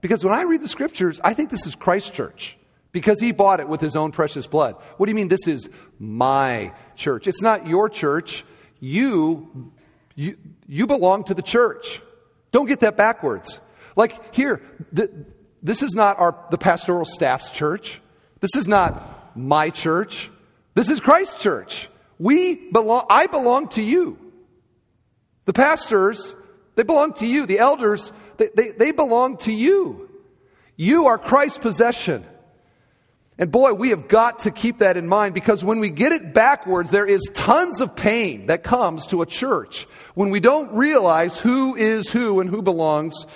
Because 0.00 0.24
when 0.24 0.32
I 0.32 0.42
read 0.42 0.60
the 0.60 0.68
scriptures, 0.68 1.20
I 1.24 1.34
think 1.34 1.50
this 1.50 1.66
is 1.66 1.74
Christ's 1.74 2.10
church 2.10 2.56
because 2.92 3.18
he 3.18 3.32
bought 3.32 3.58
it 3.58 3.68
with 3.68 3.80
his 3.80 3.96
own 3.96 4.12
precious 4.12 4.46
blood. 4.46 4.76
What 4.96 5.06
do 5.06 5.10
you 5.10 5.16
mean 5.16 5.26
this 5.26 5.48
is 5.48 5.68
my 5.98 6.72
church? 6.94 7.26
It's 7.26 7.42
not 7.42 7.66
your 7.66 7.88
church. 7.88 8.44
You, 8.78 9.72
you, 10.14 10.38
you 10.68 10.86
belong 10.86 11.24
to 11.24 11.34
the 11.34 11.42
church. 11.42 12.00
Don't 12.52 12.66
get 12.66 12.80
that 12.80 12.96
backwards. 12.96 13.58
Like 13.96 14.36
here, 14.36 14.62
th- 14.94 15.10
this 15.64 15.82
is 15.82 15.94
not 15.94 16.20
our, 16.20 16.46
the 16.52 16.58
pastoral 16.58 17.04
staff's 17.04 17.50
church. 17.50 18.00
This 18.38 18.54
is 18.54 18.68
not 18.68 19.36
my 19.36 19.70
church. 19.70 20.30
This 20.74 20.90
is 20.90 21.00
Christ's 21.00 21.42
church. 21.42 21.88
We 22.20 22.70
belong, 22.70 23.06
I 23.10 23.26
belong 23.26 23.68
to 23.70 23.82
you. 23.82 24.23
The 25.44 25.52
pastors, 25.52 26.34
they 26.74 26.82
belong 26.82 27.14
to 27.14 27.26
you. 27.26 27.46
The 27.46 27.58
elders, 27.58 28.12
they, 28.38 28.48
they, 28.54 28.70
they 28.70 28.92
belong 28.92 29.36
to 29.38 29.52
you. 29.52 30.10
You 30.76 31.06
are 31.06 31.18
Christ's 31.18 31.58
possession. 31.58 32.26
And 33.36 33.50
boy, 33.50 33.74
we 33.74 33.90
have 33.90 34.06
got 34.06 34.40
to 34.40 34.52
keep 34.52 34.78
that 34.78 34.96
in 34.96 35.08
mind 35.08 35.34
because 35.34 35.64
when 35.64 35.80
we 35.80 35.90
get 35.90 36.12
it 36.12 36.32
backwards, 36.32 36.90
there 36.90 37.06
is 37.06 37.28
tons 37.34 37.80
of 37.80 37.96
pain 37.96 38.46
that 38.46 38.62
comes 38.62 39.06
to 39.06 39.22
a 39.22 39.26
church 39.26 39.88
when 40.14 40.30
we 40.30 40.38
don't 40.38 40.72
realize 40.74 41.36
who 41.36 41.74
is 41.74 42.08
who 42.08 42.38
and 42.38 42.48
who 42.48 42.62
belongs 42.62 43.26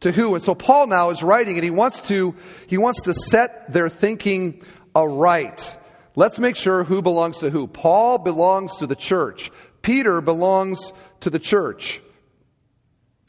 to 0.00 0.10
who. 0.10 0.34
And 0.34 0.42
so 0.42 0.56
Paul 0.56 0.88
now 0.88 1.10
is 1.10 1.22
writing 1.22 1.54
and 1.54 1.62
he 1.62 1.70
wants 1.70 2.02
to, 2.08 2.34
he 2.66 2.78
wants 2.78 3.04
to 3.04 3.14
set 3.14 3.72
their 3.72 3.88
thinking 3.88 4.62
aright. 4.92 5.76
Let's 6.16 6.38
make 6.38 6.56
sure 6.56 6.82
who 6.82 7.00
belongs 7.00 7.38
to 7.38 7.50
who. 7.50 7.68
Paul 7.68 8.18
belongs 8.18 8.78
to 8.78 8.88
the 8.88 8.96
church. 8.96 9.52
Peter 9.82 10.20
belongs 10.20 10.92
to 11.24 11.30
the 11.30 11.38
church. 11.38 12.00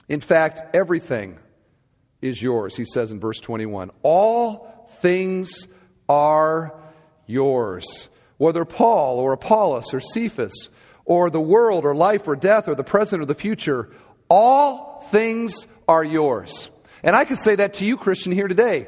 In 0.07 0.19
fact, 0.19 0.75
everything 0.75 1.39
is 2.21 2.41
yours, 2.41 2.75
he 2.75 2.83
says 2.85 3.11
in 3.11 3.19
verse 3.19 3.39
21. 3.39 3.89
All 4.03 4.89
things 4.99 5.65
are 6.07 6.77
yours. 7.25 8.09
Whether 8.37 8.65
Paul 8.65 9.19
or 9.19 9.31
Apollos 9.31 9.93
or 9.93 10.01
Cephas 10.01 10.69
or 11.05 11.29
the 11.29 11.39
world 11.39 11.85
or 11.85 11.95
life 11.95 12.27
or 12.27 12.35
death 12.35 12.67
or 12.67 12.75
the 12.75 12.83
present 12.83 13.21
or 13.21 13.25
the 13.25 13.33
future, 13.33 13.89
all 14.29 15.05
things 15.09 15.65
are 15.87 16.03
yours. 16.03 16.69
And 17.01 17.15
I 17.15 17.23
can 17.23 17.37
say 17.37 17.55
that 17.55 17.75
to 17.75 17.85
you, 17.85 17.95
Christian, 17.95 18.33
here 18.33 18.49
today. 18.49 18.87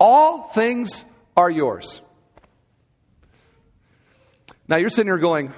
All 0.00 0.48
things 0.48 1.04
are 1.36 1.50
yours. 1.50 2.00
Now 4.66 4.76
you're 4.76 4.90
sitting 4.90 5.06
here 5.06 5.18
going, 5.18 5.54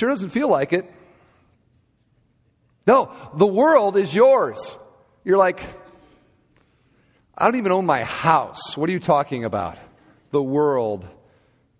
Sure 0.00 0.08
doesn't 0.08 0.30
feel 0.30 0.48
like 0.48 0.72
it. 0.72 0.90
No, 2.86 3.12
the 3.34 3.46
world 3.46 3.98
is 3.98 4.14
yours. 4.14 4.78
You're 5.24 5.36
like, 5.36 5.62
I 7.36 7.44
don't 7.44 7.56
even 7.56 7.70
own 7.70 7.84
my 7.84 8.04
house. 8.04 8.78
What 8.78 8.88
are 8.88 8.92
you 8.92 8.98
talking 8.98 9.44
about? 9.44 9.76
The 10.30 10.42
world 10.42 11.06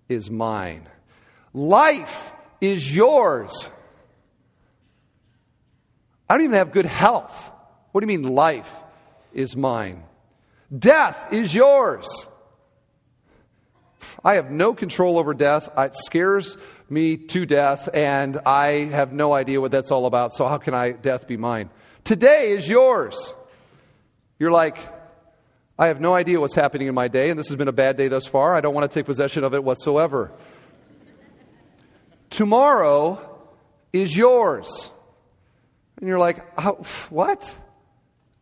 is 0.07 0.31
mine. 0.31 0.87
Life 1.55 2.35
is 2.61 2.95
yours. 2.95 3.71
I 6.29 6.35
don't 6.35 6.45
even 6.45 6.57
have 6.57 6.73
good 6.73 6.85
health. 6.85 7.53
What 7.93 8.03
do 8.03 8.05
you 8.05 8.19
mean, 8.19 8.35
life 8.35 8.71
is 9.33 9.57
mine? 9.57 10.03
Death 10.79 11.33
is 11.33 11.55
yours. 11.55 12.07
I 14.25 14.35
have 14.35 14.51
no 14.51 14.75
control 14.75 15.19
over 15.19 15.35
death. 15.35 15.69
It 15.77 15.97
scares 15.97 16.57
me 16.89 17.17
to 17.17 17.47
death, 17.47 17.89
and 17.93 18.39
I 18.45 18.85
have 18.87 19.13
no 19.13 19.33
idea 19.33 19.61
what 19.61 19.71
that's 19.71 19.91
all 19.91 20.07
about. 20.07 20.33
So, 20.33 20.47
how 20.47 20.59
can 20.59 20.75
I, 20.75 20.93
death 20.93 21.27
be 21.27 21.37
mine? 21.37 21.71
Today 22.05 22.53
is 22.53 22.69
yours. 22.69 23.33
You're 24.39 24.51
like, 24.51 24.79
I 25.79 25.87
have 25.87 26.01
no 26.01 26.15
idea 26.15 26.41
what's 26.41 26.55
happening 26.55 26.89
in 26.89 26.95
my 26.95 27.09
day, 27.09 27.31
and 27.31 27.39
this 27.39 27.49
has 27.49 27.57
been 27.57 27.69
a 27.69 27.73
bad 27.73 27.97
day 27.97 28.09
thus 28.09 28.27
far. 28.27 28.55
I 28.55 28.61
don't 28.61 28.75
want 28.75 28.91
to 28.91 28.99
take 28.99 29.07
possession 29.07 29.45
of 29.45 29.55
it 29.55 29.65
whatsoever. 29.65 30.33
Tomorrow 32.29 33.27
is 33.93 34.17
yours. 34.17 34.91
And 35.99 36.09
you're 36.09 36.19
like, 36.19 36.61
what? 37.11 37.59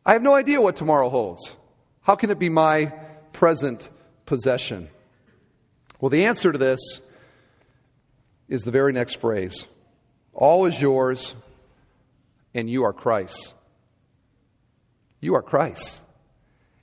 I 0.05 0.13
have 0.15 0.23
no 0.23 0.35
idea 0.35 0.61
what 0.61 0.77
tomorrow 0.77 1.11
holds. 1.11 1.55
How 2.03 2.17
can 2.17 2.31
it 2.31 2.39
be 2.39 2.49
my 2.49 2.87
present 3.33 3.89
possession? 4.25 4.89
Well, 6.01 6.11
the 6.11 6.27
answer 6.27 6.53
to 6.53 6.59
this 6.59 7.01
is 8.49 8.63
the 8.63 8.71
very 8.71 8.93
next 8.93 9.17
phrase 9.17 9.67
All 10.33 10.67
is 10.67 10.81
yours, 10.81 11.35
and 12.55 12.69
you 12.69 12.85
are 12.85 12.93
Christ. 12.93 13.55
You 15.21 15.35
are 15.35 15.43
Christ. 15.43 16.03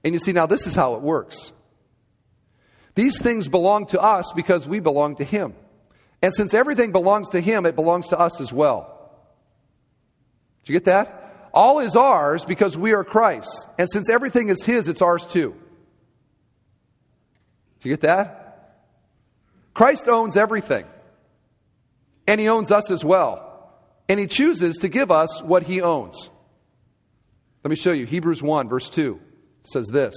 And 0.03 0.13
you 0.13 0.19
see, 0.19 0.33
now 0.33 0.45
this 0.45 0.67
is 0.67 0.75
how 0.75 0.95
it 0.95 1.01
works. 1.01 1.51
These 2.93 3.19
things 3.19 3.47
belong 3.47 3.87
to 3.87 3.99
us 3.99 4.31
because 4.35 4.67
we 4.67 4.79
belong 4.79 5.15
to 5.17 5.23
Him. 5.23 5.55
And 6.21 6.33
since 6.33 6.53
everything 6.53 6.91
belongs 6.91 7.29
to 7.29 7.41
Him, 7.41 7.65
it 7.65 7.75
belongs 7.75 8.09
to 8.09 8.19
us 8.19 8.39
as 8.39 8.53
well. 8.53 9.11
Do 10.63 10.73
you 10.73 10.79
get 10.79 10.85
that? 10.85 11.49
All 11.53 11.79
is 11.79 11.95
ours 11.95 12.45
because 12.45 12.77
we 12.77 12.93
are 12.93 13.03
Christ. 13.03 13.67
And 13.77 13.89
since 13.89 14.09
everything 14.09 14.49
is 14.49 14.63
His, 14.63 14.87
it's 14.87 15.01
ours 15.01 15.25
too. 15.25 15.55
Do 17.79 17.89
you 17.89 17.95
get 17.95 18.01
that? 18.01 18.44
Christ 19.75 20.07
owns 20.07 20.35
everything. 20.35 20.85
And 22.25 22.41
He 22.41 22.49
owns 22.49 22.71
us 22.71 22.89
as 22.89 23.05
well. 23.05 23.69
And 24.09 24.19
He 24.19 24.25
chooses 24.25 24.77
to 24.77 24.89
give 24.89 25.11
us 25.11 25.43
what 25.43 25.61
He 25.61 25.81
owns. 25.81 26.31
Let 27.63 27.69
me 27.69 27.75
show 27.75 27.91
you. 27.91 28.07
Hebrews 28.07 28.41
1, 28.41 28.67
verse 28.69 28.89
2 28.89 29.19
says 29.63 29.87
this 29.87 30.15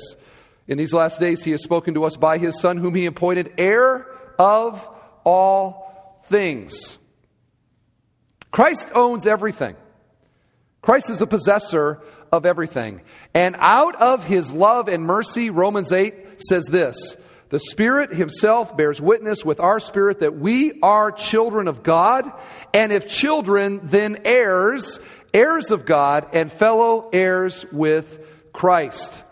In 0.66 0.78
these 0.78 0.94
last 0.94 1.20
days, 1.20 1.42
He 1.42 1.50
has 1.50 1.62
spoken 1.62 1.92
to 1.94 2.04
us 2.04 2.16
by 2.16 2.38
His 2.38 2.58
Son, 2.58 2.78
whom 2.78 2.94
He 2.94 3.04
appointed 3.04 3.52
heir 3.58 4.06
of 4.38 4.88
all 5.24 6.22
things. 6.26 6.96
Christ 8.50 8.88
owns 8.94 9.26
everything. 9.26 9.76
Christ 10.80 11.10
is 11.10 11.18
the 11.18 11.26
possessor 11.26 12.00
of 12.30 12.46
everything. 12.46 13.02
And 13.34 13.56
out 13.58 13.96
of 13.96 14.24
his 14.24 14.52
love 14.52 14.88
and 14.88 15.04
mercy, 15.04 15.50
Romans 15.50 15.92
8 15.92 16.40
says 16.48 16.64
this 16.70 17.16
The 17.50 17.60
Spirit 17.60 18.12
himself 18.12 18.76
bears 18.76 19.00
witness 19.00 19.44
with 19.44 19.58
our 19.58 19.80
spirit 19.80 20.20
that 20.20 20.38
we 20.38 20.80
are 20.82 21.10
children 21.10 21.66
of 21.66 21.82
God, 21.82 22.30
and 22.74 22.92
if 22.92 23.08
children, 23.08 23.80
then 23.84 24.20
heirs, 24.24 25.00
heirs 25.32 25.70
of 25.70 25.86
God, 25.86 26.28
and 26.34 26.52
fellow 26.52 27.08
heirs 27.12 27.64
with 27.72 28.52
Christ. 28.52 29.22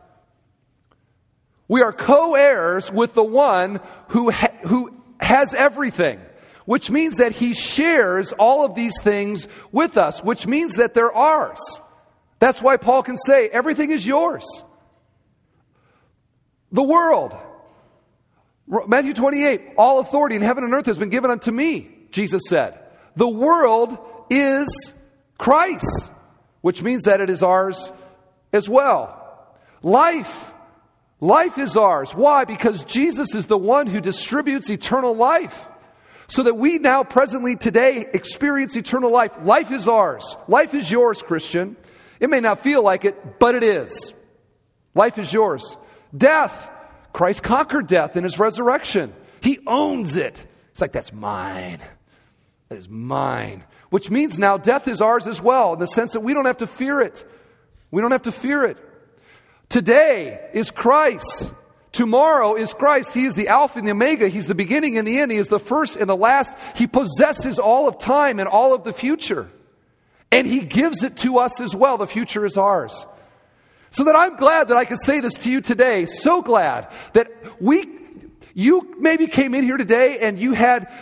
We 1.69 1.83
are 1.83 1.93
co 1.93 2.35
heirs 2.37 2.91
with 2.91 3.13
the 3.13 3.25
one 3.25 3.81
who, 4.09 4.31
ha- 4.31 4.55
who 4.63 4.95
has 5.21 5.53
everything 5.53 6.21
which 6.67 6.91
means 6.91 7.17
that 7.17 7.33
he 7.33 7.55
shares 7.55 8.33
all 8.33 8.65
of 8.65 8.75
these 8.75 9.01
things 9.01 9.49
with 9.73 9.97
us, 9.97 10.23
which 10.23 10.47
means 10.47 10.75
that 10.75 10.93
they're 10.95 11.13
ours. 11.13 11.61
That's 12.41 12.61
why 12.61 12.77
Paul 12.77 13.03
can 13.03 13.17
say, 13.17 13.49
everything 13.49 13.91
is 13.91 14.05
yours. 14.05 14.45
The 16.73 16.83
world. 16.83 17.35
Matthew 18.69 19.15
28, 19.15 19.75
all 19.79 20.01
authority 20.01 20.37
in 20.37 20.43
heaven 20.43 20.65
and 20.65 20.75
earth 20.75 20.87
has 20.87 20.99
been 20.99 21.11
given 21.11 21.31
unto 21.31 21.53
me, 21.53 21.89
Jesus 22.11 22.43
said. 22.49 22.79
The 23.15 23.29
world 23.29 23.97
is 24.29 24.95
Christ, 25.39 26.11
which 26.63 26.83
means 26.83 27.05
that 27.05 27.21
it 27.21 27.31
is 27.31 27.43
ours 27.43 27.93
as 28.53 28.69
well. 28.69 29.49
Life. 29.83 30.53
Life 31.21 31.59
is 31.59 31.77
ours. 31.77 32.15
Why? 32.15 32.45
Because 32.45 32.85
Jesus 32.85 33.35
is 33.35 33.47
the 33.47 33.57
one 33.57 33.87
who 33.87 34.01
distributes 34.01 34.69
eternal 34.69 35.15
life. 35.15 35.69
So 36.29 36.43
that 36.43 36.55
we 36.55 36.79
now, 36.79 37.05
presently, 37.05 37.55
today, 37.55 38.05
experience 38.13 38.77
eternal 38.77 39.13
life. 39.13 39.31
Life 39.43 39.71
is 39.71 39.87
ours. 39.87 40.37
Life 40.49 40.75
is 40.75 40.91
yours, 40.91 41.23
Christian. 41.23 41.77
It 42.19 42.31
may 42.31 42.41
not 42.41 42.63
feel 42.63 42.83
like 42.83 43.05
it, 43.05 43.39
but 43.39 43.55
it 43.55 43.63
is. 43.63 44.13
Life 44.95 45.19
is 45.19 45.33
yours. 45.33 45.77
Death. 46.17 46.71
Christ 47.17 47.43
conquered 47.43 47.87
death 47.87 48.15
in 48.19 48.25
his 48.25 48.39
resurrection. 48.39 49.11
He 49.41 49.61
owns 49.67 50.17
it. 50.17 50.47
It's 50.73 50.83
like, 50.83 50.93
that's 50.93 51.15
mine. 51.15 51.81
That 52.69 52.77
is 52.77 52.91
mine. 52.91 53.65
Which 53.89 54.11
means 54.11 54.39
now 54.39 54.59
death 54.59 54.87
is 54.87 55.01
ours 55.01 55.27
as 55.27 55.41
well, 55.41 55.73
in 55.73 55.79
the 55.79 55.87
sense 55.87 56.13
that 56.13 56.21
we 56.21 56.35
don't 56.35 56.45
have 56.45 56.59
to 56.59 56.67
fear 56.67 57.01
it. 57.01 57.27
We 57.91 58.03
don't 58.03 58.11
have 58.11 58.25
to 58.25 58.33
fear 58.33 58.65
it. 58.65 58.77
Today 59.71 60.47
is 60.53 60.71
Christ. 60.71 61.55
Tomorrow 61.91 62.57
is 62.57 62.75
Christ. 62.75 63.15
He 63.15 63.25
is 63.25 63.35
the 63.35 63.49
Alpha 63.49 63.79
and 63.79 63.89
the 63.89 63.93
Omega. 63.93 64.29
He's 64.29 64.47
the 64.47 64.55
beginning 64.55 64.99
and 64.99 65.09
the 65.09 65.19
end. 65.19 65.33
He 65.33 65.39
is 65.39 65.49
the 65.49 65.59
first 65.59 65.97
and 65.97 66.11
the 66.11 66.17
last. 66.17 66.55
He 66.75 66.87
possesses 66.87 67.59
all 67.59 67.89
of 67.89 67.99
time 67.99 68.39
and 68.41 68.47
all 68.47 68.75
of 68.75 68.85
the 68.85 68.93
future. 68.93 69.49
And 70.31 70.47
He 70.47 70.61
gives 70.61 71.03
it 71.03 71.17
to 71.19 71.39
us 71.39 71.63
as 71.63 71.75
well. 71.75 71.97
The 71.97 72.07
future 72.07 72.45
is 72.45 72.59
ours. 72.59 73.07
So 73.97 74.05
that 74.05 74.15
I'm 74.15 74.37
glad 74.37 74.69
that 74.69 74.77
I 74.77 74.85
can 74.85 74.99
say 74.99 75.21
this 75.21 75.33
to 75.39 75.51
you 75.51 75.63
today. 75.63 76.05
So 76.05 76.43
glad 76.43 76.93
that 77.15 77.31
we, 77.63 77.83
you 78.53 78.95
maybe 78.99 79.27
came 79.27 79.55
in 79.55 79.65
here 79.65 79.79
today 79.79 80.19
and 80.19 80.39
you 80.39 80.53
had 80.53 80.93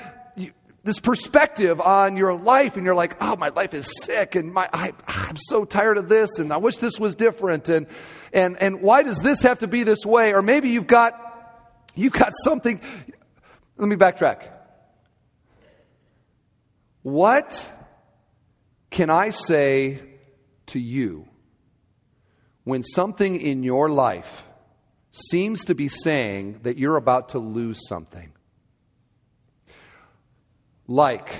this 0.84 1.00
perspective 1.00 1.80
on 1.80 2.16
your 2.16 2.34
life 2.34 2.76
and 2.76 2.84
you're 2.84 2.94
like, 2.94 3.16
oh, 3.20 3.34
my 3.34 3.48
life 3.48 3.74
is 3.74 3.92
sick 4.04 4.36
and 4.36 4.54
my, 4.54 4.68
I, 4.72 4.92
I'm 5.08 5.36
so 5.36 5.64
tired 5.64 5.98
of 5.98 6.08
this 6.08 6.38
and 6.38 6.52
I 6.52 6.58
wish 6.58 6.76
this 6.76 7.00
was 7.00 7.16
different. 7.16 7.68
And, 7.68 7.88
and, 8.32 8.56
and 8.62 8.80
why 8.80 9.02
does 9.02 9.18
this 9.18 9.42
have 9.42 9.58
to 9.58 9.66
be 9.66 9.82
this 9.82 10.06
way? 10.06 10.32
Or 10.32 10.40
maybe 10.40 10.68
you've 10.68 10.86
got, 10.86 11.18
you've 11.96 12.12
got 12.12 12.32
something. 12.44 12.80
Let 13.76 13.88
me 13.88 13.96
backtrack. 13.96 14.48
What 17.02 17.72
can 18.90 19.10
I 19.10 19.30
say 19.30 20.00
to 20.66 20.78
you 20.78 21.26
when 22.64 22.82
something 22.82 23.36
in 23.36 23.62
your 23.62 23.88
life 23.88 24.44
seems 25.10 25.66
to 25.66 25.74
be 25.74 25.88
saying 25.88 26.60
that 26.62 26.78
you're 26.78 26.96
about 26.96 27.30
to 27.30 27.38
lose 27.38 27.86
something? 27.88 28.32
Like 30.86 31.32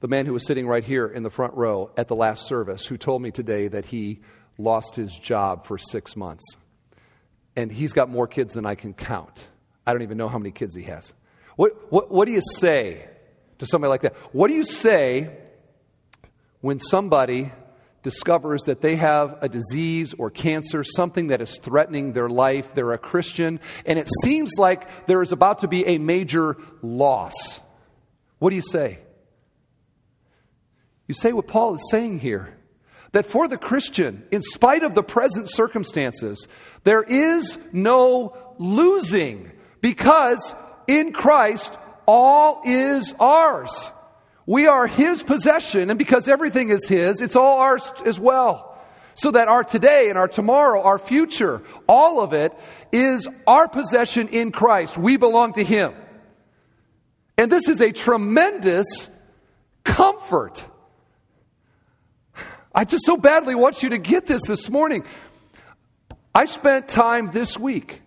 the 0.00 0.08
man 0.08 0.26
who 0.26 0.32
was 0.32 0.46
sitting 0.46 0.66
right 0.66 0.84
here 0.84 1.06
in 1.06 1.22
the 1.22 1.30
front 1.30 1.54
row 1.54 1.90
at 1.96 2.08
the 2.08 2.16
last 2.16 2.46
service 2.46 2.84
who 2.86 2.96
told 2.96 3.22
me 3.22 3.30
today 3.30 3.68
that 3.68 3.86
he 3.86 4.20
lost 4.58 4.96
his 4.96 5.14
job 5.14 5.64
for 5.64 5.78
six 5.78 6.16
months. 6.16 6.44
And 7.54 7.70
he's 7.70 7.92
got 7.92 8.08
more 8.08 8.26
kids 8.26 8.54
than 8.54 8.66
I 8.66 8.74
can 8.74 8.94
count. 8.94 9.46
I 9.86 9.92
don't 9.92 10.02
even 10.02 10.18
know 10.18 10.28
how 10.28 10.38
many 10.38 10.50
kids 10.50 10.74
he 10.74 10.82
has. 10.84 11.12
What, 11.56 11.92
what, 11.92 12.10
what 12.10 12.26
do 12.26 12.32
you 12.32 12.42
say 12.56 13.08
to 13.58 13.66
somebody 13.66 13.90
like 13.90 14.02
that? 14.02 14.14
What 14.32 14.48
do 14.48 14.54
you 14.54 14.64
say 14.64 15.30
when 16.60 16.80
somebody 16.80 17.52
discovers 18.02 18.62
that 18.62 18.80
they 18.80 18.96
have 18.96 19.38
a 19.40 19.48
disease 19.48 20.14
or 20.18 20.30
cancer, 20.30 20.84
something 20.84 21.28
that 21.28 21.40
is 21.40 21.58
threatening 21.58 22.12
their 22.12 22.28
life? 22.28 22.74
They're 22.74 22.92
a 22.92 22.98
Christian, 22.98 23.60
and 23.86 23.98
it 23.98 24.08
seems 24.22 24.52
like 24.58 25.06
there 25.06 25.22
is 25.22 25.32
about 25.32 25.60
to 25.60 25.68
be 25.68 25.86
a 25.86 25.98
major 25.98 26.56
loss. 26.82 27.60
What 28.38 28.50
do 28.50 28.56
you 28.56 28.62
say? 28.62 28.98
You 31.06 31.14
say 31.14 31.32
what 31.32 31.46
Paul 31.46 31.74
is 31.74 31.90
saying 31.90 32.20
here 32.20 32.56
that 33.12 33.26
for 33.26 33.46
the 33.46 33.58
Christian, 33.58 34.24
in 34.30 34.42
spite 34.42 34.82
of 34.82 34.94
the 34.94 35.02
present 35.02 35.48
circumstances, 35.50 36.48
there 36.84 37.02
is 37.02 37.58
no 37.72 38.36
losing 38.58 39.52
because 39.80 40.54
in 40.86 41.12
Christ 41.12 41.76
all 42.06 42.62
is 42.64 43.14
ours. 43.20 43.90
We 44.46 44.66
are 44.66 44.86
His 44.86 45.22
possession, 45.22 45.90
and 45.90 45.98
because 45.98 46.28
everything 46.28 46.70
is 46.70 46.86
His, 46.88 47.20
it's 47.20 47.36
all 47.36 47.58
ours 47.58 47.92
as 48.04 48.18
well. 48.18 48.68
So 49.14 49.30
that 49.32 49.48
our 49.48 49.62
today 49.62 50.08
and 50.08 50.18
our 50.18 50.28
tomorrow, 50.28 50.82
our 50.82 50.98
future, 50.98 51.62
all 51.86 52.20
of 52.20 52.32
it 52.32 52.52
is 52.92 53.28
our 53.46 53.68
possession 53.68 54.28
in 54.28 54.52
Christ. 54.52 54.96
We 54.96 55.16
belong 55.16 55.52
to 55.54 55.64
Him. 55.64 55.94
And 57.36 57.52
this 57.52 57.68
is 57.68 57.80
a 57.80 57.92
tremendous 57.92 59.10
comfort. 59.84 60.64
I 62.74 62.84
just 62.84 63.04
so 63.04 63.16
badly 63.16 63.54
want 63.54 63.82
you 63.82 63.90
to 63.90 63.98
get 63.98 64.26
this 64.26 64.42
this 64.46 64.70
morning. 64.70 65.04
I 66.34 66.46
spent 66.46 66.88
time 66.88 67.30
this 67.32 67.58
week 67.58 68.00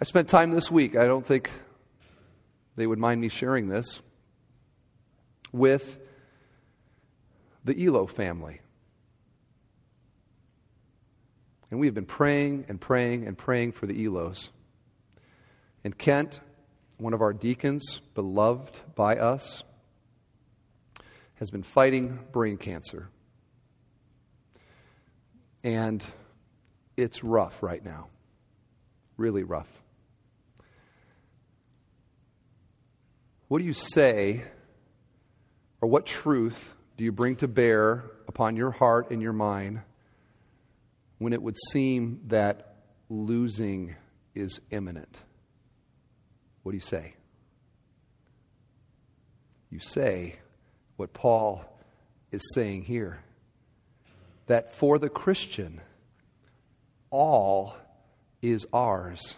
I 0.00 0.04
spent 0.06 0.28
time 0.28 0.50
this 0.50 0.70
week. 0.70 0.96
I 0.96 1.04
don't 1.04 1.26
think 1.26 1.50
they 2.76 2.86
would 2.86 2.98
mind 2.98 3.20
me 3.20 3.28
sharing 3.28 3.68
this. 3.68 4.00
with 5.52 5.98
the 7.64 7.84
Elo 7.84 8.06
family. 8.06 8.60
And 11.70 11.78
we 11.78 11.86
have 11.86 11.94
been 11.94 12.06
praying 12.06 12.66
and 12.68 12.80
praying 12.80 13.26
and 13.26 13.36
praying 13.36 13.72
for 13.72 13.86
the 13.86 14.06
Elos. 14.06 14.48
And 15.84 15.96
Kent, 15.96 16.40
one 16.98 17.14
of 17.14 17.20
our 17.20 17.32
deacons, 17.32 18.00
beloved 18.14 18.78
by 18.94 19.18
us, 19.18 19.62
has 21.34 21.50
been 21.50 21.62
fighting 21.62 22.20
brain 22.32 22.56
cancer. 22.56 23.08
And 25.62 26.04
it's 26.96 27.22
rough 27.22 27.62
right 27.62 27.84
now. 27.84 28.08
Really 29.16 29.42
rough. 29.42 29.79
What 33.50 33.58
do 33.58 33.64
you 33.64 33.72
say, 33.72 34.44
or 35.80 35.88
what 35.88 36.06
truth 36.06 36.72
do 36.96 37.02
you 37.02 37.10
bring 37.10 37.34
to 37.38 37.48
bear 37.48 38.04
upon 38.28 38.54
your 38.54 38.70
heart 38.70 39.10
and 39.10 39.20
your 39.20 39.32
mind 39.32 39.80
when 41.18 41.32
it 41.32 41.42
would 41.42 41.56
seem 41.72 42.20
that 42.28 42.76
losing 43.08 43.96
is 44.36 44.60
imminent? 44.70 45.18
What 46.62 46.70
do 46.70 46.76
you 46.76 46.80
say? 46.80 47.14
You 49.68 49.80
say 49.80 50.36
what 50.96 51.12
Paul 51.12 51.64
is 52.30 52.42
saying 52.54 52.84
here 52.84 53.18
that 54.46 54.76
for 54.76 54.96
the 54.96 55.08
Christian, 55.08 55.80
all 57.10 57.74
is 58.42 58.64
ours. 58.72 59.36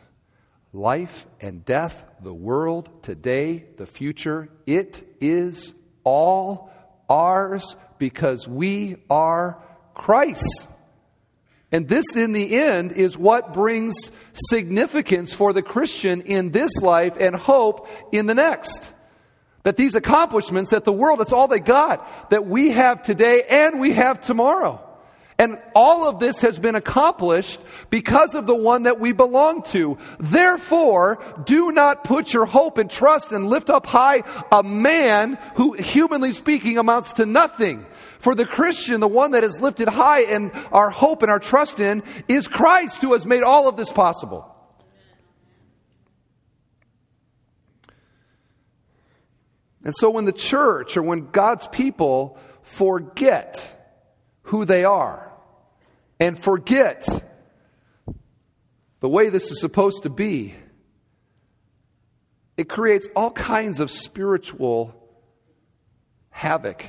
Life 0.73 1.27
and 1.41 1.65
death, 1.65 2.03
the 2.23 2.33
world, 2.33 3.03
today, 3.03 3.67
the 3.77 3.87
future, 3.87 4.49
it 4.67 5.03
is 5.21 5.75
all 6.03 6.71
ours 7.11 7.77
because 7.99 8.49
we 8.49 8.97
are 9.11 9.63
Christ. 9.95 10.69
And 11.71 11.89
this, 11.89 12.17
in 12.17 12.33
the 12.33 12.59
end, 12.59 12.93
is 12.93 13.17
what 13.17 13.53
brings 13.53 14.11
significance 14.35 15.33
for 15.33 15.53
the 15.53 15.63
Christian 15.63 16.23
in 16.23 16.53
this 16.53 16.77
life 16.77 17.17
and 17.19 17.37
hope 17.37 17.89
in 18.13 18.27
the 18.27 18.35
next. 18.35 18.91
That 19.65 19.77
these 19.77 19.95
accomplishments, 19.95 20.71
that 20.71 20.85
the 20.85 20.93
world, 20.93 21.21
that's 21.21 21.33
all 21.33 21.49
they 21.49 21.61
got, 21.61 22.31
that 22.31 22.47
we 22.47 22.71
have 22.71 23.03
today 23.03 23.43
and 23.49 23.79
we 23.79 23.93
have 23.93 24.21
tomorrow. 24.21 24.87
And 25.39 25.59
all 25.75 26.09
of 26.09 26.21
this 26.21 26.43
has 26.43 26.59
been 26.59 26.75
accomplished 26.75 27.61
because 27.91 28.35
of 28.35 28.47
the 28.47 28.55
one 28.55 28.85
that 28.85 29.01
we 29.01 29.13
belong 29.13 29.63
to. 29.65 29.99
Therefore, 30.21 31.23
do 31.45 31.73
not 31.73 32.05
put 32.05 32.33
your 32.33 32.45
hope 32.45 32.79
and 32.79 32.91
trust 32.91 33.33
and 33.33 33.49
lift 33.49 33.71
up 33.71 33.87
high 33.87 34.23
a 34.53 34.63
man 34.63 35.39
who, 35.57 35.73
humanly 35.73 36.33
speaking, 36.33 36.79
amounts 36.79 37.15
to 37.15 37.27
nothing. 37.27 37.87
For 38.19 38.35
the 38.35 38.47
Christian, 38.47 39.01
the 39.01 39.09
one 39.09 39.33
that 39.33 39.43
is 39.43 39.61
lifted 39.61 39.89
high 39.89 40.23
and 40.23 40.53
our 40.71 40.91
hope 40.91 41.23
and 41.23 41.31
our 41.31 41.41
trust 41.41 41.81
in 41.81 42.05
is 42.29 42.47
Christ 42.47 43.01
who 43.01 43.15
has 43.15 43.27
made 43.27 43.43
all 43.43 43.69
of 43.69 43.77
this 43.77 43.91
possible. 43.91 44.49
And 49.85 49.95
so 49.97 50.11
when 50.11 50.25
the 50.25 50.33
church 50.33 50.97
or 50.97 51.03
when 51.03 51.31
God's 51.31 51.67
people 51.69 52.39
forget 52.63 53.72
who 54.53 54.67
they 54.67 54.85
are 54.85 55.33
and 56.21 56.39
forget 56.39 57.09
the 59.01 59.09
way 59.09 59.31
this 59.31 59.51
is 59.51 59.59
supposed 59.59 60.03
to 60.03 60.11
be, 60.11 60.55
it 62.59 62.69
creates 62.69 63.09
all 63.17 63.31
kinds 63.31 63.81
of 63.81 63.91
spiritual 63.91 64.95
havoc 66.29 66.85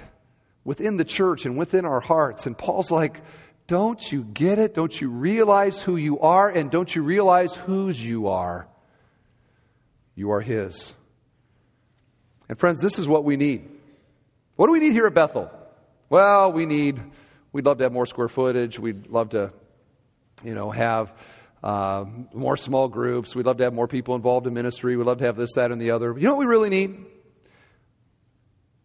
within 0.66 0.97
the 0.97 1.05
church 1.05 1.45
and 1.45 1.57
within 1.57 1.86
our 1.86 2.01
hearts. 2.01 2.45
And 2.45 2.57
Paul's 2.57 2.91
like, 2.91 3.22
don't 3.68 4.11
you 4.11 4.26
get 4.26 4.59
it? 4.59 4.74
Don't 4.74 4.99
you 4.99 5.09
realize 5.09 5.82
who 5.82 5.95
you 5.95 6.20
are? 6.20 6.49
And 6.49 6.70
don't 6.70 6.93
you 6.93 7.01
realize 7.01 7.55
whose 7.55 8.03
you 8.03 8.28
are? 8.28 8.68
You 10.16 10.32
are 10.34 10.41
His. 10.41 10.93
And 12.49 12.59
friends, 12.59 12.82
this 12.82 12.99
is 12.99 13.07
what 13.07 13.24
we 13.24 13.38
need. 13.38 13.70
What 14.57 14.68
do 14.68 14.74
we 14.74 14.82
need 14.82 14.91
here 14.91 15.07
at 15.07 15.14
Bethel? 15.14 15.49
Well, 16.09 16.51
we 16.51 16.66
need, 16.66 17.01
we'd 17.54 17.66
love 17.66 17.78
to 17.78 17.86
have 17.86 17.93
more 17.93 18.06
square 18.06 18.28
footage. 18.28 18.78
We'd 18.78 19.08
love 19.08 19.30
to, 19.30 19.54
you 20.43 20.54
know, 20.54 20.72
have 20.72 21.14
uh, 21.64 22.04
more 22.34 22.58
small 22.58 22.89
groups. 22.89 23.36
We'd 23.36 23.45
love 23.45 23.58
to 23.58 23.64
have 23.64 23.74
more 23.74 23.88
people 23.88 24.16
involved 24.16 24.45
in 24.47 24.54
ministry. 24.54 24.97
We'd 24.97 25.06
love 25.06 25.20
to 25.20 25.26
have 25.26 25.38
this, 25.38 25.54
that, 25.54 25.72
and 25.72 25.82
the 25.82 25.91
other. 25.91 26.14
You 26.18 26.28
know 26.28 26.34
what 26.34 26.39
we 26.39 26.45
really 26.45 26.70
need? 26.70 27.06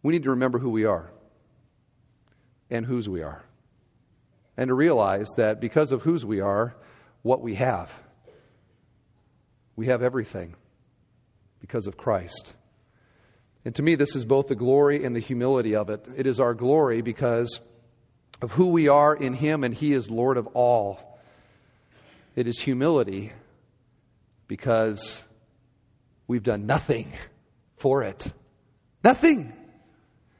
We 0.04 0.12
need 0.12 0.22
to 0.22 0.30
remember 0.30 0.58
who 0.60 0.70
we 0.70 0.84
are 0.84 1.10
and 2.70 2.86
whose 2.86 3.08
we 3.08 3.22
are. 3.22 3.42
And 4.56 4.68
to 4.68 4.74
realize 4.74 5.26
that 5.36 5.60
because 5.60 5.90
of 5.90 6.02
whose 6.02 6.24
we 6.24 6.40
are, 6.40 6.76
what 7.22 7.40
we 7.40 7.56
have. 7.56 7.90
We 9.74 9.86
have 9.86 10.02
everything 10.02 10.54
because 11.60 11.86
of 11.86 11.96
Christ. 11.96 12.54
And 13.64 13.74
to 13.74 13.82
me, 13.82 13.94
this 13.94 14.16
is 14.16 14.24
both 14.24 14.48
the 14.48 14.54
glory 14.54 15.04
and 15.04 15.14
the 15.14 15.20
humility 15.20 15.74
of 15.74 15.90
it. 15.90 16.04
It 16.16 16.26
is 16.26 16.40
our 16.40 16.54
glory 16.54 17.02
because 17.02 17.60
of 18.40 18.52
who 18.52 18.68
we 18.68 18.88
are 18.88 19.14
in 19.14 19.34
Him, 19.34 19.64
and 19.64 19.74
He 19.74 19.92
is 19.92 20.10
Lord 20.10 20.36
of 20.36 20.46
all. 20.48 21.18
It 22.36 22.46
is 22.46 22.58
humility 22.58 23.32
because 24.46 25.24
we've 26.26 26.42
done 26.42 26.66
nothing 26.66 27.12
for 27.76 28.02
it. 28.02 28.32
Nothing. 29.02 29.52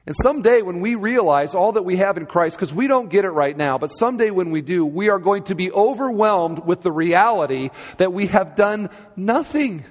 And 0.05 0.15
someday 0.23 0.61
when 0.61 0.79
we 0.79 0.95
realize 0.95 1.53
all 1.53 1.73
that 1.73 1.83
we 1.83 1.97
have 1.97 2.17
in 2.17 2.25
Christ, 2.25 2.55
because 2.55 2.73
we 2.73 2.87
don't 2.87 3.09
get 3.09 3.25
it 3.25 3.29
right 3.29 3.55
now, 3.55 3.77
but 3.77 3.89
someday 3.89 4.31
when 4.31 4.49
we 4.49 4.61
do, 4.61 4.85
we 4.85 5.09
are 5.09 5.19
going 5.19 5.43
to 5.43 5.55
be 5.55 5.71
overwhelmed 5.71 6.65
with 6.65 6.81
the 6.81 6.91
reality 6.91 7.69
that 7.97 8.11
we 8.11 8.27
have 8.27 8.55
done 8.55 8.89
nothing 9.15 9.83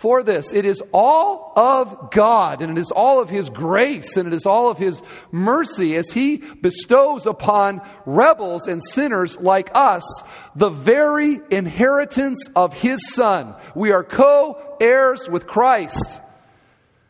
for 0.00 0.22
this. 0.22 0.52
It 0.54 0.64
is 0.64 0.82
all 0.92 1.52
of 1.56 2.10
God, 2.10 2.62
and 2.62 2.76
it 2.76 2.80
is 2.80 2.90
all 2.90 3.20
of 3.20 3.28
His 3.28 3.50
grace, 3.50 4.16
and 4.16 4.26
it 4.26 4.32
is 4.32 4.46
all 4.46 4.70
of 4.70 4.78
His 4.78 5.02
mercy 5.30 5.94
as 5.96 6.10
He 6.10 6.38
bestows 6.38 7.26
upon 7.26 7.82
rebels 8.06 8.66
and 8.66 8.82
sinners 8.82 9.38
like 9.38 9.70
us 9.74 10.02
the 10.56 10.70
very 10.70 11.38
inheritance 11.50 12.48
of 12.56 12.72
His 12.72 13.12
Son. 13.12 13.54
We 13.74 13.92
are 13.92 14.02
co 14.02 14.76
heirs 14.80 15.28
with 15.28 15.46
Christ. 15.46 16.20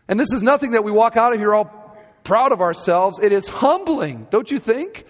And 0.09 0.19
this 0.19 0.33
is 0.33 0.43
nothing 0.43 0.73
that 0.73 0.83
we 0.83 0.91
walk 0.91 1.17
out 1.17 1.33
of 1.33 1.39
here 1.39 1.55
all 1.55 1.97
proud 2.25 2.51
of 2.51 2.61
ourselves. 2.61 3.21
It 3.21 3.31
is 3.31 3.49
humbling, 3.49 4.27
don't 4.31 4.51
you 4.51 4.59
think? 4.59 5.07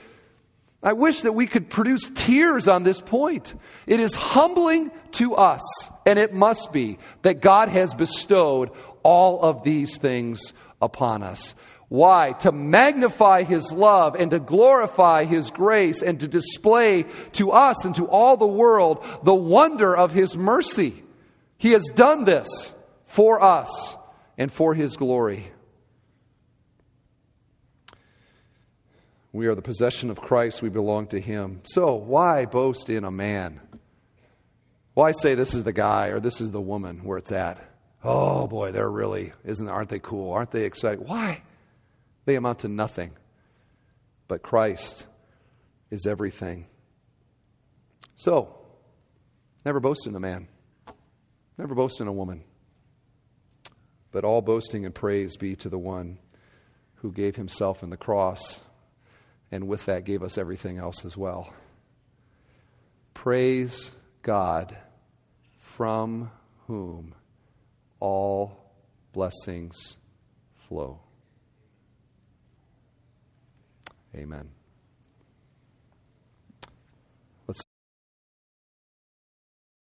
I 0.82 0.94
wish 0.94 1.22
that 1.22 1.32
we 1.32 1.46
could 1.46 1.68
produce 1.68 2.10
tears 2.14 2.66
on 2.66 2.84
this 2.84 3.00
point. 3.00 3.54
It 3.86 4.00
is 4.00 4.14
humbling 4.14 4.90
to 5.12 5.34
us, 5.34 5.62
and 6.06 6.18
it 6.18 6.32
must 6.32 6.72
be, 6.72 6.98
that 7.22 7.42
God 7.42 7.68
has 7.68 7.92
bestowed 7.92 8.70
all 9.02 9.42
of 9.42 9.62
these 9.62 9.98
things 9.98 10.54
upon 10.80 11.22
us. 11.22 11.54
Why? 11.88 12.32
To 12.40 12.52
magnify 12.52 13.42
His 13.42 13.72
love 13.72 14.14
and 14.14 14.30
to 14.30 14.38
glorify 14.38 15.24
His 15.24 15.50
grace 15.50 16.02
and 16.02 16.20
to 16.20 16.28
display 16.28 17.04
to 17.32 17.50
us 17.50 17.84
and 17.84 17.94
to 17.96 18.06
all 18.06 18.36
the 18.36 18.46
world 18.46 19.04
the 19.22 19.34
wonder 19.34 19.94
of 19.94 20.12
His 20.12 20.36
mercy. 20.36 21.02
He 21.58 21.72
has 21.72 21.84
done 21.94 22.24
this 22.24 22.72
for 23.04 23.42
us 23.42 23.96
and 24.38 24.50
for 24.50 24.72
His 24.72 24.96
glory. 24.96 25.50
We 29.32 29.46
are 29.46 29.54
the 29.54 29.62
possession 29.62 30.10
of 30.10 30.20
Christ. 30.20 30.62
We 30.62 30.68
belong 30.68 31.06
to 31.08 31.20
Him. 31.20 31.60
So, 31.64 31.94
why 31.94 32.46
boast 32.46 32.90
in 32.90 33.04
a 33.04 33.10
man? 33.10 33.60
Why 34.94 35.12
say 35.12 35.34
this 35.34 35.54
is 35.54 35.62
the 35.62 35.72
guy 35.72 36.08
or 36.08 36.20
this 36.20 36.40
is 36.40 36.50
the 36.50 36.60
woman 36.60 37.04
where 37.04 37.18
it's 37.18 37.32
at? 37.32 37.58
Oh 38.02 38.46
boy, 38.46 38.72
they're 38.72 38.90
really, 38.90 39.32
isn't, 39.44 39.68
aren't 39.68 39.90
they 39.90 39.98
cool? 39.98 40.32
Aren't 40.32 40.50
they 40.50 40.64
exciting? 40.64 41.06
Why? 41.06 41.42
They 42.24 42.34
amount 42.36 42.60
to 42.60 42.68
nothing. 42.68 43.12
But 44.26 44.42
Christ 44.42 45.06
is 45.90 46.06
everything. 46.06 46.66
So, 48.16 48.58
never 49.64 49.80
boast 49.80 50.06
in 50.06 50.14
a 50.14 50.20
man, 50.20 50.48
never 51.56 51.74
boast 51.74 52.00
in 52.00 52.08
a 52.08 52.12
woman. 52.12 52.44
But 54.12 54.24
all 54.24 54.42
boasting 54.42 54.84
and 54.84 54.94
praise 54.94 55.36
be 55.36 55.54
to 55.56 55.68
the 55.68 55.78
one 55.78 56.18
who 56.96 57.12
gave 57.12 57.36
himself 57.36 57.82
in 57.82 57.90
the 57.90 57.96
cross 57.96 58.60
and 59.50 59.66
with 59.66 59.86
that 59.86 60.04
gave 60.04 60.22
us 60.22 60.38
everything 60.38 60.78
else 60.78 61.04
as 61.04 61.16
well. 61.16 61.52
Praise 63.14 63.90
God, 64.22 64.76
from 65.58 66.30
whom 66.66 67.14
all 67.98 68.72
blessings 69.12 69.96
flow. 70.68 71.00
Amen. 74.14 74.50